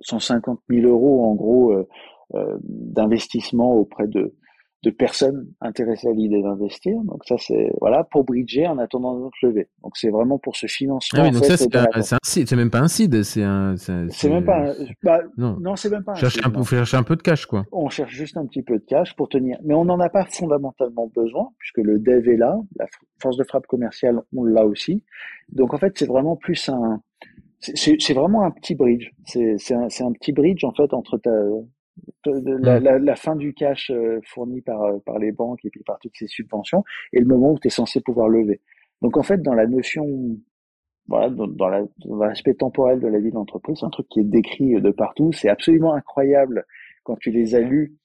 [0.00, 1.88] 150 000 euros en gros euh,
[2.62, 4.34] d'investissement auprès de,
[4.82, 6.94] de personnes intéressées à l'idée d'investir.
[7.04, 9.68] Donc ça c'est voilà pour bridger en attendant notre levée.
[9.82, 11.20] Donc c'est vraiment pour ce financement.
[11.22, 11.86] Ah oui, donc ça, c'est un-
[12.22, 13.76] c'est un même pas un seed, c'est un.
[13.76, 14.70] c'est même pas.
[14.70, 15.56] un- bah, Non.
[15.60, 16.12] non, c'est même pas.
[16.12, 17.64] un Chercher un faut chercher un peu de cash, quoi.
[17.72, 20.26] On cherche juste un petit peu de cash pour tenir, mais on n'en a pas
[20.26, 22.86] fondamentalement besoin puisque le dev est là, la
[23.20, 25.02] force de frappe commerciale on l'a aussi.
[25.50, 27.00] Donc en fait c'est vraiment plus un,
[27.60, 29.10] c'est- c'est vraiment un petit bridge.
[29.24, 31.30] C'est c'est un, c'est un petit bridge en fait entre ta
[32.26, 33.92] la, la, la, fin du cash
[34.26, 37.58] fourni par, par les banques et puis par toutes ces subventions, et le moment où
[37.58, 38.60] tu es censé pouvoir lever.
[39.02, 40.06] Donc en fait, dans la notion,
[41.08, 41.68] voilà, dans, dans
[42.16, 45.32] l'aspect temporel de la vie d'entreprise, c'est un truc qui est décrit de partout.
[45.32, 46.64] C'est absolument incroyable
[47.02, 47.96] quand tu les as lus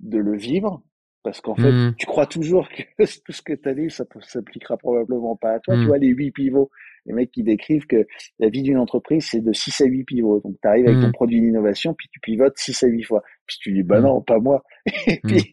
[0.00, 0.82] de le vivre,
[1.22, 1.94] parce qu'en fait, mmh.
[1.96, 2.82] tu crois toujours que
[3.24, 5.74] tout ce que tu as lu, ça s'appliquera probablement pas à toi.
[5.74, 5.86] Tu mmh.
[5.86, 6.70] vois, les huit pivots,
[7.08, 8.06] les mecs qui décrivent que
[8.38, 10.40] la vie d'une entreprise, c'est de 6 à 8 pivots.
[10.40, 11.12] Donc, tu arrives avec ton mmh.
[11.12, 13.22] produit d'innovation, puis tu pivotes 6 à 8 fois.
[13.46, 14.62] Puis tu dis, bah non, pas moi.
[15.06, 15.50] Et puis,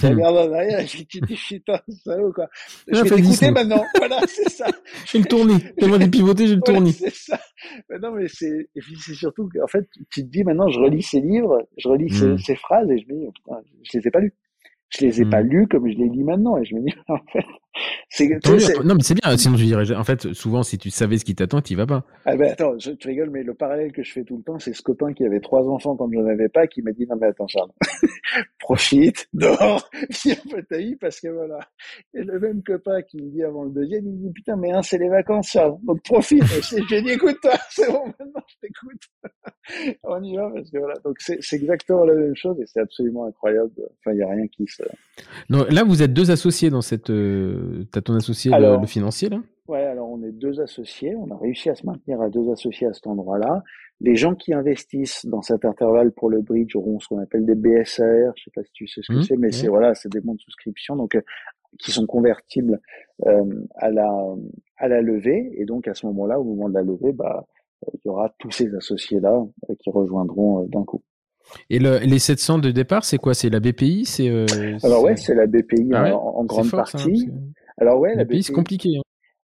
[0.00, 2.48] tu regardes en arrière, et puis tu dis, putain, salaud, quoi.
[2.88, 3.84] Je vais t'écouter maintenant.
[3.98, 4.66] voilà, c'est ça.
[5.06, 5.58] Je le tournis.
[6.00, 6.92] Des pivotés, je le tournis.
[6.92, 7.38] c'est ça.
[7.88, 10.80] Mais non, mais c'est, et puis c'est surtout qu'en fait, tu te dis, maintenant, je
[10.80, 13.98] relis ces livres, je relis ces, ces, phrases, et je me dis, oh, putain, je
[13.98, 14.34] les ai pas lus.
[14.88, 17.18] Je les ai pas lus comme je les lis maintenant et je me dis en
[17.32, 17.44] fait
[18.08, 18.28] c'est
[18.84, 21.34] non mais c'est bien sinon je dirais en fait souvent si tu savais ce qui
[21.34, 22.04] t'attend tu vas pas.
[22.24, 24.58] Ah ben attends je, tu rigoles mais le parallèle que je fais tout le temps
[24.58, 27.06] c'est ce copain qui avait trois enfants quand je n'en avais pas qui m'a dit
[27.08, 27.70] non mais attends Charles.
[28.60, 29.88] Profite dors
[30.24, 31.60] viens peu ta vie parce que voilà.
[32.14, 34.72] Et le même copain qui me dit avant le deuxième il me dit putain mais
[34.72, 35.78] un c'est les vacances Charles.
[35.84, 36.42] Donc profite.
[36.42, 37.38] Et j'ai dit écoute
[37.70, 39.98] c'est bon maintenant je t'écoute.
[40.02, 40.94] On y va parce que voilà.
[41.04, 43.70] Donc c'est exactement la même chose et c'est absolument incroyable.
[44.00, 44.82] Enfin il y a rien qui se
[45.48, 47.10] non, là, vous êtes deux associés dans cette.
[47.10, 47.59] Euh,
[47.90, 49.40] tu as ton associé le, financier, là?
[49.68, 51.14] Ouais, alors on est deux associés.
[51.14, 53.62] On a réussi à se maintenir à deux associés à cet endroit-là.
[54.00, 57.54] Les gens qui investissent dans cet intervalle pour le bridge auront ce qu'on appelle des
[57.54, 58.32] BSR.
[58.36, 60.20] Je sais pas si tu sais ce que mmh, c'est, mais c'est voilà, c'est des
[60.20, 61.20] bons de souscription donc euh,
[61.78, 62.80] qui sont convertibles
[63.26, 63.44] euh,
[63.76, 64.10] à la
[64.76, 65.52] à la levée.
[65.56, 67.46] Et donc à ce moment-là, au moment de la levée, bah
[67.94, 69.44] il y aura tous ces associés-là
[69.78, 71.02] qui rejoindront d'un coup.
[71.68, 73.34] Et le, les 700 de départ, c'est quoi?
[73.34, 74.46] C'est la BPI c'est euh,
[74.82, 77.30] Alors ouais, c'est la BPI ah en, grande partie.
[77.78, 78.90] Alors ouais, la, BPI, c'est compliqué.
[78.98, 79.02] Hein.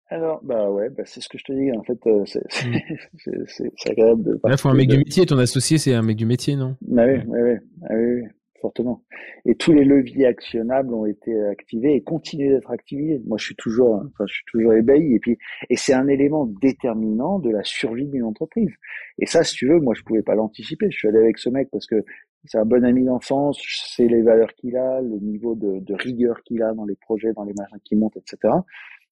[0.09, 1.71] Alors bah ouais, bah, c'est ce que je te dis.
[1.75, 3.45] En fait, euh, mm.
[3.47, 4.39] c'est agréable de.
[4.43, 5.25] Là, faut un mec du métier.
[5.25, 6.75] Ton associé, c'est un mec du métier, non?
[6.81, 7.55] Bah oui, oui, oui.
[7.83, 8.27] Ah, oui, oui
[8.59, 9.03] fortement.
[9.45, 13.21] Et tous les leviers actionnables ont été activés et continuent d'être activés.
[13.25, 15.13] Moi, je suis toujours, enfin, je suis toujours ébahi.
[15.13, 15.37] Et puis,
[15.69, 18.71] et c'est un élément déterminant de la survie d'une entreprise.
[19.19, 20.87] Et ça, si tu veux, moi, je pouvais pas l'anticiper.
[20.89, 22.03] Je suis allé avec ce mec parce que
[22.45, 23.59] c'est un bon ami d'enfance.
[23.95, 27.33] Sais les valeurs qu'il a, le niveau de, de rigueur qu'il a dans les projets,
[27.33, 28.53] dans les machins qui montent, etc.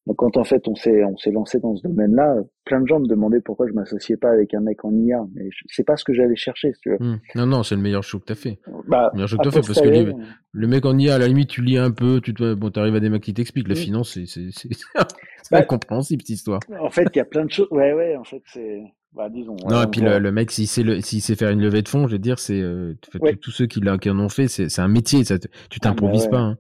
[0.05, 2.35] Donc quand en fait on s'est on s'est lancé dans ce domaine-là,
[2.65, 5.47] plein de gens me demandaient pourquoi je m'associais pas avec un mec en IA, mais
[5.67, 6.97] c'est pas ce que j'allais chercher, si tu veux.
[6.99, 7.19] Hmm.
[7.35, 8.59] Non non, c'est le meilleur show que t'as fait.
[8.87, 10.13] Bah, le meilleur show que t'as fait parce que
[10.51, 12.95] le mec en IA, à la limite tu lis un peu, tu te, bon t'arrives
[12.95, 13.69] à des mecs qui t'expliquent.
[13.69, 16.59] La finance, c'est c'est c'est bah, incompréhensible cette histoire.
[16.81, 17.69] En fait, il y a plein de choses.
[17.71, 18.81] Ouais ouais, en fait c'est.
[19.13, 21.61] Bah, disons, non, et puis le, le, mec, s'il sait, le, s'il sait faire une
[21.61, 22.95] levée de fonds, je veux dire, c'est euh,
[23.39, 26.27] tous ceux qui, qui en ont fait, c'est, c'est un métier, ça, tu ah, t'improvises
[26.27, 26.39] pas.
[26.39, 26.57] Hein.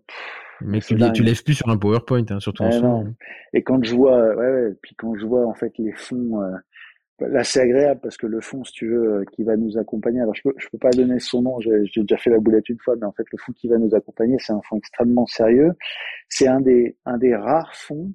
[0.63, 3.05] Mais tu, tu lèves plus sur un PowerPoint, hein, surtout en
[3.53, 7.27] Et quand je vois, ouais, ouais, puis quand je vois en fait les fonds, euh,
[7.27, 10.21] là c'est agréable parce que le fonds, si tu veux, euh, qui va nous accompagner.
[10.21, 12.79] Alors je peux, je peux pas donner son nom, j'ai déjà fait la boulette une
[12.79, 15.73] fois, mais en fait le fonds qui va nous accompagner, c'est un fonds extrêmement sérieux.
[16.29, 18.13] C'est un des, un des rares fonds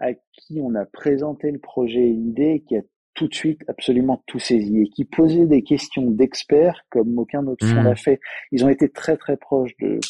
[0.00, 2.82] à qui on a présenté le projet et l'idée, qui a
[3.14, 7.64] tout de suite absolument tout saisi et qui posait des questions d'experts comme aucun autre
[7.66, 7.84] fonds mmh.
[7.84, 8.20] l'a fait.
[8.50, 10.00] Ils ont été très très proches de,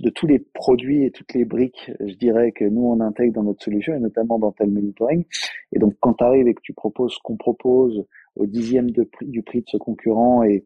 [0.00, 3.42] de tous les produits et toutes les briques, je dirais, que nous, on intègre dans
[3.42, 5.24] notre solution, et notamment dans tel monitoring.
[5.72, 8.04] Et donc, quand tu arrives et que tu proposes ce qu'on propose
[8.36, 10.64] au dixième de prix, du prix de ce concurrent et,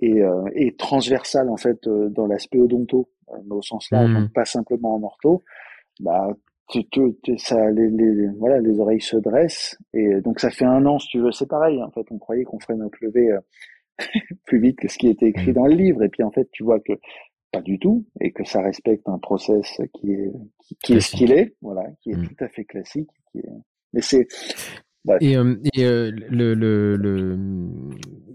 [0.00, 4.28] et, euh, et transversal, en fait, euh, dans l'aspect odonto, euh, au sens large, mmh.
[4.34, 5.42] pas simplement en ortho,
[6.00, 6.28] bah,
[6.68, 9.78] tu, tu, ça, les, les, voilà, les oreilles se dressent.
[9.94, 11.82] Et donc, ça fait un an, si tu veux, c'est pareil.
[11.82, 13.30] En fait, on croyait qu'on ferait notre levée
[14.46, 15.54] plus vite que ce qui était écrit mmh.
[15.54, 16.02] dans le livre.
[16.02, 16.92] Et puis, en fait, tu vois que
[17.56, 20.32] pas du tout, et que ça respecte un process qui est
[20.82, 22.28] qui, est ce qu'il est, voilà, qui est mm.
[22.28, 23.10] tout à fait classique.
[23.32, 23.48] Qui est...
[23.92, 24.28] Mais c'est
[25.20, 27.38] et, euh, et euh, le, le, le,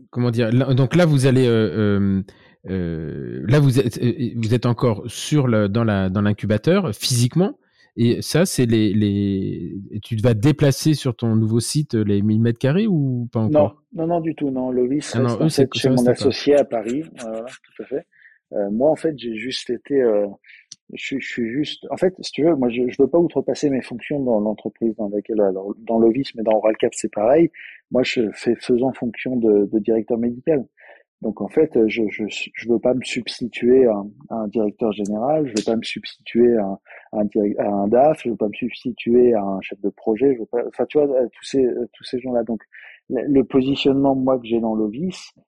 [0.10, 2.24] comment dire donc là vous allez euh,
[2.66, 4.00] là vous êtes
[4.36, 7.58] vous êtes encore sur le dans la dans l'incubateur physiquement
[7.98, 12.60] et ça c'est les les tu vas déplacer sur ton nouveau site les 1000 mètres
[12.60, 13.84] carrés ou pas encore?
[13.94, 14.72] Non non non du tout non.
[14.72, 17.96] Lovis ah c'est chez mon associé à Paris voilà tout à fait.
[17.98, 18.21] euh,
[18.72, 20.28] moi, en fait, j'ai juste été, euh,
[20.94, 23.70] je, je, suis juste, en fait, si tu veux, moi, je, je veux pas outrepasser
[23.70, 27.52] mes fonctions dans l'entreprise dans laquelle, alors, dans Lovis, mais dans Oralcap, c'est pareil.
[27.92, 30.66] Moi, je fais faisant fonction de, de directeur médical.
[31.22, 35.54] Donc en fait, je je je veux pas me substituer à, un directeur général, je
[35.56, 36.80] veux pas me substituer à un,
[37.60, 40.46] à un, DAF, je veux pas me substituer à un chef de projet, je veux
[40.48, 42.44] pas, enfin tu vois tous ces tous ces gens-là.
[42.44, 42.64] Donc
[43.10, 45.42] le positionnement moi que j'ai dans l'OVIS, euh,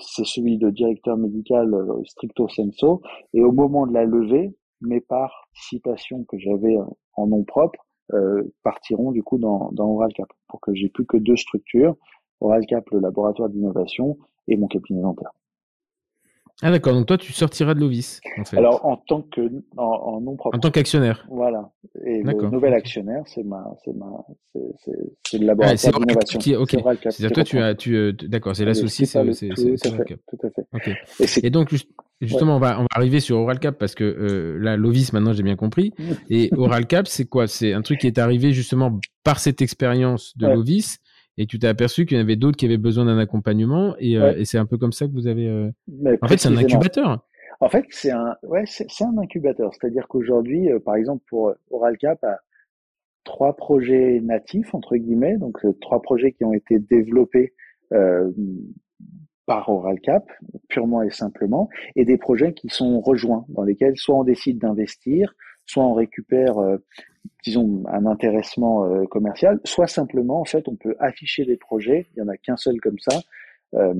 [0.00, 3.02] c'est celui de directeur médical euh, stricto senso.
[3.32, 6.76] Et au moment de la levée, mes participations que j'avais
[7.14, 7.78] en nom propre
[8.12, 11.96] euh, partiront du coup dans, dans OralCap pour que j'ai plus que deux structures,
[12.40, 14.16] OralCap, le laboratoire d'innovation,
[14.48, 15.32] et mon cabinet dentaire.
[16.62, 18.56] Ah d'accord, donc toi tu sortiras de l'OVIS en fait.
[18.56, 19.40] Alors en tant que
[19.76, 20.56] en, non propre.
[20.56, 21.26] En tant qu'actionnaire.
[21.30, 21.70] Voilà.
[22.02, 24.06] Et le nouvel actionnaire, c'est ma c'est ma
[25.28, 26.60] c'est le laboratoire ah, d'innovation.
[26.60, 26.70] Ok.
[27.10, 29.76] C'est-à-dire toi tu as tu euh, d'accord, c'est l'associé, c'est c'est tout,
[30.26, 30.66] tout à fait.
[30.72, 31.42] Ok.
[31.42, 31.74] Et, donc
[32.22, 35.42] justement on va on va arriver sur OralCap parce que euh, là l'OVIS maintenant j'ai
[35.42, 35.92] bien compris.
[36.30, 37.48] Et OralCap c'est quoi?
[37.48, 41.00] C'est un truc qui est arrivé justement par cette expérience de l'OVIS
[41.38, 44.16] et tu t'es aperçu qu'il y en avait d'autres qui avaient besoin d'un accompagnement et,
[44.16, 45.48] euh, et c'est un peu comme ça que vous avez.
[45.48, 45.70] Euh,
[46.22, 47.24] en fait, c'est un incubateur.
[47.60, 49.70] En fait, c'est un, ouais, c'est un incubateur.
[49.74, 52.38] C'est-à-dire qu'aujourd'hui, euh, par exemple, pour OralCap, a
[53.24, 57.54] trois projets natifs entre guillemets, donc trois projets qui ont été développés
[57.92, 58.30] euh,
[59.46, 60.30] par OralCap,
[60.68, 65.34] purement et simplement, et des projets qui sont rejoints, dans lesquels soit on décide d'investir,
[65.66, 66.56] soit on récupère
[67.44, 72.22] disons, un intéressement euh, commercial, soit simplement, en fait, on peut afficher des projets, il
[72.22, 73.20] n'y en a qu'un seul comme ça,
[73.74, 73.94] euh,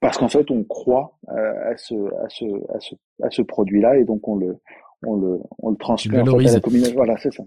[0.00, 3.98] parce qu'en fait, on croit euh, à ce, à ce, à ce, à ce produit-là
[3.98, 4.56] et donc on le,
[5.06, 6.92] on le, on le transmet en fait, à la communauté.
[6.94, 7.44] Voilà, c'est ça.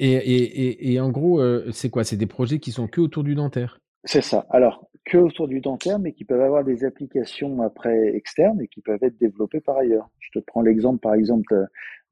[0.00, 1.40] Et, et, et, en gros,
[1.70, 2.02] c'est quoi?
[2.02, 3.80] C'est des projets qui sont que autour du dentaire?
[4.04, 4.44] C'est ça.
[4.50, 8.80] Alors, que autour du dentaire, mais qui peuvent avoir des applications après externes et qui
[8.80, 10.08] peuvent être développées par ailleurs.
[10.18, 11.54] Je te prends l'exemple, par exemple,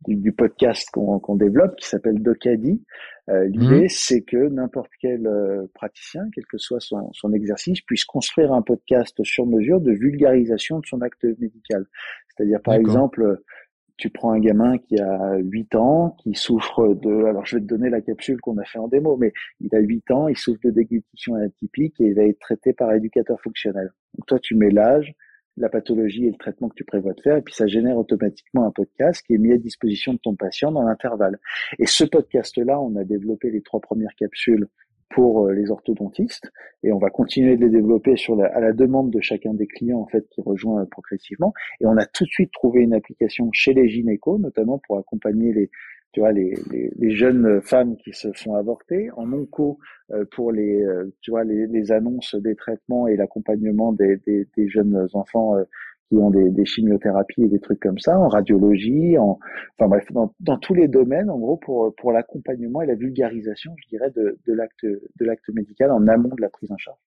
[0.08, 2.82] du, podcast qu'on développe qui s'appelle Docadi.
[3.30, 3.88] Euh, L'idée, mmh.
[3.88, 8.62] c'est que n'importe quel euh, praticien, quel que soit son, son, exercice, puisse construire un
[8.62, 11.86] podcast sur mesure de vulgarisation de son acte médical.
[12.28, 13.40] C'est-à-dire, par exemple,
[14.02, 17.68] tu prends un gamin qui a 8 ans, qui souffre de, alors je vais te
[17.68, 20.58] donner la capsule qu'on a fait en démo, mais il a 8 ans, il souffre
[20.64, 23.92] de déglutition atypique et il va être traité par éducateur fonctionnel.
[24.18, 25.14] Donc toi, tu mets l'âge,
[25.56, 28.66] la pathologie et le traitement que tu prévois de faire, et puis ça génère automatiquement
[28.66, 31.38] un podcast qui est mis à disposition de ton patient dans l'intervalle.
[31.78, 34.66] Et ce podcast-là, on a développé les trois premières capsules
[35.12, 36.50] pour euh, les orthodontistes
[36.82, 39.66] et on va continuer de les développer sur la, à la demande de chacun des
[39.66, 41.52] clients en fait qui rejoint euh, progressivement.
[41.80, 45.52] Et on a tout de suite trouvé une application chez les gynécos notamment pour accompagner
[45.52, 45.70] les
[46.12, 49.78] tu vois, les, les, les, jeunes femmes qui se font avorter, en onco
[50.10, 54.46] euh, pour les, euh, tu vois, les, les, annonces des traitements et l'accompagnement des, des,
[54.54, 55.64] des, jeunes enfants euh,
[56.12, 59.38] qui ont des, chimiothérapies et des trucs comme ça, en radiologie, en,
[59.78, 63.74] enfin bref, dans, dans tous les domaines, en gros, pour, pour l'accompagnement et la vulgarisation,
[63.82, 66.98] je dirais, de, de l'acte, de l'acte médical en amont de la prise en charge.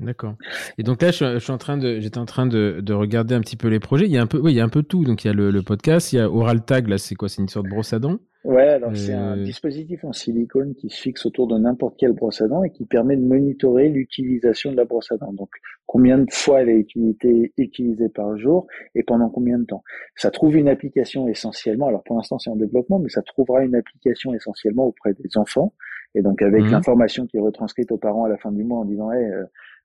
[0.00, 0.34] D'accord.
[0.78, 3.40] Et donc là, je, suis en train de, j'étais en train de, de, regarder un
[3.40, 4.06] petit peu les projets.
[4.06, 5.04] Il y a un peu, oui, il y a un peu tout.
[5.04, 6.88] Donc il y a le, le podcast, il y a Oral Tag.
[6.88, 7.28] Là, c'est quoi?
[7.28, 8.18] C'est une sorte de brosse à dents.
[8.44, 9.44] Ouais, alors c'est un euh.
[9.44, 12.86] dispositif en silicone qui se fixe autour de n'importe quelle brosse à dents et qui
[12.86, 15.32] permet de monitorer l'utilisation de la brosse à dents.
[15.32, 15.50] Donc
[15.86, 18.66] combien de fois elle est utilisée, utilisée par jour
[18.96, 19.84] et pendant combien de temps?
[20.16, 21.86] Ça trouve une application essentiellement.
[21.86, 25.72] Alors pour l'instant c'est en développement, mais ça trouvera une application essentiellement auprès des enfants.
[26.16, 26.70] Et donc avec mmh.
[26.70, 29.44] l'information qui est retranscrite aux parents à la fin du mois en disant hey, euh,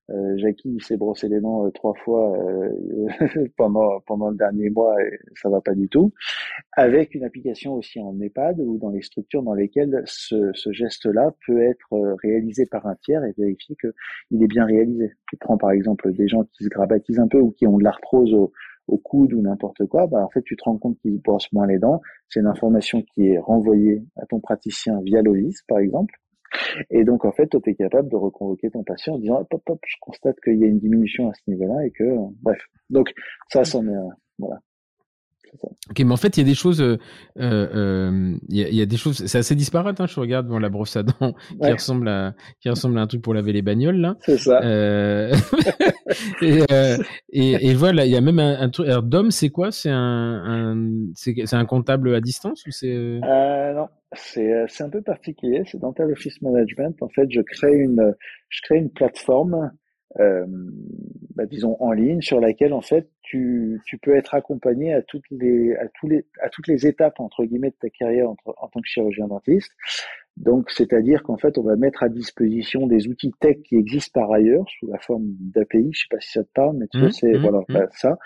[0.09, 2.69] euh, Jackie s'est brossé les dents euh, trois fois euh,
[3.57, 6.13] pendant pendant le dernier mois et ça va pas du tout.
[6.73, 11.33] Avec une application aussi en EHPAD ou dans les structures dans lesquelles ce, ce geste-là
[11.45, 13.93] peut être euh, réalisé par un tiers et vérifier que
[14.31, 15.11] il est bien réalisé.
[15.29, 17.83] Tu prends par exemple des gens qui se grabatisent un peu ou qui ont de
[17.83, 18.53] l'arthrose au,
[18.87, 21.67] au coude ou n'importe quoi, bah en fait tu te rends compte qu'ils brossent moins
[21.67, 22.01] les dents.
[22.29, 26.15] C'est une information qui est renvoyée à ton praticien via l'OVIS par exemple
[26.89, 29.61] et donc, en fait, toi, tu es capable de reconvoquer ton patient en disant, hop,
[29.67, 32.03] hop, je constate qu'il y a une diminution à ce niveau-là et que,
[32.41, 32.59] bref.
[32.89, 33.13] Donc,
[33.49, 33.95] ça, c'en est,
[34.39, 34.59] voilà.
[35.89, 36.97] Ok, mais en fait, il y a des choses, euh,
[37.39, 40.01] euh, il, y a, des choses, c'est assez disparate.
[40.01, 43.07] Hein, je regarde dans la brosse à dents qui ressemble à, qui ressemble à un
[43.07, 44.15] truc pour laver les bagnoles là.
[44.21, 44.61] C'est ça.
[44.63, 45.33] Euh,
[46.41, 46.63] et,
[47.31, 48.87] et, et, voilà, il y a même un, truc.
[48.87, 49.71] Alors, Dom, c'est quoi?
[49.71, 55.01] C'est un, un c'est un comptable à distance ou c'est Non, c'est c'est un peu
[55.01, 55.63] particulier.
[55.65, 56.95] C'est Dental Office Management.
[57.01, 58.13] En fait, je crée une,
[58.49, 59.67] je crée une plateforme euh,
[60.19, 65.29] bah, disons en ligne sur laquelle en fait tu, tu peux être accompagné à toutes
[65.29, 68.67] les à tous les à toutes les étapes entre guillemets de ta carrière en, en
[68.67, 69.71] tant que chirurgien dentiste.
[70.35, 74.31] Donc c'est-à-dire qu'en fait on va mettre à disposition des outils tech qui existent par
[74.31, 75.89] ailleurs sous la forme d'API.
[75.93, 77.73] Je sais pas si ça te parle, mais tu mmh, c'est mmh, voilà mmh.
[77.73, 78.17] Bah, ça.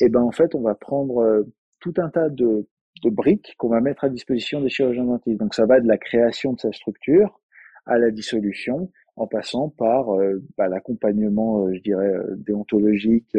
[0.00, 1.42] Et ben en fait on va prendre euh,
[1.80, 2.66] tout un tas de
[3.02, 5.38] de briques qu'on va mettre à disposition des chirurgiens dentistes.
[5.38, 7.40] Donc ça va de la création de sa structure
[7.86, 13.36] à la dissolution, en passant par euh, bah, l'accompagnement, euh, je dirais, euh, déontologique,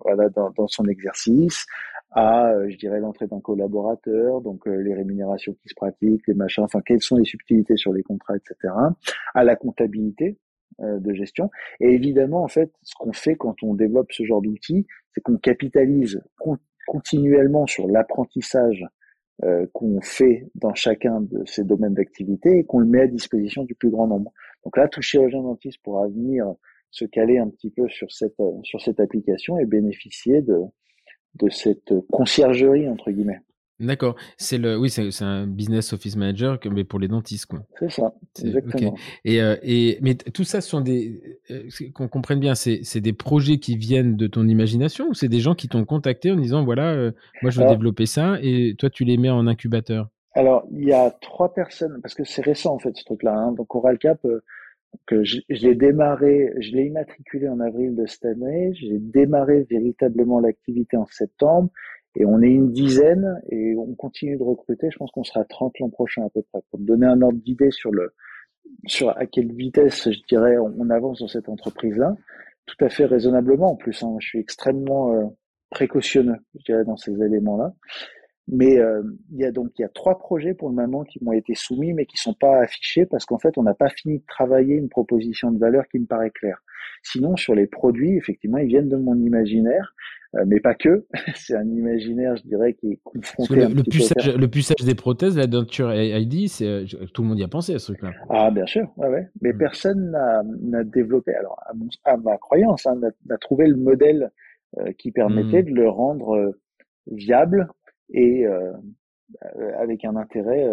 [0.00, 1.66] voilà, dans, dans, son exercice,
[2.10, 6.80] à, je dirais, l'entrée d'un collaborateur, donc les rémunérations qui se pratiquent, les machins, enfin,
[6.84, 8.72] quelles sont les subtilités sur les contrats, etc.,
[9.34, 10.38] à la comptabilité
[10.80, 11.50] de gestion.
[11.80, 15.36] Et évidemment, en fait, ce qu'on fait quand on développe ce genre d'outils, c'est qu'on
[15.36, 16.22] capitalise
[16.86, 18.86] continuellement sur l'apprentissage
[19.44, 23.62] euh, qu'on fait dans chacun de ces domaines d'activité et qu'on le met à disposition
[23.62, 24.32] du plus grand nombre.
[24.64, 26.46] Donc là, tout chirurgien dentiste pourra venir
[26.90, 30.58] se caler un petit peu sur cette sur cette application et bénéficier de
[31.34, 33.40] de cette conciergerie entre guillemets.
[33.80, 34.16] D'accord.
[34.36, 37.60] C'est le, oui, c'est un business office manager, mais pour les dentistes, quoi.
[37.78, 38.12] C'est ça,
[38.42, 38.96] exactement.
[39.24, 43.12] Et, euh, et, mais tout ça, ce sont des, euh, qu'on comprenne bien, c'est des
[43.12, 46.64] projets qui viennent de ton imagination ou c'est des gens qui t'ont contacté en disant,
[46.64, 47.12] voilà, euh,
[47.42, 50.08] moi je veux développer ça, et toi tu les mets en incubateur?
[50.32, 53.34] Alors, il y a trois personnes, parce que c'est récent en fait ce truc-là.
[53.34, 54.20] Hein, donc OralCap,
[55.06, 58.72] que je, je l'ai démarré, je l'ai immatriculé en avril de cette année.
[58.74, 61.70] J'ai démarré véritablement l'activité en septembre.
[62.16, 64.88] Et on est une dizaine et on continue de recruter.
[64.90, 66.60] Je pense qu'on sera 30 l'an prochain à peu près.
[66.70, 68.12] Pour me donner un ordre d'idée sur le,
[68.86, 72.16] sur à quelle vitesse, je dirais, on, avance dans cette entreprise-là,
[72.66, 74.02] tout à fait raisonnablement en plus.
[74.02, 74.16] Hein.
[74.20, 75.24] Je suis extrêmement euh,
[75.70, 77.74] précautionneux, je dirais, dans ces éléments-là.
[78.50, 81.22] Mais euh, il y a donc il y a trois projets pour le moment qui
[81.22, 84.18] m'ont été soumis, mais qui sont pas affichés parce qu'en fait on n'a pas fini
[84.18, 86.62] de travailler une proposition de valeur qui me paraît claire.
[87.02, 89.94] Sinon sur les produits, effectivement, ils viennent de mon imaginaire.
[90.34, 91.06] Euh, mais pas que.
[91.34, 93.56] c'est un imaginaire, je dirais, qui est confronté.
[93.56, 96.84] Le, le, puçage, le puçage des prothèses, la Denture ID, c'est euh,
[97.14, 98.12] tout le monde y a pensé à ce truc-là.
[98.28, 99.28] Ah, bien sûr, ouais, ouais.
[99.40, 99.58] Mais mm.
[99.58, 100.10] personne
[100.62, 101.58] n'a développé, alors
[102.04, 104.30] à, ma croyance, hein, n'a trouvé le modèle
[104.78, 105.70] euh, qui permettait mm.
[105.70, 106.54] de le rendre
[107.10, 107.68] viable
[108.10, 108.46] et
[109.78, 110.66] avec un intérêt.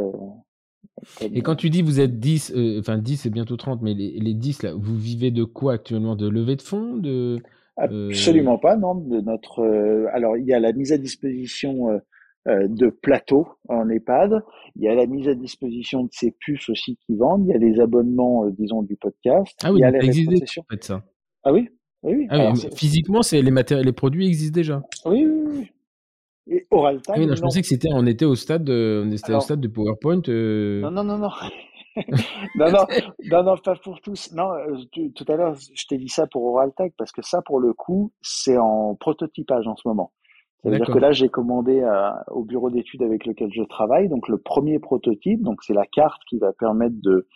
[1.22, 4.34] Et quand tu dis vous êtes 10, enfin 10 et bientôt 30, mais les, les
[4.34, 6.16] 10 là, vous vivez de quoi actuellement?
[6.16, 6.96] De levée de fonds?
[6.96, 7.42] De
[7.78, 8.96] Absolument pas, non.
[8.96, 11.98] De notre, euh, alors il y a la mise à disposition euh,
[12.48, 14.44] euh, de plateaux en EHPAD,
[14.76, 17.54] il y a la mise à disposition de ces puces aussi qui vendent, il y
[17.54, 19.58] a les abonnements, disons, du podcast.
[19.64, 21.04] Ah oui, il y a les existe en fait, ça.
[21.44, 21.70] Ah oui,
[22.04, 22.28] oui.
[22.30, 24.84] Ah physiquement, c'est les matériaux, les produits existent déjà.
[25.06, 25.72] Oui, oui, oui.
[26.48, 27.16] Et Oral Time.
[27.16, 29.40] Ah oui, non, je pensais que c'était, on était au stade de, on était au
[29.40, 30.22] stade de PowerPoint.
[30.28, 31.30] Non, non, non, non.
[32.56, 32.86] non, non,
[33.32, 34.32] non, non, pas pour tous.
[34.34, 34.76] Non, euh,
[35.16, 38.12] tout à l'heure, je t'ai dit ça pour OralTech parce que ça, pour le coup,
[38.22, 40.12] c'est en prototypage en ce moment.
[40.62, 44.40] C'est-à-dire que là, j'ai commandé à, au bureau d'études avec lequel je travaille, donc le
[44.40, 47.28] premier prototype, donc c'est la carte qui va permettre de,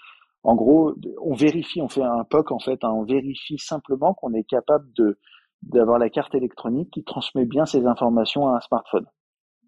[0.44, 4.34] en gros, on vérifie, on fait un POC en fait, hein, on vérifie simplement qu'on
[4.34, 5.19] est capable de
[5.61, 9.06] d'avoir la carte électronique qui transmet bien ces informations à un smartphone.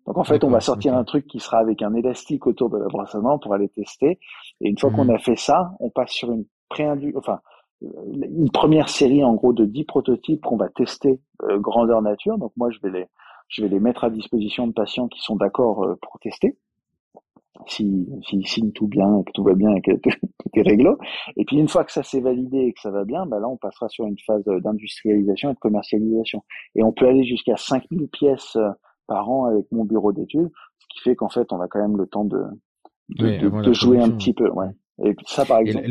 [0.08, 2.78] Donc en fait, on va sortir un truc qui sera avec un élastique autour de
[2.78, 4.20] la brosse à dents pour aller tester.
[4.60, 5.16] Et une fois qu'on mhm.
[5.16, 7.40] a fait ça, on passe sur une pré enfin
[7.82, 12.38] une première série en gros de 10 prototypes qu'on va tester euh, grandeur nature.
[12.38, 13.06] Donc moi, je vais les
[13.48, 16.58] je vais les mettre à disposition de patients qui sont d'accord euh, pour tester.
[17.68, 20.98] Si, si signent tout bien, que tout va bien et que tout est réglo.
[21.38, 23.48] Et puis une fois que ça s'est validé et que ça va bien, bah là
[23.48, 26.44] on passera sur une phase d'industrialisation et de commercialisation.
[26.76, 28.70] Et on peut aller jusqu'à 5000 pièces euh,
[29.08, 31.98] par an avec mon bureau d'études, ce qui fait qu'en fait, on a quand même
[31.98, 32.42] le temps de,
[33.10, 34.50] de, jouer un petit peu.
[34.52, 34.68] Ouais.
[35.04, 35.88] Et ça, par exemple.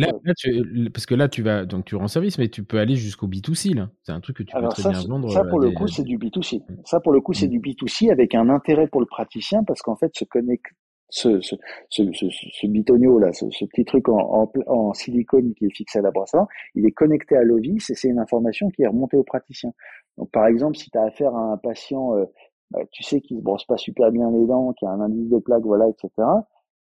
[0.92, 3.74] parce que là, tu vas, donc tu rends service, mais tu peux aller jusqu'au B2C,
[3.74, 3.90] là.
[4.02, 5.30] C'est un truc que tu peux très bien vendre.
[5.30, 6.62] Ça, pour le coup, c'est du B2C.
[6.84, 9.97] Ça, pour le coup, c'est du B2C avec un intérêt pour le praticien parce qu'en
[9.97, 10.66] fait, se connecte,
[11.11, 11.57] ce, ce,
[11.91, 16.11] ce, ce, bitonio là, ce, petit truc en, en, silicone qui est fixé à la
[16.11, 16.35] brosse
[16.74, 19.73] il est connecté à l'OVIS et c'est une information qui est remontée au praticien.
[20.16, 22.24] Donc, par exemple, si tu as affaire à un patient euh,
[22.70, 25.01] bah, tu sais qu'il se brosse pas super bien les dents, qu'il y a un
[25.01, 26.11] indice de plaque, voilà, etc.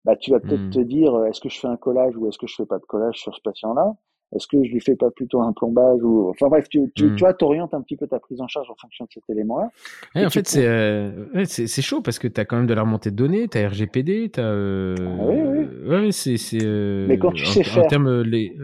[0.05, 0.71] Bah, tu vas peut-être mmh.
[0.71, 2.79] te dire, euh, est-ce que je fais un collage ou est-ce que je fais pas
[2.79, 3.95] de collage sur ce patient-là?
[4.35, 7.17] Est-ce que je lui fais pas plutôt un plombage ou enfin bref, tu, tu, mmh.
[7.17, 9.71] tu vois, t'orientes un petit peu ta prise en charge en fonction de cet élément-là.
[10.15, 13.11] en fait, euh, c'est c'est chaud parce que tu as quand même de la remontée
[13.11, 14.95] de données, tu as RGPD, tu as euh...
[14.99, 15.89] ah, oui, oui.
[15.89, 18.55] ouais, c'est c'est euh, Mais quand tu sais faire en termes les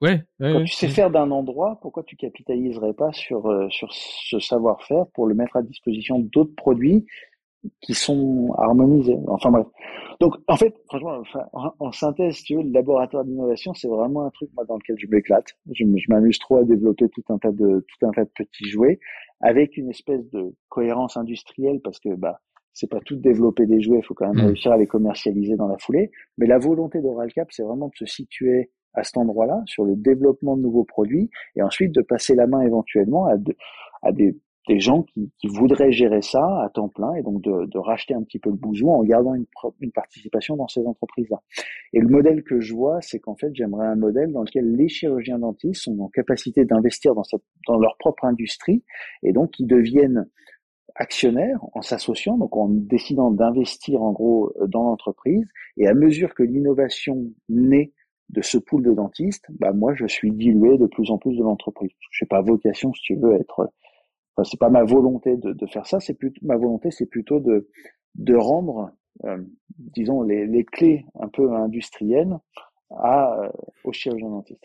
[0.00, 4.38] Ouais, Quand tu sais faire d'un endroit, pourquoi tu capitaliserais pas sur euh, sur ce
[4.38, 7.04] savoir-faire pour le mettre à disposition d'autres produits
[7.80, 9.66] qui sont harmonisés Enfin bref.
[10.20, 14.30] Donc en fait, franchement, enfin, en, synthèse, tu veux, le laboratoire d'innovation, c'est vraiment un
[14.30, 15.46] truc moi dans lequel je m'éclate.
[15.72, 18.98] Je, m'amuse trop à développer tout un tas de tout un tas de petits jouets
[19.40, 22.40] avec une espèce de cohérence industrielle parce que bah
[22.72, 24.46] c'est pas tout développer des jouets, il faut quand même mmh.
[24.48, 26.10] réussir à les commercialiser dans la foulée.
[26.38, 30.56] Mais la volonté d'OralCap, c'est vraiment de se situer à cet endroit-là, sur le développement
[30.56, 33.34] de nouveaux produits, et ensuite de passer la main éventuellement à,
[34.02, 34.36] à des,
[34.70, 38.38] des, gens qui, voudraient gérer ça à temps plein, et donc de, racheter un petit
[38.38, 39.46] peu le bousou en gardant une,
[39.92, 41.40] participation dans ces entreprises-là.
[41.92, 44.88] Et le modèle que je vois, c'est qu'en fait, j'aimerais un modèle dans lequel les
[44.88, 48.82] chirurgiens dentistes sont en capacité d'investir dans, leur propre industrie,
[49.22, 50.26] et donc ils deviennent
[50.94, 56.42] actionnaires en s'associant, donc en décidant d'investir en gros dans l'entreprise, et à mesure que
[56.42, 57.92] l'innovation naît
[58.30, 61.42] de ce pool de dentistes, bah moi je suis dilué de plus en plus de
[61.42, 61.90] l'entreprise.
[62.10, 63.72] Je n'ai pas vocation, si tu veux, être.
[64.40, 66.00] Enfin, c'est pas ma volonté de, faire ça.
[66.00, 68.90] C'est plutôt ma volonté, c'est plutôt de rendre,
[69.24, 69.38] euh,
[69.76, 72.38] disons, les, clés un peu industrielles
[72.92, 73.48] euh,
[73.84, 74.64] aux chirurgiens dentistes.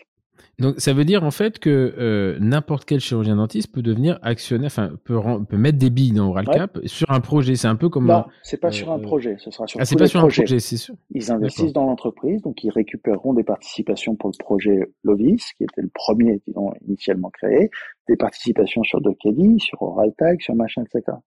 [0.58, 4.66] Donc ça veut dire en fait que euh, n'importe quel chirurgien dentiste peut devenir actionnaire,
[4.66, 5.18] enfin peut,
[5.48, 7.56] peut mettre des billes dans OralCap sur un projet.
[7.56, 8.06] C'est un peu comme.
[8.06, 9.80] Non, c'est pas sur un euh, projet, ce sera sur.
[9.80, 10.94] Ah, c'est pas sur un projet, c'est sûr.
[11.10, 15.82] Ils investissent dans l'entreprise, donc ils récupéreront des participations pour le projet Lovis, qui était
[15.82, 17.70] le premier qu'ils ont initialement créé,
[18.08, 21.18] des participations sur Docadi, sur OralTag, sur machin, etc.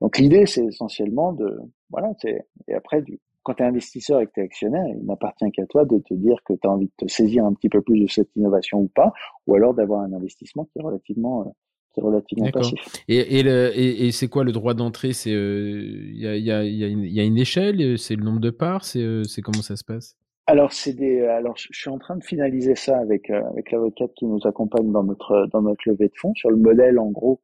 [0.00, 1.58] Donc l'idée c'est essentiellement de
[1.90, 5.04] voilà, c'est et après du quand tu es investisseur et que tu es actionnaire, il
[5.06, 7.68] n'appartient qu'à toi de te dire que tu as envie de te saisir un petit
[7.68, 9.12] peu plus de cette innovation ou pas,
[9.46, 11.50] ou alors d'avoir un investissement qui est relativement, euh,
[11.92, 12.80] qui est relativement passif.
[13.06, 15.12] Et, et, et, c'est quoi le droit d'entrée?
[15.12, 17.98] C'est il euh, y, a, y, a, y, a y, a, une échelle?
[17.98, 18.84] C'est le nombre de parts?
[18.84, 20.16] C'est euh, comment ça se passe?
[20.46, 24.26] Alors c'est des alors je suis en train de finaliser ça avec avec l'avocate qui
[24.26, 27.40] nous accompagne dans notre dans notre levée de fonds sur le modèle en gros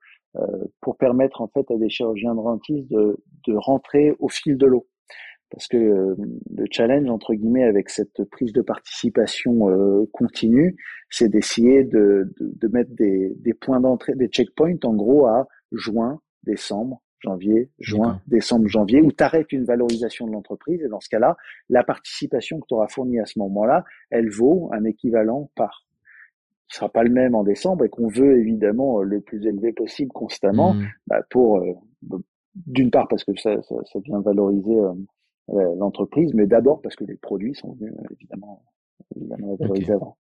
[0.82, 3.16] pour permettre en fait à des chirurgiens dentistes de
[3.46, 4.86] de rentrer au fil de l'eau
[5.50, 6.14] parce que euh,
[6.56, 10.76] le challenge entre guillemets avec cette prise de participation euh, continue,
[11.10, 15.48] c'est d'essayer de, de, de, mettre des, des points d'entrée, des checkpoints en gros à
[15.72, 20.80] juin, décembre, janvier, juin, décembre, janvier, où tu arrêtes une valorisation de l'entreprise.
[20.82, 21.36] Et dans ce cas-là,
[21.68, 25.86] la participation que tu auras fournie à ce moment-là, elle vaut un équivalent par.
[26.70, 30.12] Ne sera pas le même en décembre et qu'on veut évidemment le plus élevé possible
[30.12, 30.86] constamment mmh.
[31.08, 31.72] bah pour euh,
[32.54, 34.92] d'une part parce que ça, ça, ça vient valoriser euh,
[35.76, 38.62] l'entreprise, mais d'abord parce que les produits sont venus euh, évidemment,
[39.16, 40.16] évidemment valorisés avant.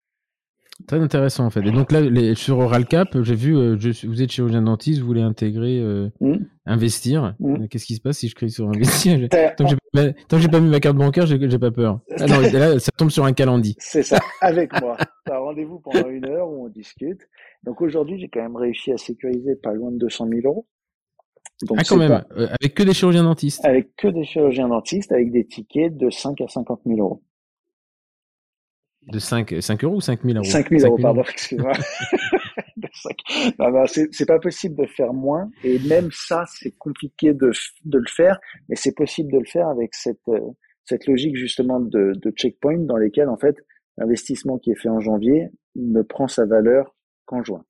[0.88, 1.66] Très intéressant en fait.
[1.66, 5.08] Et donc là, les, sur OralCap, j'ai vu, euh, je, vous êtes chirurgien dentiste, vous
[5.08, 5.82] voulez intégrer,
[6.20, 6.36] mmh.
[6.66, 7.34] investir.
[7.40, 7.68] Mmh.
[7.70, 9.18] Qu'est-ce qui se passe si je clique sur investir?
[9.58, 12.02] Tant que j'ai pas, mis ma carte bancaire, j'ai pas peur.
[12.20, 13.76] Ah non, là, ça tombe sur un calendrier.
[13.80, 14.98] C'est ça, avec moi.
[15.24, 17.22] T'as rendez-vous pendant une heure où on discute.
[17.64, 20.68] Donc aujourd'hui, j'ai quand même réussi à sécuriser pas loin de 200 000 euros.
[21.64, 25.12] Donc, ah, quand même, euh, avec que des chirurgiens dentistes Avec que des chirurgiens dentistes,
[25.12, 27.24] avec des tickets de 5 à 50 000 euros.
[29.08, 30.44] De 5, 5 euros ou 5 000 euros?
[30.44, 31.72] 5 000 euros, pardon, excuse-moi.
[34.12, 35.50] c'est pas possible de faire moins.
[35.64, 37.52] Et même ça, c'est compliqué de,
[37.86, 38.40] de le faire.
[38.68, 40.40] Mais c'est possible de le faire avec cette, euh,
[40.84, 43.56] cette logique justement de, de checkpoint dans lesquels, en fait,
[43.98, 46.96] l'investissement qui est fait en janvier ne prend sa valeur
[47.26, 47.64] qu'en juin.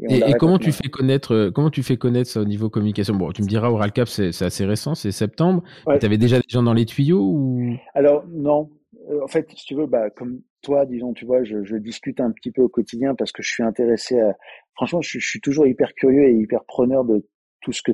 [0.00, 3.14] Et, comment tu fais connaître euh, comment tu fais connaître ça au niveau communication?
[3.14, 5.62] Bon, tu me diras OralCap c'est assez récent, c'est septembre.
[5.98, 7.76] Tu avais déjà des gens dans les tuyaux ou?
[7.94, 8.70] Alors non.
[9.10, 12.20] Euh, en fait, si tu veux, bah, comme toi, disons, tu vois, je, je, discute
[12.20, 14.36] un petit peu au quotidien parce que je suis intéressé à.
[14.74, 17.26] Franchement, je, je suis toujours hyper curieux et hyper preneur de
[17.60, 17.92] tout ce que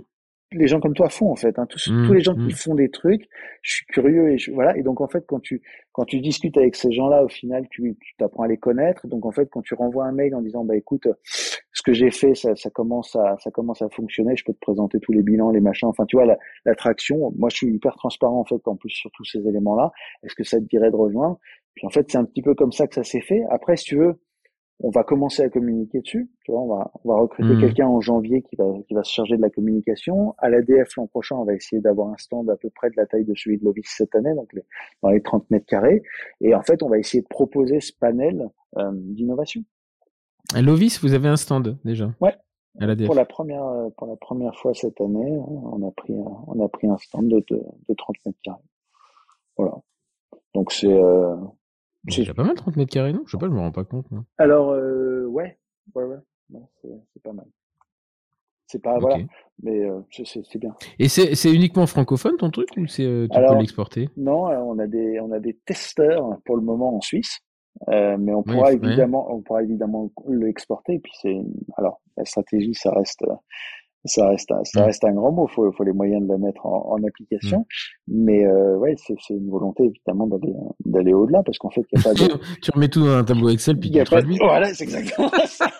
[0.55, 1.59] les gens comme toi font en fait.
[1.59, 1.66] Hein.
[1.66, 2.51] Tous, mmh, tous les gens qui mmh.
[2.51, 3.28] font des trucs,
[3.62, 4.76] je suis curieux et je, voilà.
[4.76, 5.62] Et donc en fait, quand tu
[5.93, 9.06] quand tu discutes avec ces gens-là, au final, tu tu t'apprends à les connaître.
[9.06, 12.10] Donc en fait, quand tu renvoies un mail en disant bah écoute, ce que j'ai
[12.10, 14.36] fait, ça, ça commence à ça commence à fonctionner.
[14.36, 15.89] Je peux te présenter tous les bilans, les machins.
[15.89, 17.32] Enfin, tu vois, l'attraction.
[17.36, 19.93] moi, je suis hyper transparent en fait en plus sur tous ces éléments-là.
[20.22, 21.39] Est-ce que ça te dirait de rejoindre?
[21.74, 23.43] Puis en fait, c'est un petit peu comme ça que ça s'est fait.
[23.51, 24.20] Après, si tu veux
[24.81, 26.31] on va commencer à communiquer dessus.
[26.45, 27.61] Tu vois, on va, on va recruter mmh.
[27.61, 30.35] quelqu'un en janvier qui va, qui va se charger de la communication.
[30.39, 33.07] À l'ADF l'an prochain, on va essayer d'avoir un stand à peu près de la
[33.07, 34.51] taille de celui de Lovis cette année, donc
[35.03, 36.03] dans les 30 mètres carrés.
[36.41, 39.63] Et en fait, on va essayer de proposer ce panel euh, d'innovation.
[40.55, 42.13] À Lovis, vous avez un stand déjà?
[42.21, 42.35] Ouais.
[42.81, 43.07] À l'ADF.
[43.07, 43.65] Pour la première,
[43.97, 47.45] pour la première fois cette année, on a pris, on a pris un stand de,
[47.49, 48.59] de, de 30 mètres carrés.
[49.57, 49.77] Voilà.
[50.55, 51.37] Donc c'est, euh,
[52.09, 53.22] c'est pas mal 30 mètres carrés, non?
[53.26, 54.06] Je sais pas, je me rends pas compte.
[54.39, 55.59] Alors, euh, ouais,
[55.94, 56.18] ouais, ouais,
[57.12, 57.47] c'est pas mal.
[58.66, 59.18] C'est pas, voilà,
[59.62, 60.74] mais euh, c'est bien.
[60.98, 64.09] Et c'est uniquement francophone ton truc ou c'est euh, tu peux l'exporter?
[64.16, 67.40] Non, on a des on a des testeurs pour le moment en Suisse,
[67.89, 70.98] euh, mais on pourra évidemment on pourra évidemment l'exporter.
[70.98, 71.36] Puis c'est
[71.76, 73.24] alors la stratégie, ça reste
[74.05, 74.85] ça reste un, ça mm.
[74.85, 75.47] reste un grand mot.
[75.47, 77.66] Faut, faut les moyens de la mettre en, en application.
[78.06, 78.24] Mm.
[78.24, 80.52] Mais euh, ouais, c'est, c'est une volonté évidemment d'aller
[80.85, 82.40] d'aller au-delà parce qu'en fait, il y a pas de...
[82.62, 84.39] tu remets tout dans un tableau Excel puis tu traduis.
[84.39, 85.70] Voilà, c'est exactement ça.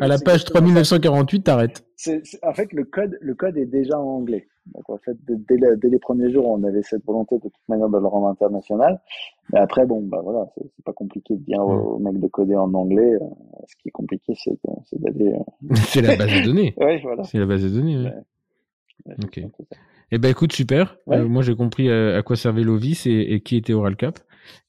[0.00, 1.84] à la page 3948, t'arrêtes.
[2.42, 4.48] En fait, le code, le code est déjà en anglais.
[4.66, 7.88] Donc, en fait, dès, dès, les premiers jours, on avait cette volonté de toute manière
[7.88, 9.00] de le rendre international.
[9.52, 12.72] Mais après, bon, bah voilà, c'est, pas compliqué de dire aux, mecs de coder en
[12.74, 13.14] anglais.
[13.14, 13.26] Euh,
[13.66, 14.58] ce qui est compliqué, c'est,
[14.92, 15.32] d'aller.
[15.32, 16.74] Euh, c'est la base de données.
[16.80, 17.24] oui, voilà.
[17.24, 17.96] C'est la base de données.
[19.06, 19.14] Oui.
[19.24, 19.40] ok.
[20.12, 20.98] Eh ben écoute, super.
[21.08, 24.18] Euh, moi, j'ai compris à, quoi servait l'Ovis et, et qui était OralCap.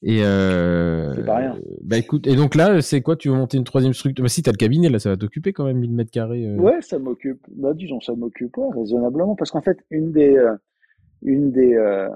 [0.03, 1.57] Et euh, c'est pas rien.
[1.83, 4.23] Bah écoute, et donc là, c'est quoi Tu veux monter une troisième structure?
[4.23, 6.45] Bah si t'as le cabinet, là, ça va t'occuper quand même 1000 mètres carrés.
[6.45, 6.57] Euh.
[6.57, 7.39] Ouais, ça m'occupe.
[7.49, 10.55] Bah disons, ça m'occupe ouais, raisonnablement, parce qu'en fait, une des, euh,
[11.21, 12.09] une des, euh,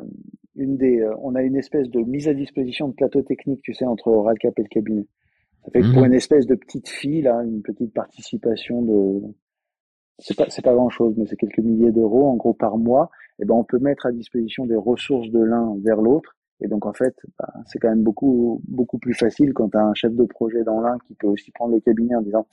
[0.55, 3.85] une des, on a une espèce de mise à disposition de plateau technique, tu sais,
[3.85, 5.05] entre Oralcap et le cabinet.
[5.63, 6.07] Ça fait que pour mhm.
[6.07, 9.21] une espèce de petite fille, là, une petite participation de,
[10.19, 13.09] c'est pas, c'est pas grand chose, mais c'est quelques milliers d'euros, en gros, par mois,
[13.37, 16.67] et eh ben, on peut mettre à disposition des ressources de l'un vers l'autre Et
[16.67, 19.93] donc en fait, bah, c'est quand même beaucoup beaucoup plus facile quand tu as un
[19.93, 22.47] chef de projet dans l'un qui peut aussi prendre le cabinet en disant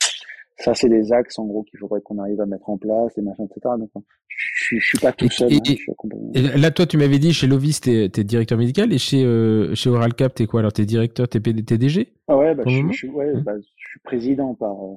[0.58, 3.22] ça c'est des axes en gros qu'il faudrait qu'on arrive à mettre en place et
[3.22, 3.74] machin etc.
[3.78, 3.90] Donc
[4.28, 5.52] je, je suis pas tout seul.
[5.52, 9.74] Hein, là toi tu m'avais dit chez Lovis t'es es directeur médical et chez euh,
[9.74, 10.60] chez Oralcap t'es quoi?
[10.60, 13.42] Alors t'es directeur t'es DG Ah ouais bah, je, je, ouais, hein?
[13.44, 14.96] bah, je suis président par euh,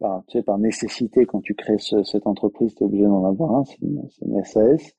[0.00, 3.56] par, tu sais, par nécessité, quand tu crées cette entreprise, tu es obligé d'en avoir
[3.56, 4.92] un, c'est une, SAS.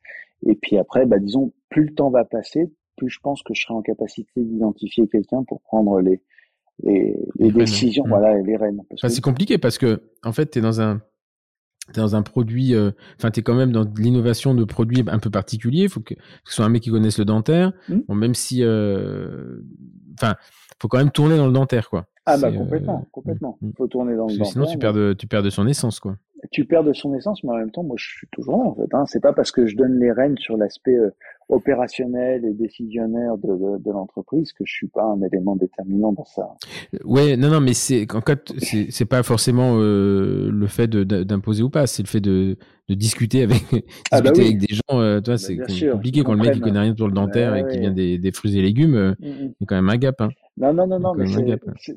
[0.45, 3.61] Et puis après, bah, disons, plus le temps va passer, plus je pense que je
[3.61, 6.21] serai en capacité d'identifier quelqu'un pour prendre les,
[6.83, 8.09] les, les, décisions, mmh.
[8.09, 8.81] voilà, et les rênes.
[8.95, 11.01] C'est compliqué parce que, en fait, tu es dans un,
[11.93, 15.19] t'es dans un produit, euh, enfin, tu es quand même dans l'innovation de produits un
[15.19, 15.83] peu particuliers.
[15.83, 16.15] Il faut que,
[16.45, 17.71] ce soit un mec qui connaisse le dentaire.
[17.89, 17.99] Mmh.
[18.07, 19.61] Bon, même si, euh,
[20.19, 20.35] enfin,
[20.81, 22.07] faut quand même tourner dans le dentaire, quoi.
[22.27, 23.57] Ah bah complètement, euh, complètement.
[23.61, 23.73] Il mm, mm.
[23.77, 24.47] faut tourner dans le dentaire.
[24.47, 26.17] Sinon, tu perds de, tu perds de son essence, quoi
[26.51, 28.75] tu perds de son essence, mais en même temps, moi, je suis toujours là, en
[28.75, 28.93] fait.
[28.93, 29.05] Hein.
[29.07, 31.11] C'est pas parce que je donne les rênes sur l'aspect euh,
[31.49, 36.25] opérationnel et décisionnaire de, de, de l'entreprise que je suis pas un élément déterminant dans
[36.25, 36.55] ça.
[37.03, 38.51] Ouais, non, non, mais c'est en fait,
[38.89, 42.57] c'est pas forcément euh, le fait d'imposer ou pas, c'est le fait de,
[42.89, 43.63] de discuter avec,
[44.11, 44.99] ah bah discuter avec des gens.
[44.99, 47.67] Euh, toi, bah, c'est compliqué quand le mec qui connaît rien sur le dentaire et
[47.67, 50.19] qui vient des, des, fruits et légumes, il y a quand même un gap.
[50.21, 50.29] Hein.
[50.57, 51.25] Non, non, non, non, mais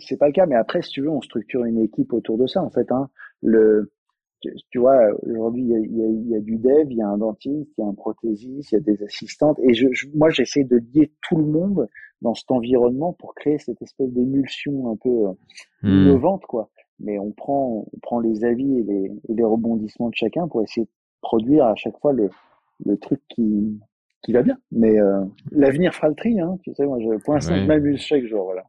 [0.01, 0.47] c'est pas le cas.
[0.47, 2.91] Mais après, si tu veux, on structure une équipe autour de ça, en fait.
[2.91, 3.09] Hein.
[3.43, 3.93] Le
[4.41, 7.19] tu, vois, aujourd'hui, il y a, y, y a, du dev, il y a un
[7.19, 9.59] dentiste, il y a un prothésiste, il y a des assistantes.
[9.61, 11.89] Et je, moi, j'essaie de lier tout le monde
[12.23, 15.29] dans cet environnement pour créer cette espèce d'émulsion un peu
[15.83, 15.89] hmm.
[15.89, 16.71] innovante, quoi.
[17.01, 20.63] Mais on prend, on prend les avis et les, et les rebondissements de chacun pour
[20.63, 20.91] essayer de
[21.21, 22.29] produire à chaque fois le,
[22.85, 23.81] le truc qui,
[24.23, 24.59] qui va bien.
[24.73, 26.59] Mais euh, l'avenir fera le tri, hein.
[26.63, 28.65] Tu sais, moi, je, pour l'instant, je m'amuse chaque jour, voilà.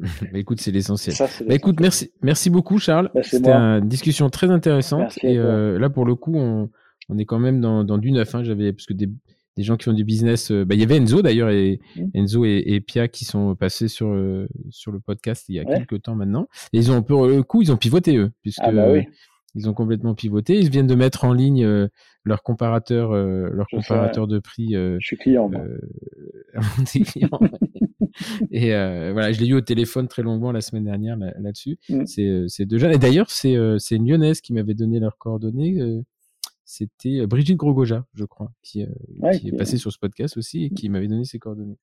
[0.00, 1.14] Bah, écoute, c'est l'essentiel.
[1.46, 3.10] Bah, écoute, merci, merci beaucoup, Charles.
[3.14, 5.18] Bah, C'était une discussion très intéressante.
[5.22, 6.70] et euh, là, pour le coup, on,
[7.08, 8.34] on, est quand même dans, dans du neuf.
[8.34, 8.42] Hein.
[8.42, 9.08] J'avais parce que des,
[9.56, 10.50] des, gens qui font du business.
[10.50, 12.02] Euh, bah, il y avait Enzo d'ailleurs et mmh.
[12.14, 15.64] Enzo et, et, Pia qui sont passés sur euh, sur le podcast il y a
[15.64, 16.48] quelques temps maintenant.
[16.72, 19.06] Et ils ont pour le coup, ils ont pivoté eux, puisque ah bah oui.
[19.54, 20.58] ils ont complètement pivoté.
[20.58, 21.88] Ils viennent de mettre en ligne
[22.24, 24.72] leur comparateur, leur comparateur de prix.
[24.74, 25.48] Je suis client.
[25.48, 25.62] Moi.
[28.50, 31.78] Et euh, voilà, je l'ai eu au téléphone très longuement la semaine dernière là-dessus.
[31.88, 32.04] Mmh.
[32.18, 32.92] Euh, c'est deux jeunes.
[32.92, 35.80] Et d'ailleurs, c'est euh, c'est une lyonnaise qui m'avait donné leurs coordonnées.
[36.72, 38.86] C'était Brigitte Grogoja, je crois, qui,
[39.40, 41.78] qui est passée sur ce podcast aussi et qui m'avait donné ses coordonnées.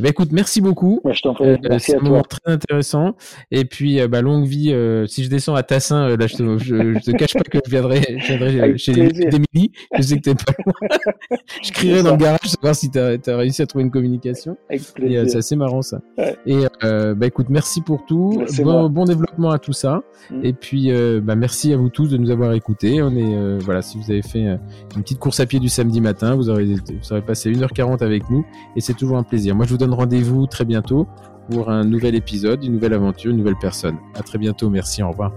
[0.00, 1.00] Eh ben, écoute, merci beaucoup.
[1.08, 1.56] je t'en prie.
[1.78, 3.14] c'est un moment très intéressant.
[3.52, 4.74] Et puis, bah, longue vie.
[5.06, 8.00] si je descends à Tassin, là, je te, je, te cache pas que je viendrai,
[8.18, 9.70] je viendrai chez Émilie.
[9.96, 11.38] Je sais que t'es pas loin.
[11.62, 14.56] je crierai dans le garage pour voir si t'as as réussi à trouver une communication.
[14.68, 16.00] c'est assez marrant ça.
[16.46, 18.44] Et bah écoute, merci pour tout.
[18.64, 20.02] Bon, bon, développement à tout ça.
[20.32, 20.44] Mm.
[20.44, 20.90] Et puis,
[21.22, 23.02] bah, merci à vous tous de nous avoir écoutés.
[23.02, 24.56] On est voilà, si vous avez fait euh,
[24.96, 26.34] une petite course à pied du samedi matin.
[26.34, 26.76] Vous aurez,
[27.26, 28.44] passé 1h40 avec nous
[28.76, 29.54] et c'est toujours un plaisir.
[29.54, 31.06] Moi, je vous donne rendez-vous très bientôt
[31.50, 33.96] pour un nouvel épisode, une nouvelle aventure, une nouvelle personne.
[34.14, 34.70] À très bientôt.
[34.70, 35.02] Merci.
[35.02, 35.32] Au revoir.